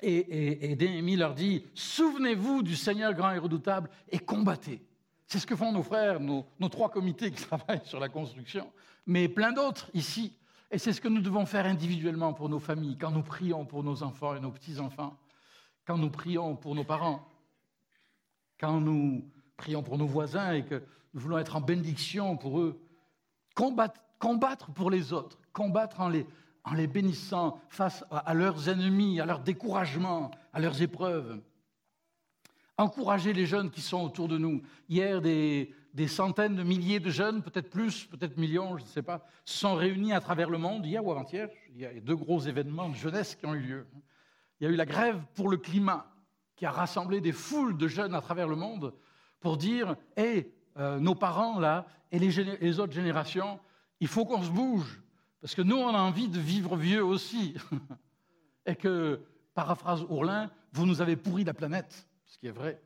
Et, 0.01 0.71
et, 0.71 1.17
leur 1.17 1.35
dit, 1.35 1.65
souvenez-vous 1.75 2.63
du 2.63 2.77
Seigneur 2.77 3.13
grand 3.13 3.33
et 3.33 3.39
redoutable 3.39 3.91
et 4.09 4.21
combattez. 4.21 4.81
C'est 5.27 5.41
ce 5.41 5.47
que 5.47 5.57
font 5.57 5.73
nos 5.73 5.83
frères, 5.83 6.21
nos, 6.21 6.45
trois 6.71 6.91
comités 6.91 7.33
qui 7.33 7.43
travaillent 7.47 7.85
sur 7.85 7.99
la 7.99 8.09
construction, 8.09 8.71
mais 9.05 9.29
plein 9.29 9.51
d'autres 9.51 9.91
ici. 9.95 10.33
Et 10.73 10.79
c'est 10.79 10.95
ce 10.95 11.03
que 11.03 11.09
nous 11.09 11.21
devons 11.21 11.45
faire 11.45 11.67
individuellement 11.67 12.33
pour 12.33 12.49
nos 12.49 12.59
familles, 12.59 12.97
quand 12.99 13.11
nous 13.11 13.23
prions 13.23 13.67
pour 13.67 13.85
nos 13.85 14.03
enfants 14.03 14.35
et 14.35 14.41
nos 14.41 14.51
petits-enfants, 14.51 15.19
quand 15.85 15.99
nous 15.99 16.09
prions 16.09 16.57
pour 16.57 16.75
nos 16.75 16.83
parents, 16.83 17.29
quand 18.59 18.81
nous 18.81 19.23
prions 19.59 19.83
pour 19.83 19.99
nos 19.99 20.07
voisins 20.07 20.55
et 20.55 20.65
que 20.65 20.83
nous 21.13 21.21
voulons 21.21 21.37
être 21.37 21.57
en 21.57 21.61
bénédiction 21.61 22.39
pour 22.39 22.59
eux. 22.59 22.81
Combattre, 23.55 24.71
pour 24.75 24.91
les 24.91 25.13
autres, 25.13 25.39
combattre 25.53 26.01
en 26.01 26.09
les, 26.09 26.87
bénissant 26.87 27.61
face 27.69 28.03
à 28.11 28.33
leurs 28.33 28.71
ennemis, 28.71 29.21
à 29.21 29.27
leurs 29.27 29.41
découragements, 29.41 30.31
à 30.55 30.61
leurs 30.61 30.81
épreuves. 30.81 31.39
Encourager 32.79 33.35
les 33.35 33.45
jeunes 33.45 33.71
qui 33.71 33.83
sont 33.83 34.03
autour 34.03 34.27
de 34.27 34.39
nous. 34.39 34.63
Hier, 34.89 35.21
des, 35.21 35.75
des 35.95 36.09
centaines 36.09 36.57
de 36.57 36.63
milliers 36.63 37.01
de 37.01 37.11
jeunes, 37.11 37.43
peut-être 37.43 37.71
plus, 37.71 38.07
peut-être 38.07 38.37
millions, 38.37 38.79
je 38.79 38.83
ne 38.83 38.89
sais 38.89 39.03
pas, 39.03 39.27
se 39.45 39.59
sont 39.59 39.75
réunis 39.75 40.13
à 40.13 40.21
travers 40.21 40.49
le 40.49 40.59
monde, 40.59 40.87
hier 40.87 41.05
ou 41.05 41.11
avant-hier. 41.11 41.49
Il 41.75 41.81
y 41.81 41.87
a 41.87 41.93
deux 42.01 42.17
gros 42.17 42.41
événements 42.41 42.89
de 42.89 42.95
jeunesse 42.95 43.35
qui 43.35 43.47
ont 43.47 43.55
eu 43.55 43.61
lieu. 43.61 43.87
Il 44.61 44.65
y 44.65 44.67
a 44.67 44.71
eu 44.71 44.77
la 44.77 44.87
grève 44.87 45.21
pour 45.35 45.49
le 45.49 45.57
climat, 45.57 46.07
qui 46.57 46.65
a 46.65 46.71
rassemblé 46.71 47.21
des 47.21 47.33
foules 47.33 47.77
de 47.77 47.89
jeunes 47.89 48.15
à 48.15 48.21
travers 48.21 48.49
le 48.49 48.57
monde 48.57 48.95
pour 49.41 49.57
dire 49.57 49.97
Hé, 50.17 50.53
euh, 50.79 50.99
nos 50.99 51.15
parents, 51.15 51.59
là, 51.59 51.87
et 52.11 52.19
les, 52.19 52.31
les 52.31 52.81
autres 52.81 52.93
générations, 52.93 53.59
il 54.01 54.09
faut 54.09 54.25
qu'on 54.25 54.43
se 54.43 54.51
bouge. 54.51 55.03
Parce 55.41 55.55
que 55.55 55.63
nous, 55.63 55.77
on 55.77 55.89
a 55.89 55.99
envie 55.99 56.29
de 56.29 56.39
vivre 56.39 56.77
vieux 56.77 57.05
aussi. 57.05 57.55
et 58.67 58.77
que, 58.77 59.21
paraphrase 59.55 60.05
Ourlin, 60.09 60.51
vous 60.73 60.87
nous 60.87 61.03
avez 61.03 61.17
pourri 61.17 61.45
la 61.45 61.55
planète, 61.55 62.09
ce 62.25 62.39
qui 62.39 62.47
est 62.47 62.53
vrai. 62.53 62.81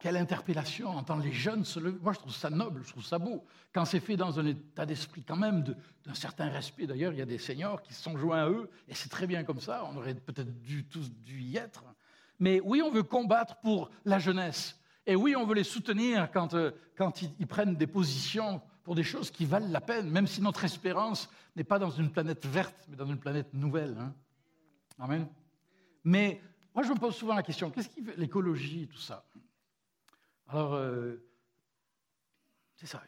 Quelle 0.00 0.16
interpellation, 0.16 0.88
entendre 0.88 1.22
les 1.22 1.32
jeunes 1.32 1.66
se 1.66 1.78
lever. 1.78 1.98
Moi, 2.00 2.14
je 2.14 2.18
trouve 2.20 2.34
ça 2.34 2.48
noble, 2.48 2.82
je 2.84 2.90
trouve 2.90 3.04
ça 3.04 3.18
beau. 3.18 3.44
Quand 3.70 3.84
c'est 3.84 4.00
fait 4.00 4.16
dans 4.16 4.40
un 4.40 4.46
état 4.46 4.86
d'esprit 4.86 5.22
quand 5.22 5.36
même 5.36 5.62
d'un 5.62 6.14
certain 6.14 6.48
respect. 6.48 6.86
D'ailleurs, 6.86 7.12
il 7.12 7.18
y 7.18 7.22
a 7.22 7.26
des 7.26 7.36
seniors 7.36 7.82
qui 7.82 7.92
se 7.92 8.02
sont 8.02 8.16
joints 8.16 8.44
à 8.44 8.48
eux, 8.48 8.70
et 8.88 8.94
c'est 8.94 9.10
très 9.10 9.26
bien 9.26 9.44
comme 9.44 9.60
ça. 9.60 9.86
On 9.92 9.96
aurait 9.98 10.14
peut-être 10.14 10.58
dû 10.62 10.86
tous 10.86 11.12
dû 11.12 11.42
y 11.42 11.58
être. 11.58 11.84
Mais 12.38 12.62
oui, 12.64 12.80
on 12.80 12.90
veut 12.90 13.02
combattre 13.02 13.56
pour 13.56 13.90
la 14.06 14.18
jeunesse. 14.18 14.80
Et 15.06 15.14
oui, 15.14 15.36
on 15.36 15.44
veut 15.44 15.54
les 15.54 15.64
soutenir 15.64 16.30
quand, 16.32 16.54
euh, 16.54 16.70
quand 16.96 17.20
ils, 17.20 17.46
prennent 17.46 17.76
des 17.76 17.86
positions 17.86 18.62
pour 18.82 18.94
des 18.94 19.02
choses 19.02 19.30
qui 19.30 19.44
valent 19.44 19.68
la 19.68 19.82
peine, 19.82 20.08
même 20.08 20.26
si 20.26 20.40
notre 20.40 20.64
espérance 20.64 21.28
n'est 21.56 21.64
pas 21.64 21.78
dans 21.78 21.90
une 21.90 22.10
planète 22.10 22.46
verte, 22.46 22.86
mais 22.88 22.96
dans 22.96 23.06
une 23.06 23.18
planète 23.18 23.52
nouvelle. 23.52 23.98
Hein. 24.00 24.14
Amen. 24.98 25.28
Mais 26.04 26.40
moi, 26.74 26.84
je 26.84 26.90
me 26.90 26.98
pose 26.98 27.14
souvent 27.14 27.34
la 27.34 27.42
question, 27.42 27.70
qu'est-ce 27.70 27.90
qui 27.90 28.02
fait 28.02 28.16
l'écologie, 28.16 28.88
tout 28.88 28.98
ça? 28.98 29.26
Alors, 30.50 30.74
euh, 30.74 31.16
c'est 32.74 32.86
ça. 32.86 33.02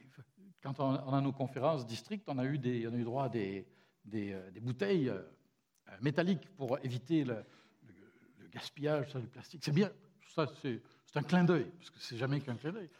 Quand 0.62 0.78
on, 0.78 1.12
a 1.12 1.20
nos 1.20 1.32
conférences 1.32 1.84
district, 1.84 2.28
on 2.28 2.38
a 2.38 2.44
eu, 2.44 2.56
des, 2.56 2.84
droit 3.02 3.24
à 3.24 3.28
des, 3.28 3.66
euh, 4.14 4.50
bouteilles 4.60 5.12
métalliques 6.00 6.48
pour 6.56 6.78
éviter 6.84 7.24
le, 7.24 7.44
gaspillage 8.52 9.12
du 9.16 9.26
plastique. 9.26 9.62
C'est 9.64 9.72
bien, 9.72 9.90
ça 10.34 10.46
c'est 10.60 10.80
un 11.14 11.22
clin 11.22 11.42
d'œil, 11.42 11.64
parce 11.78 11.90
que 11.90 11.98
c'est 11.98 12.16
jamais 12.16 12.40
qu'un 12.40 12.54
clin 12.54 12.70
d'œil. 12.70 12.90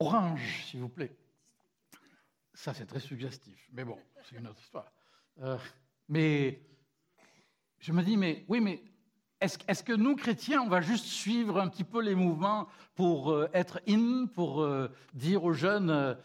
Orange, 0.00 0.64
s'il 0.64 0.80
vous 0.80 0.88
plaît. 0.88 1.16
Ça 2.54 2.74
c'est 2.74 2.86
très 2.86 3.00
suggestif, 3.00 3.68
mais 3.72 3.84
bon, 3.84 3.98
c'est 4.24 4.36
une 4.36 4.48
autre 4.48 4.60
histoire. 4.60 4.90
Euh, 5.42 5.58
mais 6.08 6.60
je 7.78 7.92
me 7.92 8.02
dis, 8.02 8.16
mais 8.16 8.44
oui, 8.48 8.60
mais 8.60 8.82
est-ce 9.40 9.58
est 9.68 9.84
que 9.84 9.92
nous, 9.92 10.16
chrétiens, 10.16 10.62
on 10.62 10.68
va 10.68 10.80
juste 10.80 11.04
suivre 11.04 11.60
un 11.60 11.68
petit 11.68 11.84
peu 11.84 12.00
les 12.00 12.14
mouvements 12.14 12.68
pour 12.94 13.32
euh, 13.32 13.48
être 13.52 13.80
in, 13.88 14.26
pour 14.26 14.62
euh, 14.62 14.88
dire 15.14 15.44
aux 15.44 15.52
jeunes, 15.52 16.16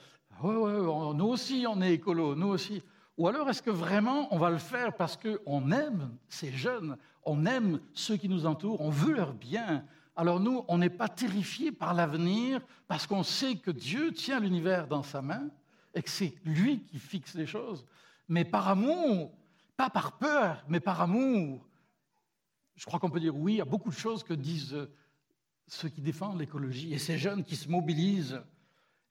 ouais, 0.41 0.55
ouais, 0.55 1.13
nous 1.15 1.27
aussi 1.27 1.65
on 1.67 1.81
est 1.81 1.93
écolo, 1.93 2.35
nous 2.35 2.47
aussi 2.47 2.81
Ou 3.17 3.27
alors 3.27 3.49
est-ce 3.49 3.61
que 3.61 3.69
vraiment 3.69 4.33
on 4.33 4.37
va 4.37 4.49
le 4.49 4.57
faire 4.57 4.95
parce 4.95 5.17
qu'on 5.17 5.71
aime 5.71 6.11
ces 6.29 6.51
jeunes, 6.51 6.97
on 7.23 7.45
aime 7.45 7.81
ceux 7.93 8.15
qui 8.15 8.29
nous 8.29 8.45
entourent, 8.45 8.81
on 8.81 8.89
veut 8.89 9.13
leur 9.13 9.33
bien. 9.33 9.83
Alors 10.15 10.39
nous, 10.39 10.63
on 10.67 10.77
n'est 10.77 10.89
pas 10.89 11.09
terrifiés 11.09 11.71
par 11.71 11.93
l'avenir 11.93 12.61
parce 12.87 13.07
qu'on 13.07 13.23
sait 13.23 13.55
que 13.55 13.71
Dieu 13.71 14.13
tient 14.13 14.39
l'univers 14.39 14.87
dans 14.87 15.03
sa 15.03 15.21
main 15.21 15.49
et 15.93 16.01
que 16.01 16.09
c'est 16.09 16.33
lui 16.45 16.83
qui 16.83 16.99
fixe 16.99 17.33
les 17.35 17.45
choses, 17.45 17.85
mais 18.29 18.45
par 18.45 18.69
amour, 18.69 19.31
pas 19.75 19.89
par 19.89 20.17
peur, 20.17 20.63
mais 20.69 20.79
par 20.79 21.01
amour. 21.01 21.67
Je 22.81 22.87
crois 22.87 22.99
qu'on 22.99 23.11
peut 23.11 23.19
dire 23.19 23.37
oui 23.37 23.61
à 23.61 23.65
beaucoup 23.65 23.91
de 23.91 23.95
choses 23.95 24.23
que 24.23 24.33
disent 24.33 24.75
ceux 25.67 25.89
qui 25.89 26.01
défendent 26.01 26.39
l'écologie 26.39 26.93
et 26.93 26.97
ces 26.97 27.19
jeunes 27.19 27.43
qui 27.43 27.55
se 27.55 27.69
mobilisent. 27.69 28.41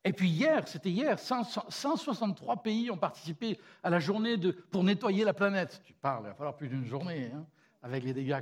Et 0.02 0.12
puis 0.12 0.28
hier, 0.28 0.66
c'était 0.66 0.90
hier, 0.90 1.20
163 1.20 2.62
pays 2.64 2.90
ont 2.90 2.96
participé 2.96 3.60
à 3.84 3.90
la 3.90 4.00
journée 4.00 4.36
de, 4.36 4.50
pour 4.50 4.82
nettoyer 4.82 5.24
la 5.24 5.34
planète. 5.34 5.82
Tu 5.84 5.92
parles, 5.92 6.24
il 6.24 6.28
va 6.28 6.34
falloir 6.34 6.56
plus 6.56 6.68
d'une 6.68 6.84
journée. 6.84 7.30
Hein 7.32 7.46
avec 7.82 8.04
les 8.04 8.12
dégâts 8.12 8.40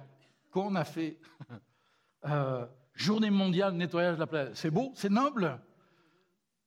qu'on 0.51 0.75
a 0.75 0.85
fait. 0.85 1.19
Euh, 2.25 2.67
journée 2.95 3.31
mondiale 3.31 3.75
de 3.75 3.79
nettoyage 3.79 4.17
de 4.17 4.19
la 4.19 4.27
planète. 4.27 4.57
C'est 4.57 4.73
beau, 4.73 4.91
c'est 4.97 5.09
noble. 5.09 5.57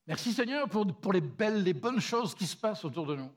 Merci 0.08 0.32
Seigneur 0.32 0.70
pour, 0.70 0.88
pour, 0.88 1.12
les 1.12 1.20
belles, 1.20 1.64
les 1.64 1.74
bonnes 1.74 2.00
choses 2.00 2.34
qui 2.34 2.48
se 2.48 2.56
passent 2.56 2.86
autour 2.86 3.06
de 3.06 3.18
nous. 3.18 3.30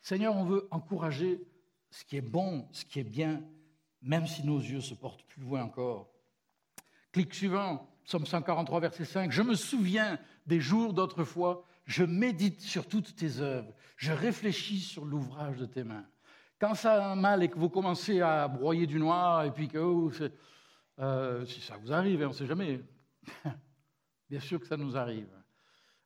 Seigneur, 0.00 0.36
on 0.36 0.44
veut 0.44 0.68
encourager 0.70 1.42
ce 1.90 2.04
qui 2.04 2.18
est 2.18 2.20
bon, 2.20 2.68
ce 2.70 2.84
qui 2.84 3.00
est 3.00 3.04
bien, 3.04 3.42
même 4.02 4.26
si 4.26 4.44
nos 4.44 4.58
yeux 4.58 4.80
se 4.80 4.94
portent 4.94 5.24
plus 5.24 5.42
loin 5.42 5.62
encore. 5.62 6.10
Clic 7.12 7.34
suivant, 7.34 7.88
Psaume 8.04 8.26
143, 8.26 8.80
verset 8.80 9.04
5. 9.04 9.32
Je 9.32 9.42
me 9.42 9.54
souviens 9.54 10.18
des 10.46 10.60
jours 10.60 10.92
d'autrefois, 10.92 11.64
je 11.84 12.04
médite 12.04 12.60
sur 12.60 12.86
toutes 12.86 13.14
tes 13.14 13.38
œuvres, 13.40 13.72
je 13.96 14.12
réfléchis 14.12 14.80
sur 14.80 15.04
l'ouvrage 15.04 15.58
de 15.58 15.66
tes 15.66 15.84
mains. 15.84 16.06
Quand 16.58 16.74
ça 16.74 16.98
va 16.98 17.14
mal 17.14 17.42
et 17.42 17.48
que 17.48 17.58
vous 17.58 17.70
commencez 17.70 18.20
à 18.20 18.46
broyer 18.46 18.86
du 18.86 18.98
noir, 18.98 19.44
et 19.44 19.50
puis 19.50 19.68
que 19.68 19.78
oh, 19.78 20.10
euh, 20.98 21.46
si 21.46 21.60
ça 21.60 21.76
vous 21.78 21.92
arrive, 21.92 22.22
on 22.22 22.28
ne 22.28 22.32
sait 22.32 22.46
jamais, 22.46 22.80
bien 24.30 24.40
sûr 24.40 24.60
que 24.60 24.66
ça 24.66 24.76
nous 24.76 24.96
arrive. 24.96 25.28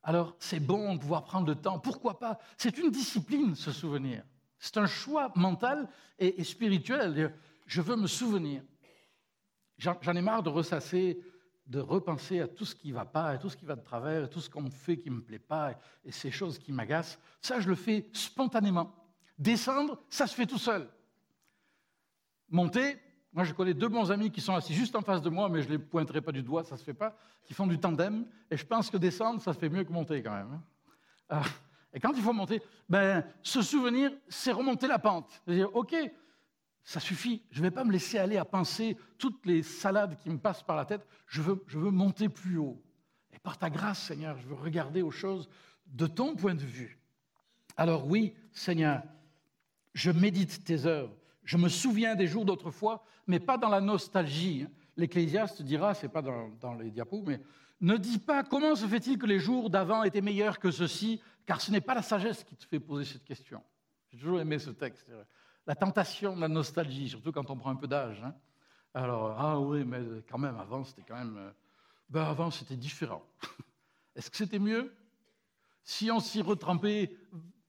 Alors 0.03 0.37
c'est 0.39 0.61
bon 0.61 0.95
de 0.95 1.01
pouvoir 1.01 1.25
prendre 1.25 1.47
le 1.47 1.57
temps. 1.57 1.79
Pourquoi 1.79 2.19
pas? 2.19 2.39
C'est 2.57 2.79
une 2.79 2.91
discipline, 2.91 3.55
se 3.57 3.73
souvenir. 3.73 4.23
C'est 4.59 4.77
un 4.77 4.87
choix 4.87 5.33
mental 5.35 5.89
et, 6.19 6.45
spirituel. 6.45 7.35
Je 7.67 7.81
veux 7.81 7.97
me 7.97 8.07
souvenir. 8.07 8.63
J'en 9.79 10.15
ai 10.15 10.23
marre 10.23 10.43
de 10.43 10.51
ressasser, 10.51 11.21
de 11.67 11.81
repenser 11.81 12.41
à 12.41 12.49
tout 12.49 12.65
ce 12.65 12.75
qui 12.75 12.89
ne 12.89 12.95
va 12.95 13.05
pas, 13.05 13.27
à 13.31 13.39
tout 13.39 13.49
ce 13.49 13.57
qui 13.57 13.65
va 13.65 13.75
de 13.75 13.83
travers, 13.83 14.25
à 14.25 14.29
tout 14.29 14.41
ce 14.41 14.51
qu'on 14.51 14.63
me 14.63 14.71
fait 14.71 14.99
qui 14.99 15.11
ne 15.11 15.17
me 15.17 15.23
plaît 15.23 15.39
pas, 15.39 15.79
et 16.05 16.13
ces 16.13 16.31
choses 16.31 16.59
qui 16.59 16.73
m'agacent. 16.73 17.19
Ça, 17.41 17.61
je 17.61 17.69
le 17.69 17.75
fais 17.75 18.09
spontanément. 18.13 18.95
Descendre, 19.39 20.03
ça 20.09 20.27
se 20.27 20.35
fait 20.35 20.47
tout 20.47 20.59
seul. 20.59 20.89
Monter, 22.49 22.99
moi 23.33 23.45
je 23.45 23.53
connais 23.53 23.75
deux 23.75 23.89
bons 23.89 24.13
amis 24.13 24.31
qui 24.31 24.41
sont 24.41 24.55
assis 24.55 24.75
juste 24.75 24.95
en 24.95 25.01
face 25.01 25.23
de 25.23 25.31
moi, 25.31 25.49
mais 25.49 25.63
je 25.63 25.69
ne 25.69 25.73
les 25.73 25.79
pointerai 25.79 26.21
pas 26.21 26.33
du 26.33 26.43
doigt, 26.43 26.63
ça 26.63 26.75
ne 26.75 26.79
se 26.79 26.85
fait 26.85 26.95
pas, 26.95 27.17
qui 27.45 27.55
font 27.55 27.67
du 27.67 27.81
tandem, 27.81 28.27
et 28.51 28.57
je 28.57 28.65
pense 28.65 28.91
que 28.91 28.97
descendre, 28.97 29.41
ça 29.41 29.53
se 29.53 29.59
fait 29.59 29.71
mieux 29.71 29.85
que 29.85 29.93
monter 29.93 30.23
quand 30.23 30.35
même. 30.35 30.53
Hein. 30.53 30.63
Ah, 31.31 31.43
et 31.93 32.01
quand 32.01 32.13
il 32.15 32.23
faut 32.23 32.33
monter, 32.33 32.61
ben, 32.89 33.25
se 33.43 33.63
souvenir, 33.63 34.13
c'est 34.29 34.53
remonter 34.53 34.87
la 34.87 34.99
pente. 34.99 35.41
C'est-à-dire, 35.45 35.75
ok, 35.75 35.95
ça 36.85 37.01
suffit, 37.01 37.43
je 37.51 37.61
ne 37.61 37.65
vais 37.65 37.71
pas 37.71 37.85
me 37.85 37.93
laisser 37.93 38.19
aller 38.19 38.37
à 38.37 38.45
penser 38.45 38.97
toutes 39.17 39.45
les 39.47 39.63
salades 39.63 40.19
qui 40.19 40.29
me 40.29 40.39
passent 40.39 40.63
par 40.63 40.77
la 40.77 40.85
tête, 40.85 41.07
je 41.27 41.41
veux, 41.41 41.65
je 41.67 41.79
veux 41.79 41.91
monter 41.91 42.29
plus 42.29 42.59
haut. 42.59 42.81
Et 43.33 43.39
par 43.39 43.59
ta 43.59 43.71
grâce, 43.71 44.03
Seigneur, 44.03 44.37
je 44.39 44.47
veux 44.47 44.55
regarder 44.55 45.01
aux 45.01 45.11
choses 45.11 45.49
de 45.87 46.07
ton 46.07 46.37
point 46.37 46.55
de 46.55 46.63
vue. 46.63 46.99
Alors 47.77 48.07
oui, 48.07 48.35
Seigneur, 48.53 49.03
je 49.95 50.11
médite 50.11 50.63
tes 50.65 50.85
œuvres. 50.85 51.17
Je 51.43 51.57
me 51.57 51.69
souviens 51.69 52.15
des 52.15 52.27
jours 52.27 52.45
d'autrefois, 52.45 53.05
mais 53.27 53.41
pas 53.41 53.57
dans 53.57 53.69
la 53.69 53.81
nostalgie. 53.81 54.67
L'Ecclésiaste 54.97 55.63
dira, 55.63 55.95
c'est 55.95 56.09
pas 56.09 56.23
dans, 56.23 56.75
les 56.75 56.91
diapos, 56.91 57.23
mais 57.27 57.41
ne 57.81 57.97
dis 57.97 58.19
pas 58.19 58.45
comment 58.45 58.75
se 58.75 58.87
fait-il 58.87 59.19
que 59.19 59.27
les 59.27 59.39
jours 59.39 59.71
d'avant 59.71 60.05
étaient 60.05 60.21
meilleurs 60.21 60.59
que 60.59 60.71
ceux-ci, 60.71 61.21
car 61.47 61.61
ce 61.61 61.71
n'est 61.71 61.81
pas 61.81 61.95
la 61.95 62.03
sagesse 62.03 62.45
qui 62.45 62.57
te 62.57 62.67
fait 62.67 62.81
poser 62.81 63.05
cette 63.05 63.25
question. 63.25 63.63
J'ai 64.11 64.19
toujours 64.19 64.41
aimé 64.41 64.59
ce 64.59 64.71
texte. 64.71 65.07
La 65.67 65.75
tentation 65.75 66.37
de 66.37 66.41
la 66.41 66.49
nostalgie, 66.49 67.09
surtout 67.09 67.33
quand 67.33 67.51
on 67.51 67.57
prend 67.57 67.71
un 67.71 67.77
peu 67.77 67.87
d'âge. 67.87 68.23
Hein. 68.23 68.35
Alors, 68.93 69.35
ah 69.39 69.59
oui, 69.59 69.85
mais 69.85 70.01
quand 70.29 70.39
même, 70.39 70.57
avant, 70.57 70.85
c'était 70.85 71.03
quand 71.03 71.17
même. 71.17 71.37
Euh, 71.37 71.51
ben 72.09 72.23
avant, 72.23 72.51
c'était 72.51 72.77
différent. 72.77 73.25
Est-ce 74.17 74.31
que 74.31 74.37
c'était 74.37 74.59
mieux? 74.59 74.95
Si 75.83 76.11
on 76.11 76.21
s'y 76.21 76.43
retrempait 76.43 77.17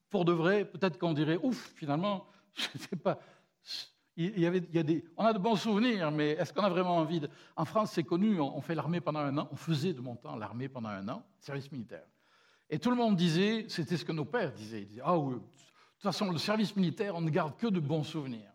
pour 0.10 0.26
de 0.26 0.34
vrai, 0.34 0.66
peut-être 0.66 0.98
qu'on 0.98 1.14
dirait, 1.14 1.40
ouf, 1.42 1.74
finalement, 1.76 2.28
je 2.54 2.68
ne 2.74 2.80
sais 2.80 2.96
pas. 2.96 3.20
Il 4.18 4.40
y 4.40 4.46
avait, 4.46 4.60
il 4.60 4.76
y 4.76 4.80
a 4.80 4.84
des, 4.84 5.04
on 5.18 5.26
a 5.26 5.34
de 5.34 5.40
bons 5.40 5.58
souvenirs, 5.58 6.10
mais 6.12 6.32
est-ce 6.32 6.54
qu'on 6.54 6.64
a 6.64 6.70
vraiment 6.70 6.98
envie 6.98 7.20
de... 7.20 7.30
En 7.58 7.66
France, 7.66 7.92
c'est 7.92 8.04
connu, 8.04 8.40
on 8.40 8.62
fait 8.62 8.76
l'armée 8.76 9.02
pendant 9.02 9.20
un 9.20 9.38
an, 9.38 9.50
on 9.52 9.58
faisait 9.58 9.92
de 9.92 10.00
mon 10.00 10.16
temps 10.16 10.38
l'armée 10.38 10.70
pendant 10.70 10.88
un 10.88 11.06
an, 11.10 11.26
service 11.38 11.70
militaire. 11.70 12.06
Et 12.70 12.80
tout 12.80 12.90
le 12.90 12.96
monde 12.96 13.18
disait, 13.18 13.66
c'était 13.68 13.98
ce 13.98 14.06
que 14.06 14.14
nos 14.14 14.24
pères 14.24 14.54
disaient, 14.54 14.82
ils 14.82 14.88
disaient, 14.88 15.02
ah 15.04 15.18
oui, 15.18 15.36
toute 15.98 16.04
façon, 16.04 16.32
le 16.32 16.38
service 16.38 16.76
militaire, 16.76 17.16
on 17.16 17.22
ne 17.22 17.30
garde 17.30 17.56
que 17.58 17.68
de 17.68 17.80
bons 17.80 18.04
souvenirs. 18.04 18.52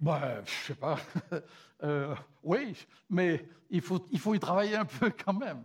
Ben, 0.00 0.42
je 0.44 0.66
sais 0.66 0.74
pas. 0.74 0.98
Euh, 1.84 2.14
oui, 2.44 2.76
mais 3.10 3.44
il 3.68 3.80
faut, 3.80 4.06
il 4.12 4.20
faut 4.20 4.36
y 4.36 4.38
travailler 4.38 4.76
un 4.76 4.84
peu 4.84 5.10
quand 5.10 5.32
même. 5.32 5.64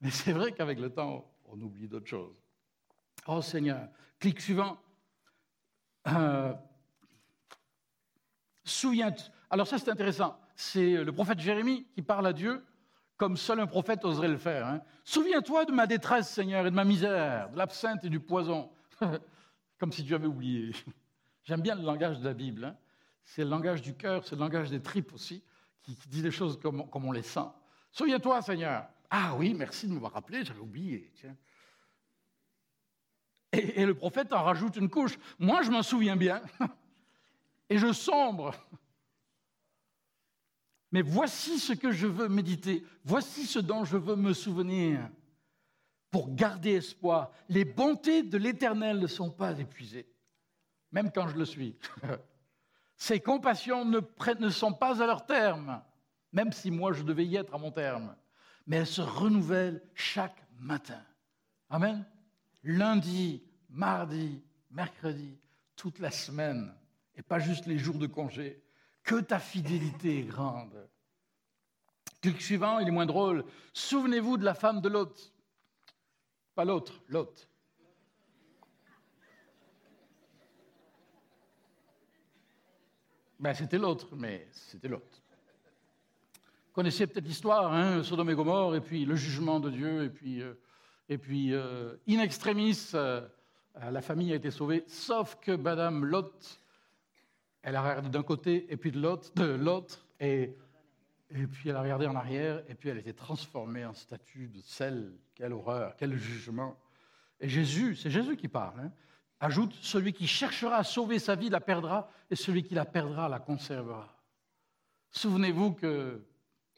Mais 0.00 0.10
c'est 0.10 0.32
vrai 0.32 0.52
qu'avec 0.52 0.78
le 0.78 0.88
temps, 0.88 1.30
on 1.44 1.60
oublie 1.60 1.86
d'autres 1.86 2.06
choses. 2.06 2.34
Oh 3.26 3.42
Seigneur, 3.42 3.86
clic 4.18 4.40
suivant. 4.40 4.78
Euh, 6.08 6.54
souviens 8.64 9.14
Alors 9.50 9.66
ça 9.66 9.78
c'est 9.78 9.90
intéressant. 9.90 10.40
C'est 10.56 11.04
le 11.04 11.12
prophète 11.12 11.40
Jérémie 11.40 11.86
qui 11.94 12.00
parle 12.00 12.26
à 12.26 12.32
Dieu 12.32 12.64
comme 13.18 13.36
seul 13.36 13.60
un 13.60 13.66
prophète 13.66 14.02
oserait 14.06 14.28
le 14.28 14.38
faire. 14.38 14.66
Hein. 14.66 14.80
Souviens-toi 15.04 15.66
de 15.66 15.72
ma 15.72 15.86
détresse, 15.86 16.30
Seigneur, 16.30 16.66
et 16.66 16.70
de 16.70 16.74
ma 16.74 16.84
misère, 16.84 17.50
de 17.50 17.58
l'absinthe 17.58 18.02
et 18.04 18.08
du 18.08 18.18
poison. 18.18 18.70
comme 19.80 19.92
si 19.92 20.04
Dieu 20.04 20.14
avait 20.14 20.26
oublié. 20.26 20.72
J'aime 21.44 21.62
bien 21.62 21.74
le 21.74 21.82
langage 21.82 22.20
de 22.20 22.24
la 22.24 22.34
Bible. 22.34 22.66
Hein. 22.66 22.76
C'est 23.24 23.42
le 23.42 23.50
langage 23.50 23.80
du 23.80 23.94
cœur, 23.94 24.24
c'est 24.24 24.36
le 24.36 24.40
langage 24.40 24.70
des 24.70 24.80
tripes 24.80 25.12
aussi, 25.14 25.42
qui, 25.82 25.96
dit 26.08 26.22
les 26.22 26.30
choses 26.30 26.60
comme, 26.60 26.84
on 26.92 27.12
les 27.12 27.22
sent. 27.22 27.48
Souviens-toi, 27.90 28.42
Seigneur. 28.42 28.86
Ah 29.08 29.34
oui, 29.36 29.54
merci 29.54 29.88
de 29.88 29.92
m'avoir 29.94 30.12
rappelé, 30.12 30.44
j'avais 30.44 30.60
oublié. 30.60 31.10
Et, 33.52 33.80
et, 33.80 33.86
le 33.86 33.94
prophète 33.94 34.32
en 34.32 34.44
rajoute 34.44 34.76
une 34.76 34.88
couche. 34.88 35.18
Moi, 35.38 35.62
je 35.62 35.70
m'en 35.70 35.82
souviens 35.82 36.16
bien. 36.16 36.42
Et 37.68 37.78
je 37.78 37.92
sombre. 37.92 38.54
Mais 40.92 41.02
voici 41.02 41.58
ce 41.58 41.72
que 41.72 41.92
je 41.92 42.06
veux 42.06 42.28
méditer. 42.28 42.84
Voici 43.04 43.46
ce 43.46 43.60
dont 43.60 43.84
je 43.84 43.96
veux 43.96 44.16
me 44.16 44.32
souvenir. 44.32 45.08
Pour 46.10 46.34
garder 46.34 46.72
espoir, 46.72 47.30
les 47.48 47.64
bontés 47.64 48.22
de 48.22 48.36
l'Éternel 48.36 48.98
ne 48.98 49.06
sont 49.06 49.30
pas 49.30 49.58
épuisées, 49.58 50.08
même 50.90 51.12
quand 51.12 51.28
je 51.28 51.36
le 51.36 51.44
suis. 51.44 51.76
Ses 52.96 53.20
compassions 53.20 53.84
ne, 53.84 54.50
sont 54.50 54.72
pas 54.72 55.02
à 55.02 55.06
leur 55.06 55.24
terme, 55.24 55.82
même 56.32 56.52
si 56.52 56.70
moi 56.70 56.92
je 56.92 57.02
devais 57.02 57.24
y 57.24 57.36
être 57.36 57.54
à 57.54 57.58
mon 57.58 57.70
terme. 57.70 58.14
Mais 58.66 58.76
elles 58.78 58.86
se 58.86 59.00
renouvellent 59.00 59.82
chaque 59.94 60.44
matin. 60.58 61.02
Amen. 61.70 62.04
Lundi, 62.62 63.42
mardi, 63.70 64.42
mercredi, 64.70 65.38
toute 65.76 65.98
la 65.98 66.10
semaine, 66.10 66.74
et 67.14 67.22
pas 67.22 67.38
juste 67.38 67.66
les 67.66 67.78
jours 67.78 67.98
de 67.98 68.06
congé. 68.06 68.62
Que 69.02 69.20
ta 69.20 69.38
fidélité 69.38 70.18
est 70.18 70.24
grande. 70.24 70.88
Clic 72.20 72.40
suivant, 72.42 72.80
il 72.80 72.88
est 72.88 72.92
moins 72.92 73.06
drôle. 73.06 73.44
Souvenez-vous 73.72 74.36
de 74.36 74.44
la 74.44 74.54
femme 74.54 74.80
de 74.80 74.88
l'autre. 74.88 75.32
Pas 76.54 76.64
l'autre, 76.64 77.00
l'autre. 77.08 77.46
Ben, 83.38 83.54
c'était 83.54 83.78
l'autre, 83.78 84.14
mais 84.16 84.46
c'était 84.52 84.88
l'autre. 84.88 85.22
Vous 86.70 86.74
connaissez 86.74 87.06
peut-être 87.06 87.24
l'histoire, 87.24 87.72
hein, 87.72 88.02
Sodome 88.02 88.30
et 88.30 88.34
Gomorre, 88.34 88.76
et 88.76 88.80
puis 88.80 89.06
le 89.06 89.16
jugement 89.16 89.60
de 89.60 89.70
Dieu, 89.70 90.04
et 90.04 90.10
puis, 90.10 90.42
euh, 90.42 90.54
et 91.08 91.16
puis 91.16 91.54
euh, 91.54 91.96
in 92.06 92.20
extremis, 92.20 92.90
euh, 92.94 93.26
la 93.74 94.02
famille 94.02 94.32
a 94.32 94.36
été 94.36 94.50
sauvée, 94.50 94.84
sauf 94.86 95.36
que 95.40 95.52
Madame 95.52 96.04
Lot, 96.04 96.60
elle 97.62 97.76
a 97.76 97.82
regardé 97.82 98.10
d'un 98.10 98.22
côté 98.22 98.66
et 98.70 98.76
puis 98.76 98.92
de 98.92 99.00
l'autre, 99.00 99.32
de 99.34 99.54
l'autre, 99.54 100.06
et, 100.20 100.54
et 101.30 101.46
puis 101.46 101.68
elle 101.68 101.76
a 101.76 101.82
regardé 101.82 102.06
en 102.06 102.16
arrière, 102.16 102.62
et 102.68 102.74
puis 102.74 102.88
elle 102.88 102.98
été 102.98 103.14
transformée 103.14 103.84
en 103.84 103.94
statue 103.94 104.48
de 104.48 104.60
sel. 104.60 105.12
Quelle 105.34 105.52
horreur, 105.52 105.94
quel 105.96 106.16
jugement. 106.16 106.76
Et 107.40 107.48
Jésus, 107.48 107.96
c'est 107.96 108.10
Jésus 108.10 108.36
qui 108.36 108.48
parle. 108.48 108.80
Hein 108.80 108.92
ajoute, 109.40 109.74
celui 109.80 110.12
qui 110.12 110.26
cherchera 110.26 110.76
à 110.76 110.84
sauver 110.84 111.18
sa 111.18 111.34
vie 111.34 111.48
la 111.48 111.60
perdra, 111.60 112.10
et 112.30 112.36
celui 112.36 112.62
qui 112.62 112.74
la 112.74 112.84
perdra 112.84 113.28
la 113.28 113.40
conservera. 113.40 114.14
Souvenez-vous 115.10 115.72
que 115.72 116.22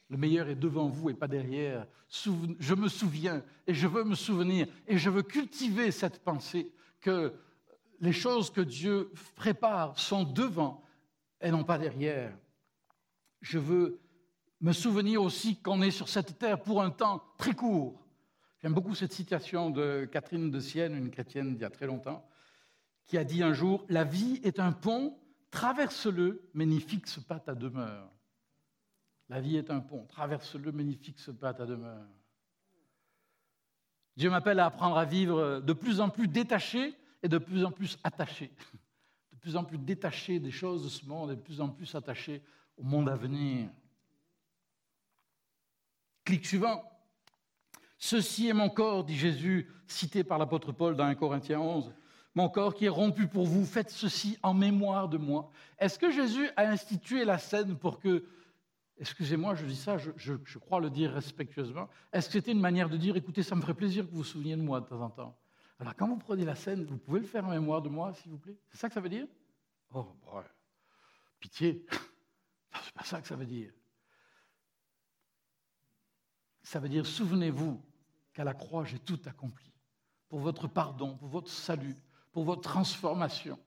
le 0.09 0.17
meilleur 0.17 0.49
est 0.49 0.55
devant 0.55 0.89
vous 0.89 1.11
et 1.11 1.15
pas 1.15 1.29
derrière. 1.29 1.87
Je 2.09 2.75
me 2.75 2.89
souviens 2.89 3.43
et 3.67 3.75
je 3.75 3.87
veux 3.87 4.05
me 4.05 4.15
souvenir 4.15 4.67
et 4.87 4.97
je 4.97 5.11
veux 5.11 5.23
cultiver 5.23 5.91
cette 5.91 6.23
pensée 6.23 6.73
que 7.01 7.35
les 8.01 8.13
choses 8.13 8.51
que 8.51 8.61
Dieu 8.61 9.11
prépare 9.37 9.99
sont 9.99 10.25
devant 10.25 10.83
et 11.41 11.51
non 11.51 11.65
pas 11.65 11.79
derrière. 11.79 12.37
Je 13.41 13.59
veux 13.59 14.01
me 14.63 14.73
souvenir 14.73 15.21
aussi 15.21 15.57
qu'on 15.57 15.83
est 15.83 15.91
sur 15.91 16.09
cette 16.09 16.39
terre 16.39 16.63
pour 16.63 16.83
un 16.83 16.91
temps 16.91 17.23
très 17.37 17.53
court. 17.53 18.01
J'aime 18.63 18.75
beaucoup 18.75 18.95
cette 18.95 19.13
citation 19.13 19.71
de 19.71 20.09
Catherine 20.11 20.51
de 20.51 20.61
Sienne, 20.61 20.95
une 20.95 21.11
chrétienne 21.11 21.55
d'il 21.55 21.63
y 21.63 21.65
a 21.65 21.71
très 21.71 21.87
longtemps 21.87 22.27
qui 23.07 23.19
a 23.19 23.25
dit 23.25 23.43
un 23.43 23.53
jour 23.53 23.85
La 23.89 24.05
vie 24.05 24.41
est 24.45 24.61
un 24.61 24.73
pont, 24.73 25.19
traverse-le, 25.51 26.49
mais 26.55 26.65
n'y 26.65 26.81
fixe 26.81 27.19
pas 27.19 27.41
ta 27.41 27.55
demeure. 27.55 28.09
La 29.29 29.41
vie 29.41 29.57
est 29.57 29.71
un 29.71 29.81
pont, 29.81 30.07
traverse-le, 30.07 30.71
mais 30.71 30.85
n'y 30.85 30.95
fixe 30.95 31.31
pas 31.39 31.53
ta 31.53 31.67
demeure. 31.67 32.07
Dieu 34.17 34.31
m'appelle 34.31 34.61
à 34.61 34.67
apprendre 34.67 34.97
à 34.97 35.05
vivre 35.05 35.61
de 35.61 35.73
plus 35.73 36.01
en 36.01 36.09
plus 36.09 36.29
détaché 36.29 36.95
et 37.23 37.29
de 37.29 37.39
plus 37.39 37.65
en 37.65 37.73
plus 37.73 37.99
attaché. 38.05 38.53
De 39.33 39.37
plus 39.39 39.57
en 39.57 39.65
plus 39.65 39.79
détaché 39.79 40.39
des 40.39 40.51
choses 40.53 40.85
de 40.85 40.89
ce 40.89 41.05
monde 41.07 41.33
et 41.33 41.37
de 41.37 41.41
plus 41.41 41.61
en 41.61 41.69
plus 41.69 41.93
attaché 41.97 42.45
au 42.77 42.85
monde 42.85 43.09
à 43.09 43.17
venir. 43.17 43.69
Clic 46.25 46.47
suivant. 46.47 46.85
Ceci 47.99 48.49
est 48.49 48.53
mon 48.53 48.69
corps, 48.69 49.05
dit 49.05 49.17
Jésus, 49.17 49.71
cité 49.87 50.25
par 50.25 50.39
l'apôtre 50.39 50.73
Paul 50.73 50.97
dans 50.97 51.05
1 51.05 51.15
Corinthiens 51.15 51.61
11 51.61 51.93
mon 52.35 52.49
corps 52.49 52.75
qui 52.75 52.87
est 52.87 52.91
rompu 52.91 53.27
pour 53.27 53.47
vous, 53.47 53.65
faites 53.65 53.91
ceci 53.91 54.39
en 54.43 54.55
mémoire 54.55 55.09
de 55.09 55.19
moi. 55.19 55.51
Est-ce 55.79 55.99
que 55.99 56.11
Jésus 56.11 56.49
a 56.57 56.69
institué 56.69 57.25
la 57.25 57.39
scène 57.39 57.77
pour 57.77 57.99
que, 57.99 58.25
excusez-moi, 58.99 59.55
je 59.55 59.67
dis 59.67 59.77
ça, 59.77 59.99
je, 59.99 60.59
crois 60.59 60.81
le 60.81 60.89
dire 60.89 61.13
respectueusement, 61.13 61.89
est-ce 62.13 62.29
que 62.29 62.33
c'était 62.35 62.53
une 62.53 62.61
manière 62.61 62.89
de 62.89 62.97
dire, 62.97 63.17
écoutez, 63.17 63.43
ça 63.43 63.55
me 63.55 63.61
ferait 63.61 63.75
plaisir 63.75 64.07
que 64.07 64.11
vous 64.11 64.19
vous 64.19 64.25
souveniez 64.25 64.57
de 64.57 64.63
moi 64.63 64.81
de 64.81 64.87
temps 64.87 65.01
en 65.01 65.11
temps? 65.11 65.39
Alors 65.79 65.95
quand 65.97 66.07
vous 66.07 66.17
prenez 66.17 66.45
la 66.45 66.55
scène, 66.55 66.85
vous 66.85 66.97
pouvez 66.97 67.21
le 67.21 67.27
faire 67.27 67.45
en 67.45 67.51
mémoire 67.51 67.83
de 67.83 67.89
moi, 67.89 68.15
s'il 68.15 68.31
vous 68.31 68.39
plaît 68.39 68.57
C'est 68.71 68.79
ça 68.79 68.89
que 68.89 68.95
ça 68.95 69.01
veut 69.01 69.09
dire? 69.09 69.27
Oh, 69.93 70.07
bon, 70.23 70.43
pitié, 71.39 71.85
c'est 72.83 72.95
pas 72.95 73.05
ça 73.05 73.21
que 73.21 73.29
ça 73.29 73.37
veut 73.37 73.47
dire. 73.47 73.73
Ça 76.63 76.79
veut 76.81 76.89
dire, 76.89 77.07
souvenez-vous 77.07 77.81
qu'à 78.33 78.45
la 78.45 78.55
croix, 78.55 78.85
j'ai 78.85 78.99
tout 78.99 79.21
accompli 79.27 79.73
pour 80.29 80.41
votre 80.41 80.67
pardon, 80.67 81.17
pour 81.17 81.29
votre 81.29 81.51
salut, 81.51 81.97
pour 82.33 82.45
votre 82.45 82.63
transformation, 82.63 83.59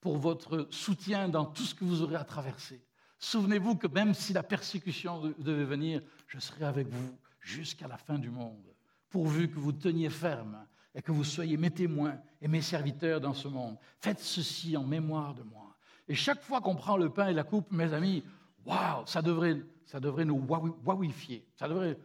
pour 0.00 0.18
votre 0.18 0.66
soutien 0.70 1.28
dans 1.28 1.44
tout 1.44 1.62
ce 1.62 1.74
que 1.74 1.84
vous 1.84 2.02
aurez 2.02 2.16
à 2.16 2.24
traverser. 2.24 2.84
Souvenez-vous 3.18 3.76
que 3.76 3.86
même 3.86 4.14
si 4.14 4.32
la 4.32 4.42
persécution 4.42 5.32
devait 5.38 5.64
venir, 5.64 6.02
je 6.26 6.40
serai 6.40 6.64
avec 6.64 6.88
vous 6.88 7.16
jusqu'à 7.38 7.86
la 7.86 7.96
fin 7.96 8.18
du 8.18 8.30
monde, 8.30 8.74
pourvu 9.10 9.48
que 9.48 9.60
vous 9.60 9.72
teniez 9.72 10.10
ferme 10.10 10.66
et 10.94 11.02
que 11.02 11.12
vous 11.12 11.24
soyez 11.24 11.56
mes 11.56 11.70
témoins 11.70 12.18
et 12.40 12.48
mes 12.48 12.62
serviteurs 12.62 13.20
dans 13.20 13.34
ce 13.34 13.46
monde. 13.46 13.76
Faites 14.00 14.18
ceci 14.18 14.76
en 14.76 14.84
mémoire 14.84 15.34
de 15.34 15.42
moi. 15.42 15.76
Et 16.08 16.14
chaque 16.14 16.42
fois 16.42 16.60
qu'on 16.60 16.74
prend 16.74 16.96
le 16.96 17.10
pain 17.10 17.28
et 17.28 17.32
la 17.32 17.44
coupe, 17.44 17.70
mes 17.70 17.92
amis, 17.92 18.24
waouh, 18.66 19.06
ça 19.06 19.22
devrait, 19.22 19.62
ça 19.86 20.00
devrait 20.00 20.24
nous 20.24 20.44
wawifier. 20.84 21.46
Ça 21.54 21.68
devrait, 21.68 21.96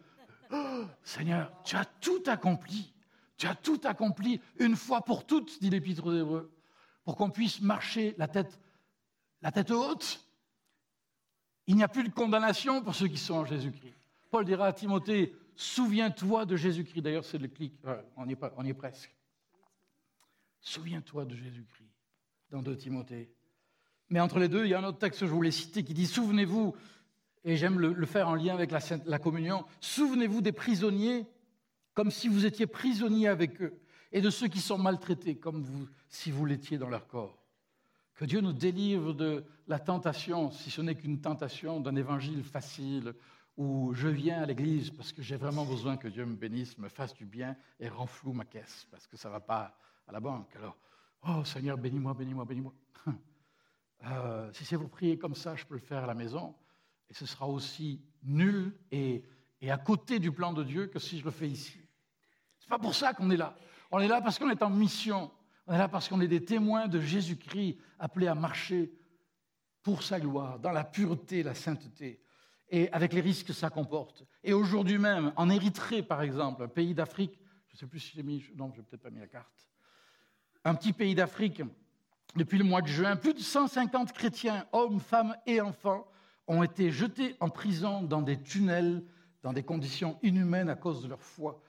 Seigneur, 1.03 1.51
tu 1.63 1.75
as 1.75 1.85
tout 1.85 2.23
accompli. 2.27 2.93
Tu 3.37 3.47
as 3.47 3.55
tout 3.55 3.79
accompli 3.83 4.41
une 4.59 4.75
fois 4.75 5.01
pour 5.01 5.25
toutes, 5.25 5.61
dit 5.61 5.69
l'Épître 5.69 6.05
aux 6.05 6.13
Hébreux, 6.13 6.51
pour 7.03 7.15
qu'on 7.15 7.29
puisse 7.29 7.61
marcher 7.61 8.15
la 8.17 8.27
tête, 8.27 8.59
la 9.41 9.51
tête 9.51 9.71
haute. 9.71 10.25
Il 11.67 11.75
n'y 11.75 11.83
a 11.83 11.87
plus 11.87 12.03
de 12.03 12.09
condamnation 12.09 12.81
pour 12.81 12.95
ceux 12.95 13.07
qui 13.07 13.17
sont 13.17 13.35
en 13.35 13.45
Jésus-Christ. 13.45 13.93
Paul 14.31 14.45
dira 14.45 14.67
à 14.67 14.73
Timothée, 14.73 15.35
souviens-toi 15.55 16.45
de 16.45 16.55
Jésus-Christ. 16.55 17.01
D'ailleurs, 17.01 17.25
c'est 17.25 17.37
le 17.37 17.47
clic, 17.47 17.73
on, 18.15 18.27
y 18.27 18.33
est, 18.33 18.39
on 18.55 18.65
y 18.65 18.69
est 18.69 18.73
presque. 18.73 19.13
Souviens-toi 20.61 21.25
de 21.25 21.35
Jésus-Christ 21.35 21.91
dans 22.49 22.61
2 22.61 22.75
Timothée. 22.77 23.31
Mais 24.09 24.19
entre 24.19 24.39
les 24.39 24.47
deux, 24.47 24.65
il 24.65 24.69
y 24.69 24.73
a 24.73 24.79
un 24.79 24.83
autre 24.83 24.99
texte 24.99 25.19
que 25.19 25.27
je 25.27 25.31
voulais 25.31 25.51
citer 25.51 25.83
qui 25.83 25.93
dit 25.93 26.07
Souvenez-vous, 26.07 26.75
et 27.47 27.55
j'aime 27.55 27.79
le, 27.79 28.05
faire 28.05 28.27
en 28.27 28.35
lien 28.35 28.53
avec 28.53 28.71
la, 28.71 29.19
communion, 29.19 29.65
souvenez-vous 29.79 30.41
des 30.41 30.51
prisonniers 30.51 31.25
comme 31.93 32.11
si 32.11 32.27
vous 32.27 32.45
étiez 32.45 32.67
prisonnier 32.67 33.29
avec 33.29 33.61
eux, 33.61 33.79
et 34.11 34.19
de 34.19 34.29
ceux 34.29 34.49
qui 34.49 34.59
sont 34.59 34.77
maltraités, 34.77 35.37
comme 35.37 35.65
si 36.09 36.29
vous 36.29 36.45
l'étiez 36.45 36.77
dans 36.77 36.89
leur 36.89 37.07
corps. 37.07 37.41
Que 38.15 38.25
Dieu 38.25 38.41
nous 38.41 38.51
délivre 38.51 39.13
de 39.13 39.45
la 39.67 39.79
tentation, 39.79 40.51
si 40.51 40.69
ce 40.69 40.81
n'est 40.81 40.95
qu'une 40.95 41.21
tentation 41.21 41.79
d'un 41.79 41.95
évangile 41.95 42.43
facile, 42.43 43.13
où 43.55 43.93
je 43.93 44.09
viens 44.09 44.41
à 44.41 44.45
l'église 44.45 44.91
parce 44.91 45.13
que 45.13 45.21
j'ai 45.21 45.37
vraiment 45.37 45.65
besoin 45.65 45.95
que 45.95 46.09
Dieu 46.09 46.25
me 46.25 46.35
bénisse, 46.35 46.77
me 46.77 46.89
fasse 46.89 47.13
du 47.13 47.25
bien 47.25 47.55
et 47.79 47.87
renfloue 47.87 48.33
ma 48.33 48.45
caisse, 48.45 48.85
parce 48.91 49.07
que 49.07 49.15
ça 49.15 49.29
ne 49.29 49.33
va 49.33 49.39
pas 49.39 49.79
à 50.05 50.11
la 50.11 50.19
banque. 50.19 50.53
Alors, 50.57 50.77
oh 51.29 51.45
Seigneur, 51.45 51.77
bénis-moi, 51.77 52.13
bénis-moi, 52.13 52.43
bénis-moi. 52.43 52.73
Euh, 54.05 54.53
si 54.53 54.63
c'est 54.63 54.75
vous 54.75 54.87
prier 54.87 55.17
comme 55.17 55.33
ça, 55.33 55.55
je 55.55 55.65
peux 55.65 55.73
le 55.73 55.79
faire 55.79 56.03
à 56.03 56.05
la 56.05 56.13
maison, 56.13 56.53
et 57.09 57.13
ce 57.13 57.25
sera 57.25 57.47
aussi 57.47 58.01
nul 58.23 58.73
et, 58.91 59.23
à 59.69 59.77
côté 59.77 60.19
du 60.19 60.31
plan 60.31 60.53
de 60.53 60.63
Dieu 60.63 60.87
que 60.87 60.99
si 60.99 61.19
je 61.19 61.25
le 61.25 61.31
fais 61.31 61.47
ici. 61.47 61.79
C'est 62.59 62.69
pas 62.69 62.79
pour 62.79 62.95
ça 62.95 63.13
qu'on 63.13 63.29
est 63.31 63.37
là. 63.37 63.57
On 63.91 63.99
est 63.99 64.07
là 64.07 64.21
parce 64.21 64.37
qu'on 64.37 64.49
est 64.49 64.61
en 64.61 64.69
mission. 64.69 65.31
On 65.65 65.73
est 65.73 65.77
là 65.77 65.87
parce 65.87 66.07
qu'on 66.07 66.21
est 66.21 66.27
des 66.27 66.43
témoins 66.43 66.87
de 66.87 66.99
Jésus-Christ 66.99 67.77
appelés 67.99 68.27
à 68.27 68.35
marcher 68.35 68.91
pour 69.81 70.03
sa 70.03 70.19
gloire, 70.19 70.59
dans 70.59 70.71
la 70.71 70.83
pureté, 70.83 71.43
la 71.43 71.53
sainteté, 71.53 72.21
et 72.69 72.91
avec 72.91 73.13
les 73.13 73.21
risques 73.21 73.47
que 73.47 73.53
ça 73.53 73.69
comporte. 73.69 74.25
Et 74.43 74.53
aujourd'hui 74.53 74.97
même, 74.97 75.31
en 75.37 75.49
Érythrée, 75.49 76.03
par 76.03 76.21
exemple, 76.21 76.63
un 76.63 76.67
pays 76.67 76.93
d'Afrique, 76.93 77.39
je 77.69 77.75
ne 77.75 77.79
sais 77.79 77.87
plus 77.87 78.01
si 78.01 78.11
j'ai 78.15 78.23
mis, 78.23 78.43
non, 78.55 78.71
je 78.73 78.81
n'ai 78.81 78.83
peut-être 78.83 79.03
pas 79.03 79.09
mis 79.09 79.19
la 79.19 79.27
carte, 79.27 79.69
un 80.65 80.75
petit 80.75 80.91
pays 80.91 81.15
d'Afrique, 81.15 81.61
depuis 82.35 82.57
le 82.57 82.65
mois 82.65 82.81
de 82.81 82.87
juin, 82.87 83.15
plus 83.15 83.33
de 83.33 83.39
150 83.39 84.11
chrétiens, 84.11 84.67
hommes, 84.73 84.99
femmes 84.99 85.35
et 85.45 85.61
enfants, 85.61 86.05
ont 86.47 86.63
été 86.63 86.91
jetés 86.91 87.35
en 87.39 87.49
prison 87.49 88.01
dans 88.01 88.21
des 88.21 88.41
tunnels, 88.41 89.03
dans 89.43 89.53
des 89.53 89.63
conditions 89.63 90.17
inhumaines 90.23 90.69
à 90.69 90.75
cause 90.75 91.03
de 91.03 91.07
leur 91.07 91.21
foi, 91.21 91.61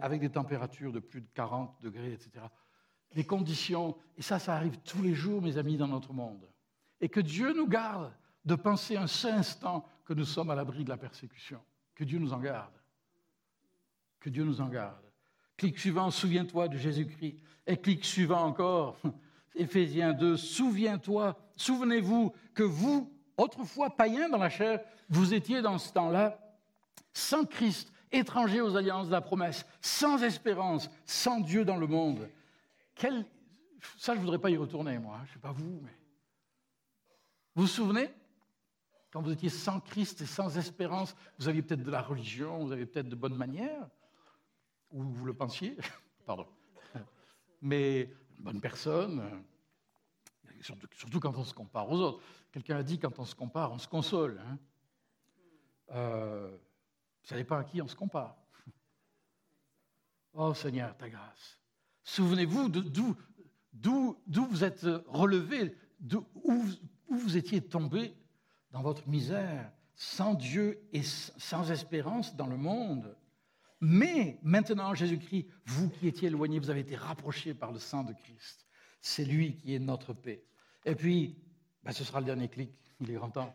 avec 0.00 0.20
des 0.20 0.30
températures 0.30 0.92
de 0.92 1.00
plus 1.00 1.20
de 1.20 1.28
40 1.34 1.80
degrés, 1.82 2.12
etc. 2.12 2.44
Des 3.14 3.24
conditions, 3.24 3.96
et 4.16 4.22
ça, 4.22 4.38
ça 4.38 4.54
arrive 4.54 4.78
tous 4.78 5.02
les 5.02 5.14
jours, 5.14 5.42
mes 5.42 5.58
amis, 5.58 5.76
dans 5.76 5.88
notre 5.88 6.12
monde. 6.12 6.46
Et 7.00 7.08
que 7.08 7.20
Dieu 7.20 7.52
nous 7.54 7.66
garde 7.66 8.12
de 8.44 8.54
penser 8.54 8.96
un 8.96 9.06
seul 9.06 9.34
instant 9.34 9.86
que 10.04 10.14
nous 10.14 10.24
sommes 10.24 10.50
à 10.50 10.54
l'abri 10.54 10.84
de 10.84 10.88
la 10.88 10.96
persécution. 10.96 11.60
Que 11.94 12.04
Dieu 12.04 12.18
nous 12.18 12.32
en 12.32 12.38
garde. 12.38 12.72
Que 14.20 14.30
Dieu 14.30 14.44
nous 14.44 14.60
en 14.60 14.68
garde. 14.68 15.04
Clic 15.56 15.78
suivant, 15.78 16.10
souviens-toi 16.10 16.68
de 16.68 16.76
Jésus-Christ. 16.76 17.40
Et 17.66 17.76
clic 17.76 18.04
suivant 18.04 18.44
encore, 18.44 18.98
Éphésiens 19.54 20.12
2, 20.12 20.36
souviens-toi, 20.36 21.38
souvenez-vous 21.56 22.32
que 22.54 22.62
vous, 22.62 23.10
autrefois 23.36 23.90
païens 23.90 24.28
dans 24.28 24.38
la 24.38 24.50
chair, 24.50 24.80
vous 25.08 25.34
étiez 25.34 25.62
dans 25.62 25.78
ce 25.78 25.92
temps-là 25.92 26.38
sans 27.12 27.44
Christ, 27.44 27.92
étrangers 28.12 28.60
aux 28.60 28.76
alliances 28.76 29.06
de 29.06 29.12
la 29.12 29.20
promesse, 29.20 29.66
sans 29.80 30.22
espérance, 30.22 30.90
sans 31.04 31.40
Dieu 31.40 31.64
dans 31.64 31.76
le 31.76 31.86
monde. 31.86 32.28
Quel... 32.94 33.24
Ça, 33.96 34.12
je 34.12 34.18
ne 34.18 34.24
voudrais 34.24 34.38
pas 34.38 34.50
y 34.50 34.56
retourner, 34.56 34.98
moi. 34.98 35.18
Je 35.24 35.30
ne 35.30 35.34
sais 35.34 35.40
pas 35.40 35.52
vous, 35.52 35.80
mais. 35.82 35.94
Vous 37.54 37.62
vous 37.62 37.68
souvenez? 37.68 38.10
Quand 39.10 39.22
vous 39.22 39.32
étiez 39.32 39.48
sans 39.48 39.80
Christ 39.80 40.20
et 40.20 40.26
sans 40.26 40.58
espérance, 40.58 41.16
vous 41.38 41.48
aviez 41.48 41.62
peut-être 41.62 41.82
de 41.82 41.90
la 41.90 42.02
religion, 42.02 42.64
vous 42.64 42.72
aviez 42.72 42.84
peut-être 42.84 43.08
de 43.08 43.14
bonnes 43.14 43.36
manières, 43.36 43.88
ou 44.90 45.02
vous 45.02 45.24
le 45.24 45.32
pensiez, 45.32 45.76
pardon. 46.26 46.46
Mais 47.62 48.10
une 48.36 48.44
bonne 48.44 48.60
personne, 48.60 49.22
surtout, 50.60 51.20
quand 51.20 51.34
on 51.36 51.44
se 51.44 51.54
compare 51.54 51.90
aux 51.90 52.00
autres. 52.00 52.22
Quelqu'un 52.56 52.78
a 52.78 52.82
dit 52.82 52.98
quand 52.98 53.18
on 53.18 53.26
se 53.26 53.34
compare, 53.34 53.70
on 53.70 53.76
se 53.76 53.86
console. 53.86 54.40
Hein. 54.40 54.58
Euh, 55.90 56.56
savez 57.22 57.44
pas 57.44 57.58
à 57.58 57.64
qui 57.64 57.82
on 57.82 57.86
se 57.86 57.94
compare. 57.94 58.34
Oh 60.32 60.54
Seigneur, 60.54 60.96
ta 60.96 61.10
grâce. 61.10 61.60
Souvenez-vous 62.02 62.70
d'où 62.70 63.14
vous 63.74 64.64
êtes 64.64 64.86
relevé, 65.06 65.76
où, 66.44 66.64
vous 67.10 67.36
étiez 67.36 67.60
tombé 67.60 68.16
dans 68.70 68.80
votre 68.80 69.06
misère, 69.06 69.70
sans 69.94 70.32
Dieu 70.32 70.88
et 70.94 71.02
sans 71.02 71.70
espérance 71.70 72.36
dans 72.36 72.46
le 72.46 72.56
monde. 72.56 73.18
Mais 73.82 74.38
maintenant, 74.42 74.94
Jésus-Christ, 74.94 75.46
vous 75.66 75.90
qui 75.90 76.08
étiez 76.08 76.28
éloignés, 76.28 76.58
vous 76.58 76.70
avez 76.70 76.80
été 76.80 76.96
rapprochés 76.96 77.52
par 77.52 77.70
le 77.70 77.78
sang 77.78 78.02
de 78.02 78.14
Christ. 78.14 78.66
C'est 79.02 79.26
lui 79.26 79.58
qui 79.58 79.74
est 79.74 79.78
notre 79.78 80.14
paix. 80.14 80.42
Et 80.86 80.94
puis, 80.94 81.36
ben, 81.86 81.92
ce 81.92 82.02
sera 82.02 82.18
le 82.18 82.26
dernier 82.26 82.48
clic, 82.48 82.72
il 82.98 83.08
est 83.12 83.14
grand 83.14 83.30
temps. 83.30 83.54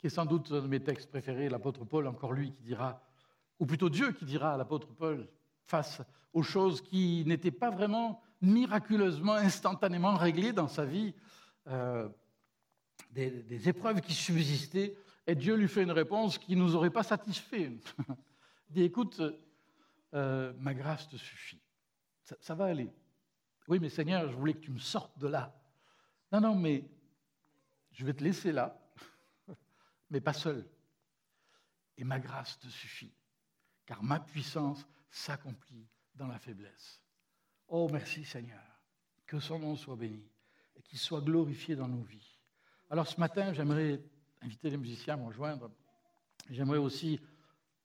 Qui 0.00 0.06
est 0.06 0.10
sans 0.10 0.26
doute 0.26 0.52
un 0.52 0.62
de 0.62 0.68
mes 0.68 0.80
textes 0.80 1.10
préférés, 1.10 1.48
l'apôtre 1.48 1.84
Paul, 1.84 2.06
encore 2.06 2.32
lui 2.32 2.52
qui 2.52 2.62
dira, 2.62 3.02
ou 3.58 3.66
plutôt 3.66 3.90
Dieu 3.90 4.12
qui 4.12 4.24
dira 4.24 4.54
à 4.54 4.56
l'apôtre 4.56 4.86
Paul, 4.94 5.28
face 5.64 6.00
aux 6.32 6.44
choses 6.44 6.80
qui 6.82 7.24
n'étaient 7.26 7.50
pas 7.50 7.70
vraiment 7.70 8.22
miraculeusement, 8.40 9.32
instantanément 9.32 10.14
réglées 10.14 10.52
dans 10.52 10.68
sa 10.68 10.84
vie, 10.84 11.14
euh, 11.66 12.08
des, 13.10 13.68
épreuves 13.68 14.00
qui 14.00 14.14
subsistaient, 14.14 14.96
et 15.26 15.34
Dieu 15.34 15.56
lui 15.56 15.66
fait 15.66 15.82
une 15.82 15.90
réponse 15.90 16.38
qui 16.38 16.54
ne 16.54 16.62
nous 16.62 16.76
aurait 16.76 16.90
pas 16.90 17.02
satisfait. 17.02 17.72
Il 17.98 18.14
dit, 18.70 18.82
écoute, 18.84 19.20
euh, 20.14 20.52
ma 20.60 20.74
grâce 20.74 21.08
te 21.08 21.16
suffit. 21.16 21.60
Ça, 22.22 22.54
va 22.54 22.66
aller. 22.66 22.92
Oui, 23.66 23.80
mais 23.80 23.88
Seigneur, 23.88 24.30
je 24.30 24.36
voulais 24.36 24.54
que 24.54 24.60
tu 24.60 24.70
me 24.70 24.78
sortes 24.78 25.18
de 25.18 25.26
là. 25.26 25.52
Non, 26.32 26.40
non, 26.40 26.54
mais 26.54 26.84
je 27.92 28.04
vais 28.04 28.14
te 28.14 28.22
laisser 28.22 28.52
là, 28.52 28.78
mais 30.10 30.20
pas 30.20 30.32
seul. 30.32 30.66
Et 31.96 32.04
ma 32.04 32.18
grâce 32.18 32.58
te 32.58 32.68
suffit, 32.68 33.12
car 33.86 34.02
ma 34.02 34.20
puissance 34.20 34.86
s'accomplit 35.10 35.86
dans 36.14 36.26
la 36.26 36.38
faiblesse. 36.38 37.00
Oh, 37.68 37.88
merci 37.90 38.24
Seigneur, 38.24 38.62
que 39.26 39.40
son 39.40 39.58
nom 39.58 39.76
soit 39.76 39.96
béni 39.96 40.28
et 40.76 40.82
qu'il 40.82 40.98
soit 40.98 41.20
glorifié 41.20 41.74
dans 41.74 41.88
nos 41.88 42.02
vies. 42.02 42.38
Alors 42.90 43.08
ce 43.08 43.18
matin, 43.18 43.52
j'aimerais 43.52 44.00
inviter 44.42 44.70
les 44.70 44.76
musiciens 44.76 45.14
à 45.14 45.16
me 45.16 45.26
rejoindre. 45.26 45.70
J'aimerais 46.50 46.78
aussi 46.78 47.20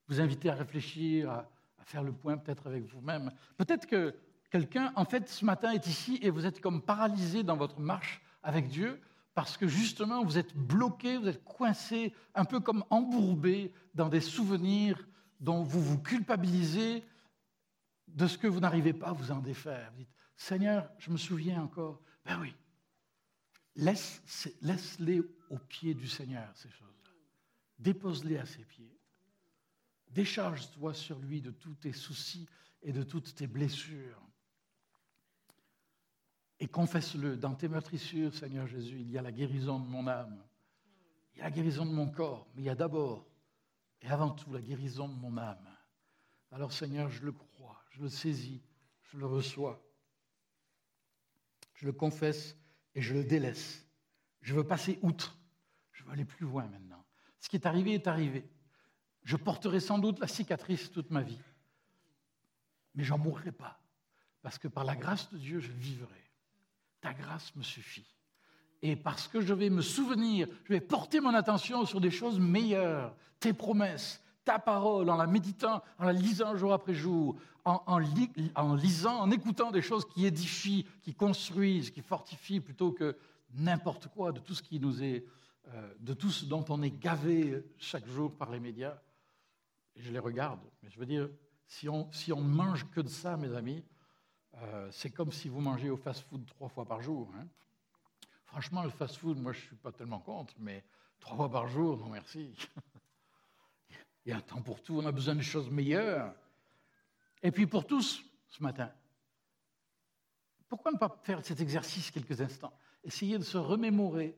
vous 0.07 0.19
inviter 0.19 0.49
à 0.49 0.55
réfléchir, 0.55 1.31
à, 1.31 1.49
faire 1.85 2.03
le 2.03 2.13
point 2.13 2.37
peut-être 2.37 2.67
avec 2.67 2.85
vous-même. 2.85 3.31
Peut-être 3.57 3.85
que 3.85 4.15
quelqu'un, 4.49 4.93
en 4.95 5.03
fait, 5.03 5.27
ce 5.27 5.43
matin 5.43 5.71
est 5.71 5.87
ici 5.87 6.19
et 6.21 6.29
vous 6.29 6.45
êtes 6.45 6.61
comme 6.61 6.81
paralysé 6.81 7.43
dans 7.43 7.57
votre 7.57 7.79
marche 7.79 8.21
avec 8.43 8.67
Dieu 8.67 8.99
parce 9.33 9.57
que 9.57 9.67
justement 9.67 10.23
vous 10.23 10.37
êtes 10.37 10.55
bloqué, 10.55 11.17
vous 11.17 11.27
êtes 11.27 11.43
coincé, 11.43 12.13
un 12.35 12.45
peu 12.45 12.59
comme 12.59 12.83
embourbé 12.89 13.71
dans 13.93 14.09
des 14.09 14.21
souvenirs 14.21 15.07
dont 15.39 15.63
vous 15.63 15.81
vous 15.81 15.99
culpabilisez 15.99 17.03
de 18.07 18.27
ce 18.27 18.37
que 18.37 18.47
vous 18.47 18.59
n'arrivez 18.59 18.93
pas 18.93 19.09
à 19.09 19.13
vous 19.13 19.31
en 19.31 19.39
défaire. 19.39 19.91
Vous 19.91 19.99
dites, 19.99 20.13
Seigneur, 20.35 20.89
je 20.99 21.11
me 21.11 21.17
souviens 21.17 21.63
encore. 21.63 22.01
Ben 22.25 22.39
oui, 22.41 22.53
laisse-les 23.75 25.21
aux 25.49 25.57
pieds 25.57 25.93
du 25.93 26.07
Seigneur, 26.07 26.49
ces 26.55 26.69
choses-là. 26.69 27.11
Dépose-les 27.79 28.37
à 28.37 28.45
ses 28.45 28.63
pieds. 28.63 28.97
Décharge-toi 30.09 30.93
sur 30.93 31.17
lui 31.19 31.41
de 31.41 31.51
tous 31.51 31.75
tes 31.75 31.93
soucis 31.93 32.47
et 32.81 32.91
de 32.91 33.03
toutes 33.03 33.33
tes 33.33 33.47
blessures. 33.47 34.21
Et 36.61 36.67
confesse-le. 36.67 37.35
Dans 37.37 37.55
tes 37.55 37.67
meurtrissures, 37.67 38.33
Seigneur 38.35 38.67
Jésus, 38.67 38.99
il 38.99 39.09
y 39.09 39.17
a 39.17 39.23
la 39.23 39.31
guérison 39.31 39.79
de 39.79 39.87
mon 39.87 40.07
âme. 40.07 40.41
Il 41.33 41.39
y 41.39 41.41
a 41.41 41.45
la 41.45 41.51
guérison 41.51 41.87
de 41.87 41.91
mon 41.91 42.07
corps, 42.07 42.47
mais 42.53 42.61
il 42.61 42.65
y 42.65 42.69
a 42.69 42.75
d'abord 42.75 43.25
et 44.01 44.07
avant 44.07 44.29
tout 44.29 44.51
la 44.53 44.61
guérison 44.61 45.09
de 45.09 45.15
mon 45.15 45.37
âme. 45.37 45.67
Alors 46.51 46.71
Seigneur, 46.71 47.09
je 47.09 47.23
le 47.23 47.31
crois, 47.31 47.83
je 47.89 48.01
le 48.03 48.09
saisis, 48.09 48.61
je 49.01 49.17
le 49.17 49.25
reçois. 49.25 49.83
Je 51.73 51.87
le 51.87 51.93
confesse 51.93 52.55
et 52.93 53.01
je 53.01 53.15
le 53.15 53.23
délaisse. 53.23 53.87
Je 54.41 54.53
veux 54.53 54.63
passer 54.63 54.99
outre. 55.01 55.35
Je 55.91 56.03
veux 56.03 56.11
aller 56.11 56.25
plus 56.25 56.45
loin 56.45 56.67
maintenant. 56.67 57.03
Ce 57.39 57.49
qui 57.49 57.55
est 57.55 57.65
arrivé 57.65 57.95
est 57.95 58.05
arrivé. 58.05 58.47
Je 59.23 59.35
porterai 59.35 59.79
sans 59.79 59.97
doute 59.97 60.19
la 60.19 60.27
cicatrice 60.27 60.91
toute 60.91 61.09
ma 61.09 61.23
vie. 61.23 61.41
Mais 62.93 63.03
j'en 63.03 63.17
mourrai 63.17 63.51
pas. 63.51 63.81
Parce 64.43 64.59
que 64.59 64.67
par 64.67 64.83
la 64.83 64.95
grâce 64.95 65.31
de 65.31 65.39
Dieu, 65.39 65.59
je 65.59 65.71
vivrai. 65.71 66.20
Ta 67.01 67.13
grâce 67.13 67.55
me 67.55 67.63
suffit. 67.63 68.15
Et 68.81 68.95
parce 68.95 69.27
que 69.27 69.41
je 69.41 69.53
vais 69.53 69.69
me 69.69 69.81
souvenir, 69.81 70.47
je 70.63 70.73
vais 70.73 70.81
porter 70.81 71.19
mon 71.19 71.33
attention 71.33 71.85
sur 71.85 72.01
des 72.01 72.09
choses 72.09 72.39
meilleures, 72.39 73.15
tes 73.39 73.53
promesses, 73.53 74.23
ta 74.43 74.57
parole, 74.57 75.09
en 75.09 75.17
la 75.17 75.27
méditant, 75.27 75.83
en 75.99 76.05
la 76.05 76.13
lisant 76.13 76.55
jour 76.55 76.73
après 76.73 76.93
jour, 76.93 77.35
en, 77.63 77.99
lisant, 77.99 79.19
en 79.19 79.29
écoutant 79.29 79.69
des 79.69 79.83
choses 79.83 80.05
qui 80.05 80.25
édifient, 80.25 80.87
qui 81.01 81.13
construisent, 81.13 81.91
qui 81.91 82.01
fortifient, 82.01 82.59
plutôt 82.59 82.91
que 82.91 83.15
n'importe 83.53 84.07
quoi 84.07 84.31
de 84.31 84.39
tout 84.39 84.55
ce 84.55 84.63
qui 84.63 84.79
nous 84.79 85.03
est, 85.03 85.25
euh, 85.67 85.93
de 85.99 86.13
tout 86.13 86.31
ce 86.31 86.45
dont 86.45 86.65
on 86.69 86.81
est 86.81 86.91
gavé 86.91 87.63
chaque 87.77 88.07
jour 88.07 88.35
par 88.35 88.49
les 88.49 88.59
médias. 88.59 88.97
Et 89.95 90.01
je 90.01 90.11
les 90.11 90.19
regarde, 90.19 90.59
mais 90.81 90.89
je 90.89 90.99
veux 90.99 91.05
dire, 91.05 91.29
si 91.67 91.87
on, 91.87 92.11
si 92.11 92.33
on 92.33 92.41
ne 92.41 92.49
mange 92.49 92.89
que 92.89 93.01
de 93.01 93.09
ça, 93.09 93.37
mes 93.37 93.53
amis, 93.53 93.83
euh, 94.55 94.89
c'est 94.91 95.09
comme 95.09 95.31
si 95.31 95.49
vous 95.49 95.61
mangez 95.61 95.89
au 95.89 95.97
fast-food 95.97 96.45
trois 96.45 96.69
fois 96.69 96.85
par 96.85 97.01
jour. 97.01 97.31
Hein. 97.35 97.47
Franchement, 98.45 98.83
le 98.83 98.89
fast-food, 98.89 99.37
moi, 99.37 99.53
je 99.53 99.59
ne 99.59 99.65
suis 99.67 99.75
pas 99.75 99.91
tellement 99.91 100.19
contre, 100.19 100.53
mais 100.59 100.83
trois 101.19 101.37
fois 101.37 101.49
par 101.49 101.67
jour, 101.67 101.97
non 101.97 102.09
merci. 102.09 102.53
Il 104.25 104.29
y 104.29 104.31
a 104.33 104.37
un 104.37 104.41
temps 104.41 104.61
pour 104.61 104.81
tout, 104.83 104.99
on 104.99 105.05
a 105.05 105.11
besoin 105.11 105.35
de 105.35 105.41
choses 105.41 105.69
meilleures. 105.69 106.33
Et 107.41 107.51
puis 107.51 107.65
pour 107.65 107.87
tous, 107.87 108.23
ce 108.49 108.61
matin, 108.61 108.91
pourquoi 110.67 110.91
ne 110.91 110.97
pas 110.97 111.19
faire 111.23 111.43
cet 111.43 111.59
exercice 111.59 112.11
quelques 112.11 112.39
instants? 112.39 112.73
Essayer 113.03 113.37
de 113.37 113.43
se 113.43 113.57
remémorer, 113.57 114.35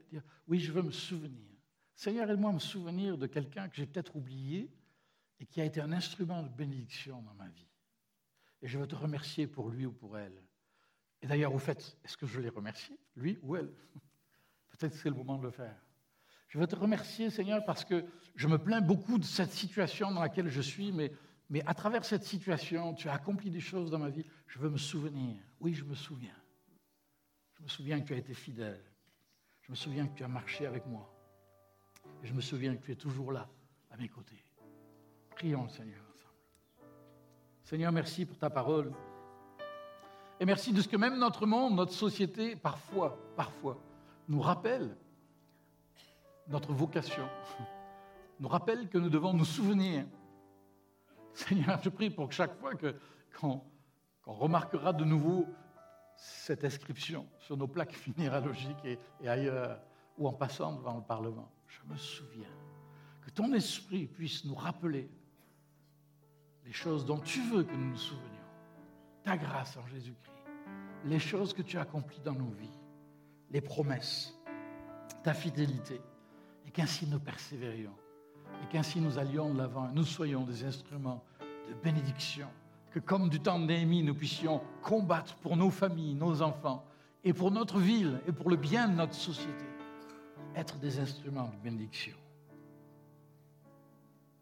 oui, 0.47 0.59
je 0.59 0.72
veux 0.72 0.82
me 0.82 0.91
souvenir. 0.91 1.49
Seigneur, 1.95 2.30
aide-moi 2.30 2.51
à 2.51 2.53
me 2.53 2.59
souvenir 2.59 3.18
de 3.18 3.28
quelqu'un 3.28 3.68
que 3.68 3.76
j'ai 3.76 3.86
peut-être 3.86 4.16
oublié 4.16 4.72
et 5.39 5.45
qui 5.45 5.59
a 5.59 5.66
été 5.66 5.82
un 5.82 5.91
instrument 5.91 6.41
de 6.41 6.49
bénédiction 6.49 7.22
dans 7.22 7.34
ma 7.34 7.47
vie. 7.49 7.68
Et 8.64 8.68
je 8.68 8.80
veux 8.80 8.88
te 8.88 8.95
remercier 8.95 9.45
pour 9.45 9.70
lui 9.70 9.86
ou 9.86 9.91
pour 9.91 10.18
elle. 10.18 10.41
Et 11.22 11.28
d'ailleurs, 11.28 11.53
au 11.53 11.59
fait, 11.59 11.97
est-ce 12.03 12.16
que 12.16 12.26
je 12.26 12.39
l'ai 12.39 12.49
remercié, 12.49 12.97
lui 13.18 13.38
ou 13.41 13.57
elle? 13.57 13.70
Peut-être 14.70 14.95
c'est 14.95 15.09
le 15.09 15.16
moment 15.16 15.38
de 15.38 15.43
le 15.43 15.51
faire. 15.51 15.76
Je 16.47 16.57
veux 16.57 16.66
te 16.66 16.76
remercier, 16.76 17.30
Seigneur, 17.30 17.66
parce 17.66 17.84
que 17.84 18.05
je 18.36 18.47
me 18.47 18.57
plains 18.57 18.80
beaucoup 18.80 19.18
de 19.18 19.26
cette 19.26 19.51
situation 19.51 20.11
dans 20.11 20.22
laquelle 20.22 20.49
je 20.49 20.61
suis, 20.61 20.93
mais, 20.93 21.11
mais 21.49 21.61
à 21.66 21.74
travers 21.74 22.05
cette 22.05 22.24
situation, 22.24 22.93
tu 22.93 23.09
as 23.09 23.14
accompli 23.14 23.51
des 23.51 23.59
choses 23.59 23.91
dans 23.91 23.99
ma 23.99 24.09
vie. 24.09 24.26
Je 24.47 24.59
veux 24.59 24.70
me 24.70 24.78
souvenir. 24.78 25.36
Oui, 25.59 25.74
je 25.74 25.84
me 25.84 25.95
souviens. 25.95 26.36
Je 27.55 27.64
me 27.64 27.68
souviens 27.68 27.99
que 27.99 28.07
tu 28.07 28.14
as 28.14 28.18
été 28.18 28.34
fidèle. 28.34 28.84
Je 29.61 29.72
me 29.72 29.76
souviens 29.76 30.07
que 30.07 30.16
tu 30.16 30.24
as 30.24 30.28
marché 30.30 30.66
avec 30.66 30.86
moi. 30.86 31.14
Et 32.24 32.28
je 32.28 32.34
me 32.34 32.41
souviens 32.41 32.76
que 32.78 32.86
tu 32.86 32.91
es 32.93 32.95
toujours 32.95 33.34
là, 33.34 33.49
à 33.91 33.97
mes 33.97 34.07
côtés. 34.07 34.45
Prions 35.32 35.68
Seigneur. 35.68 36.12
Seigneur, 37.64 37.93
merci 37.93 38.26
pour 38.26 38.38
ta 38.38 38.49
parole. 38.49 38.91
Et 40.39 40.45
merci 40.45 40.74
de 40.74 40.82
ce 40.82 40.88
que 40.88 40.97
même 40.97 41.18
notre 41.18 41.45
monde, 41.45 41.76
notre 41.76 41.93
société, 41.93 42.57
parfois, 42.57 43.18
parfois, 43.38 43.78
nous 44.28 44.41
rappelle 44.41 44.97
notre 46.49 46.74
vocation, 46.74 47.24
nous 48.41 48.49
rappelle 48.49 48.89
que 48.89 48.97
nous 48.97 49.09
devons 49.09 49.34
nous 49.34 49.45
souvenir. 49.45 50.05
Seigneur, 51.34 51.80
je 51.82 51.89
prie 51.89 52.09
pour 52.09 52.28
que 52.28 52.34
chaque 52.34 52.59
fois 52.59 52.72
qu'on, 53.39 53.61
remarquera 54.26 54.91
de 54.91 55.05
nouveau 55.05 55.47
cette 56.18 56.64
inscription 56.66 57.26
sur 57.39 57.55
nos 57.55 57.68
plaques 57.68 57.95
minéralogiques 58.07 58.84
et, 58.86 58.99
et 59.22 59.30
ailleurs, 59.30 59.80
ou 60.18 60.28
en 60.28 60.34
passant 60.34 60.74
devant 60.74 60.95
le 60.95 61.01
Parlement, 61.03 61.49
je 61.68 61.80
me 61.89 61.97
souviens 61.97 62.47
que 63.22 63.30
ton 63.30 63.53
esprit 63.53 64.05
puisse 64.07 64.43
nous 64.43 64.55
rappeler 64.55 65.09
les 66.66 66.72
choses 66.72 67.05
dont 67.05 67.20
tu 67.20 67.41
veux 67.41 67.64
que 67.64 67.74
nous 67.74 67.91
nous 67.91 67.97
souvenions, 67.97 68.30
ta 69.24 69.38
grâce 69.38 69.78
en 69.78 69.86
Jésus-Christ, 69.88 70.34
les 71.05 71.20
choses 71.20 71.53
que 71.53 71.61
tu 71.61 71.78
as 71.78 71.82
accomplies 71.82 72.22
dans 72.24 72.34
nos 72.34 72.51
vies, 72.51 72.80
les 73.51 73.61
promesses, 73.61 74.34
ta 75.24 75.34
fidélité, 75.34 75.99
et 76.66 76.72
qu'ainsi 76.72 77.07
nous 77.07 77.20
persévérions, 77.20 77.95
et 78.64 78.68
qu'ainsi 78.68 79.01
nous 79.01 79.18
allions 79.18 79.53
de 79.53 79.57
l'avant, 79.57 79.89
nous 79.89 80.05
soyons 80.05 80.43
des 80.43 80.64
instruments 80.64 81.24
de 81.70 81.74
bénédiction, 81.74 82.47
que 82.91 82.99
comme 82.99 83.30
du 83.30 83.39
temps 83.39 83.59
de 83.59 83.66
Néhémie, 83.66 84.03
nous 84.03 84.16
puissions 84.16 84.61
combattre 84.82 85.36
pour 85.38 85.57
nos 85.57 85.72
familles, 85.72 86.16
nos 86.16 86.41
enfants, 86.41 86.86
et 87.24 87.34
pour 87.34 87.51
notre 87.51 87.80
ville, 87.80 88.22
et 88.28 88.32
pour 88.32 88.49
le 88.49 88.55
bien 88.55 88.88
de 88.88 88.93
notre 88.95 89.14
société, 89.16 89.66
être 90.55 90.78
des 90.78 90.99
instruments 90.99 91.49
de 91.49 91.55
bénédiction. 91.64 92.16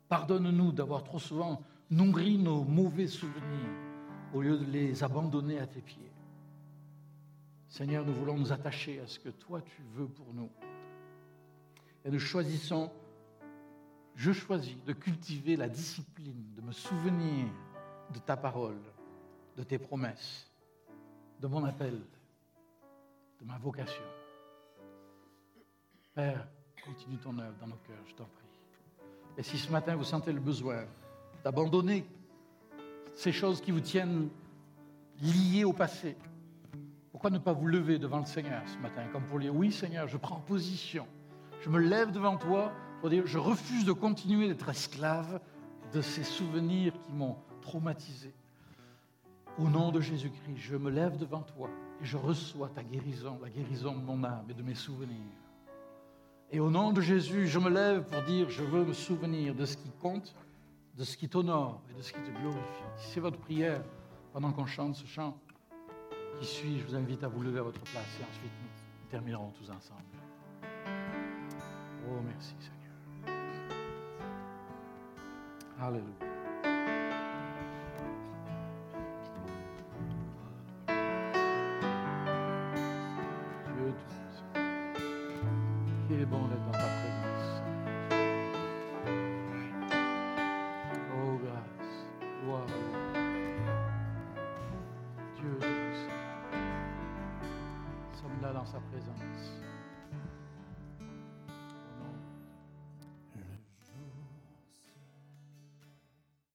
Pardonne-nous 0.10 0.74
d'avoir 0.74 1.04
trop 1.04 1.20
souvent 1.20 1.62
nourri 1.92 2.38
nos 2.38 2.64
mauvais 2.64 3.08
souvenirs 3.08 3.70
au 4.34 4.42
lieu 4.42 4.58
de 4.58 4.66
les 4.66 5.04
abandonner 5.04 5.60
à 5.60 5.68
tes 5.68 5.82
pieds. 5.82 6.12
Seigneur, 7.68 8.06
nous 8.06 8.14
voulons 8.14 8.38
nous 8.38 8.52
attacher 8.52 9.00
à 9.02 9.08
ce 9.08 9.20
que 9.20 9.30
toi 9.30 9.62
tu 9.62 9.82
veux 9.94 10.08
pour 10.08 10.34
nous. 10.34 10.50
Et 12.04 12.10
nous 12.10 12.20
choisissons, 12.20 12.92
je 14.16 14.32
choisis 14.32 14.82
de 14.86 14.94
cultiver 14.94 15.56
la 15.56 15.68
discipline, 15.70 16.54
de 16.56 16.62
me 16.62 16.72
souvenir 16.72 17.46
de 18.14 18.20
ta 18.20 18.36
parole, 18.36 18.82
de 19.58 19.64
tes 19.64 19.78
promesses, 19.78 20.50
de 21.40 21.48
mon 21.48 21.64
appel, 21.66 22.02
de 23.40 23.46
ma 23.46 23.58
vocation. 23.58 24.04
Père, 26.14 26.48
continue 26.86 27.18
ton 27.18 27.38
œuvre 27.38 27.58
dans 27.60 27.68
nos 27.68 27.78
cœurs, 27.78 28.04
je 28.08 28.16
t'en 28.16 28.26
prie. 28.26 28.42
Et 29.38 29.44
si 29.44 29.58
ce 29.58 29.72
matin 29.72 29.96
vous 29.96 30.04
sentez 30.04 30.34
le 30.34 30.42
besoin 30.42 30.86
d'abandonner 31.44 32.06
ces 33.14 33.32
choses 33.32 33.62
qui 33.62 33.72
vous 33.72 33.82
tiennent 33.82 34.30
liées 35.22 35.64
au 35.64 35.74
passé, 35.74 36.16
pourquoi 37.12 37.30
ne 37.30 37.38
pas 37.38 37.54
vous 37.54 37.68
lever 37.68 38.00
devant 38.00 38.20
le 38.20 38.26
Seigneur 38.26 38.62
ce 38.68 38.78
matin, 38.80 39.04
comme 39.12 39.26
pour 39.26 39.40
dire, 39.40 39.56
oui 39.56 39.72
Seigneur, 39.72 40.08
je 40.08 40.18
prends 40.18 40.40
position, 40.40 41.06
je 41.62 41.70
me 41.70 41.80
lève 41.80 42.12
devant 42.12 42.38
toi 42.38 42.72
pour 43.00 43.10
dire, 43.10 43.26
je 43.26 43.38
refuse 43.38 43.86
de 43.86 43.92
continuer 43.92 44.48
d'être 44.48 44.70
esclave 44.70 45.40
de 45.94 46.02
ces 46.02 46.24
souvenirs 46.24 46.94
qui 47.06 47.12
m'ont 47.12 47.36
traumatisé. 47.62 48.34
Au 49.58 49.68
nom 49.68 49.92
de 49.92 50.00
Jésus-Christ, 50.00 50.58
je 50.58 50.78
me 50.78 50.90
lève 50.90 51.18
devant 51.18 51.42
toi 51.42 51.70
et 52.02 52.06
je 52.06 52.18
reçois 52.18 52.70
ta 52.70 52.84
guérison, 52.84 53.38
la 53.42 53.50
guérison 53.50 53.94
de 53.94 54.02
mon 54.02 54.24
âme 54.24 54.46
et 54.50 54.54
de 54.54 54.64
mes 54.64 54.76
souvenirs. 54.76 55.18
Et 56.52 56.60
au 56.60 56.70
nom 56.70 56.92
de 56.92 57.02
Jésus, 57.02 57.48
je 57.48 57.60
me 57.60 57.70
lève 57.70 58.04
pour 58.04 58.22
dire, 58.24 58.50
je 58.50 58.64
veux 58.64 58.84
me 58.84 58.94
souvenir 58.94 59.54
de 59.54 59.66
ce 59.66 59.78
qui 59.78 59.92
compte, 60.02 60.34
de 60.96 61.04
ce 61.04 61.18
qui 61.18 61.30
t'honore 61.30 61.82
et 61.90 61.94
de 61.94 62.02
ce 62.02 62.12
qui 62.14 62.20
te 62.20 62.30
glorifie. 62.40 62.84
Si 62.98 63.12
c'est 63.12 63.20
votre 63.20 63.38
prière 63.38 63.82
pendant 64.34 64.52
qu'on 64.52 64.66
chante 64.66 64.96
ce 64.96 65.06
chant, 65.06 65.38
qui 66.40 66.46
suit, 66.46 66.80
je 66.80 66.86
vous 66.86 66.96
invite 66.96 67.24
à 67.24 67.28
vous 67.28 67.42
lever 67.42 67.60
à 67.60 67.64
votre 67.64 67.82
place 67.82 68.20
et 68.20 68.24
ensuite 68.24 68.52
nous 68.62 69.10
terminerons 69.10 69.52
tous 69.52 69.70
ensemble. 69.70 70.02
Oh, 72.10 72.20
merci 72.26 72.56
Seigneur. 72.60 72.82
Alléluia. 75.80 76.41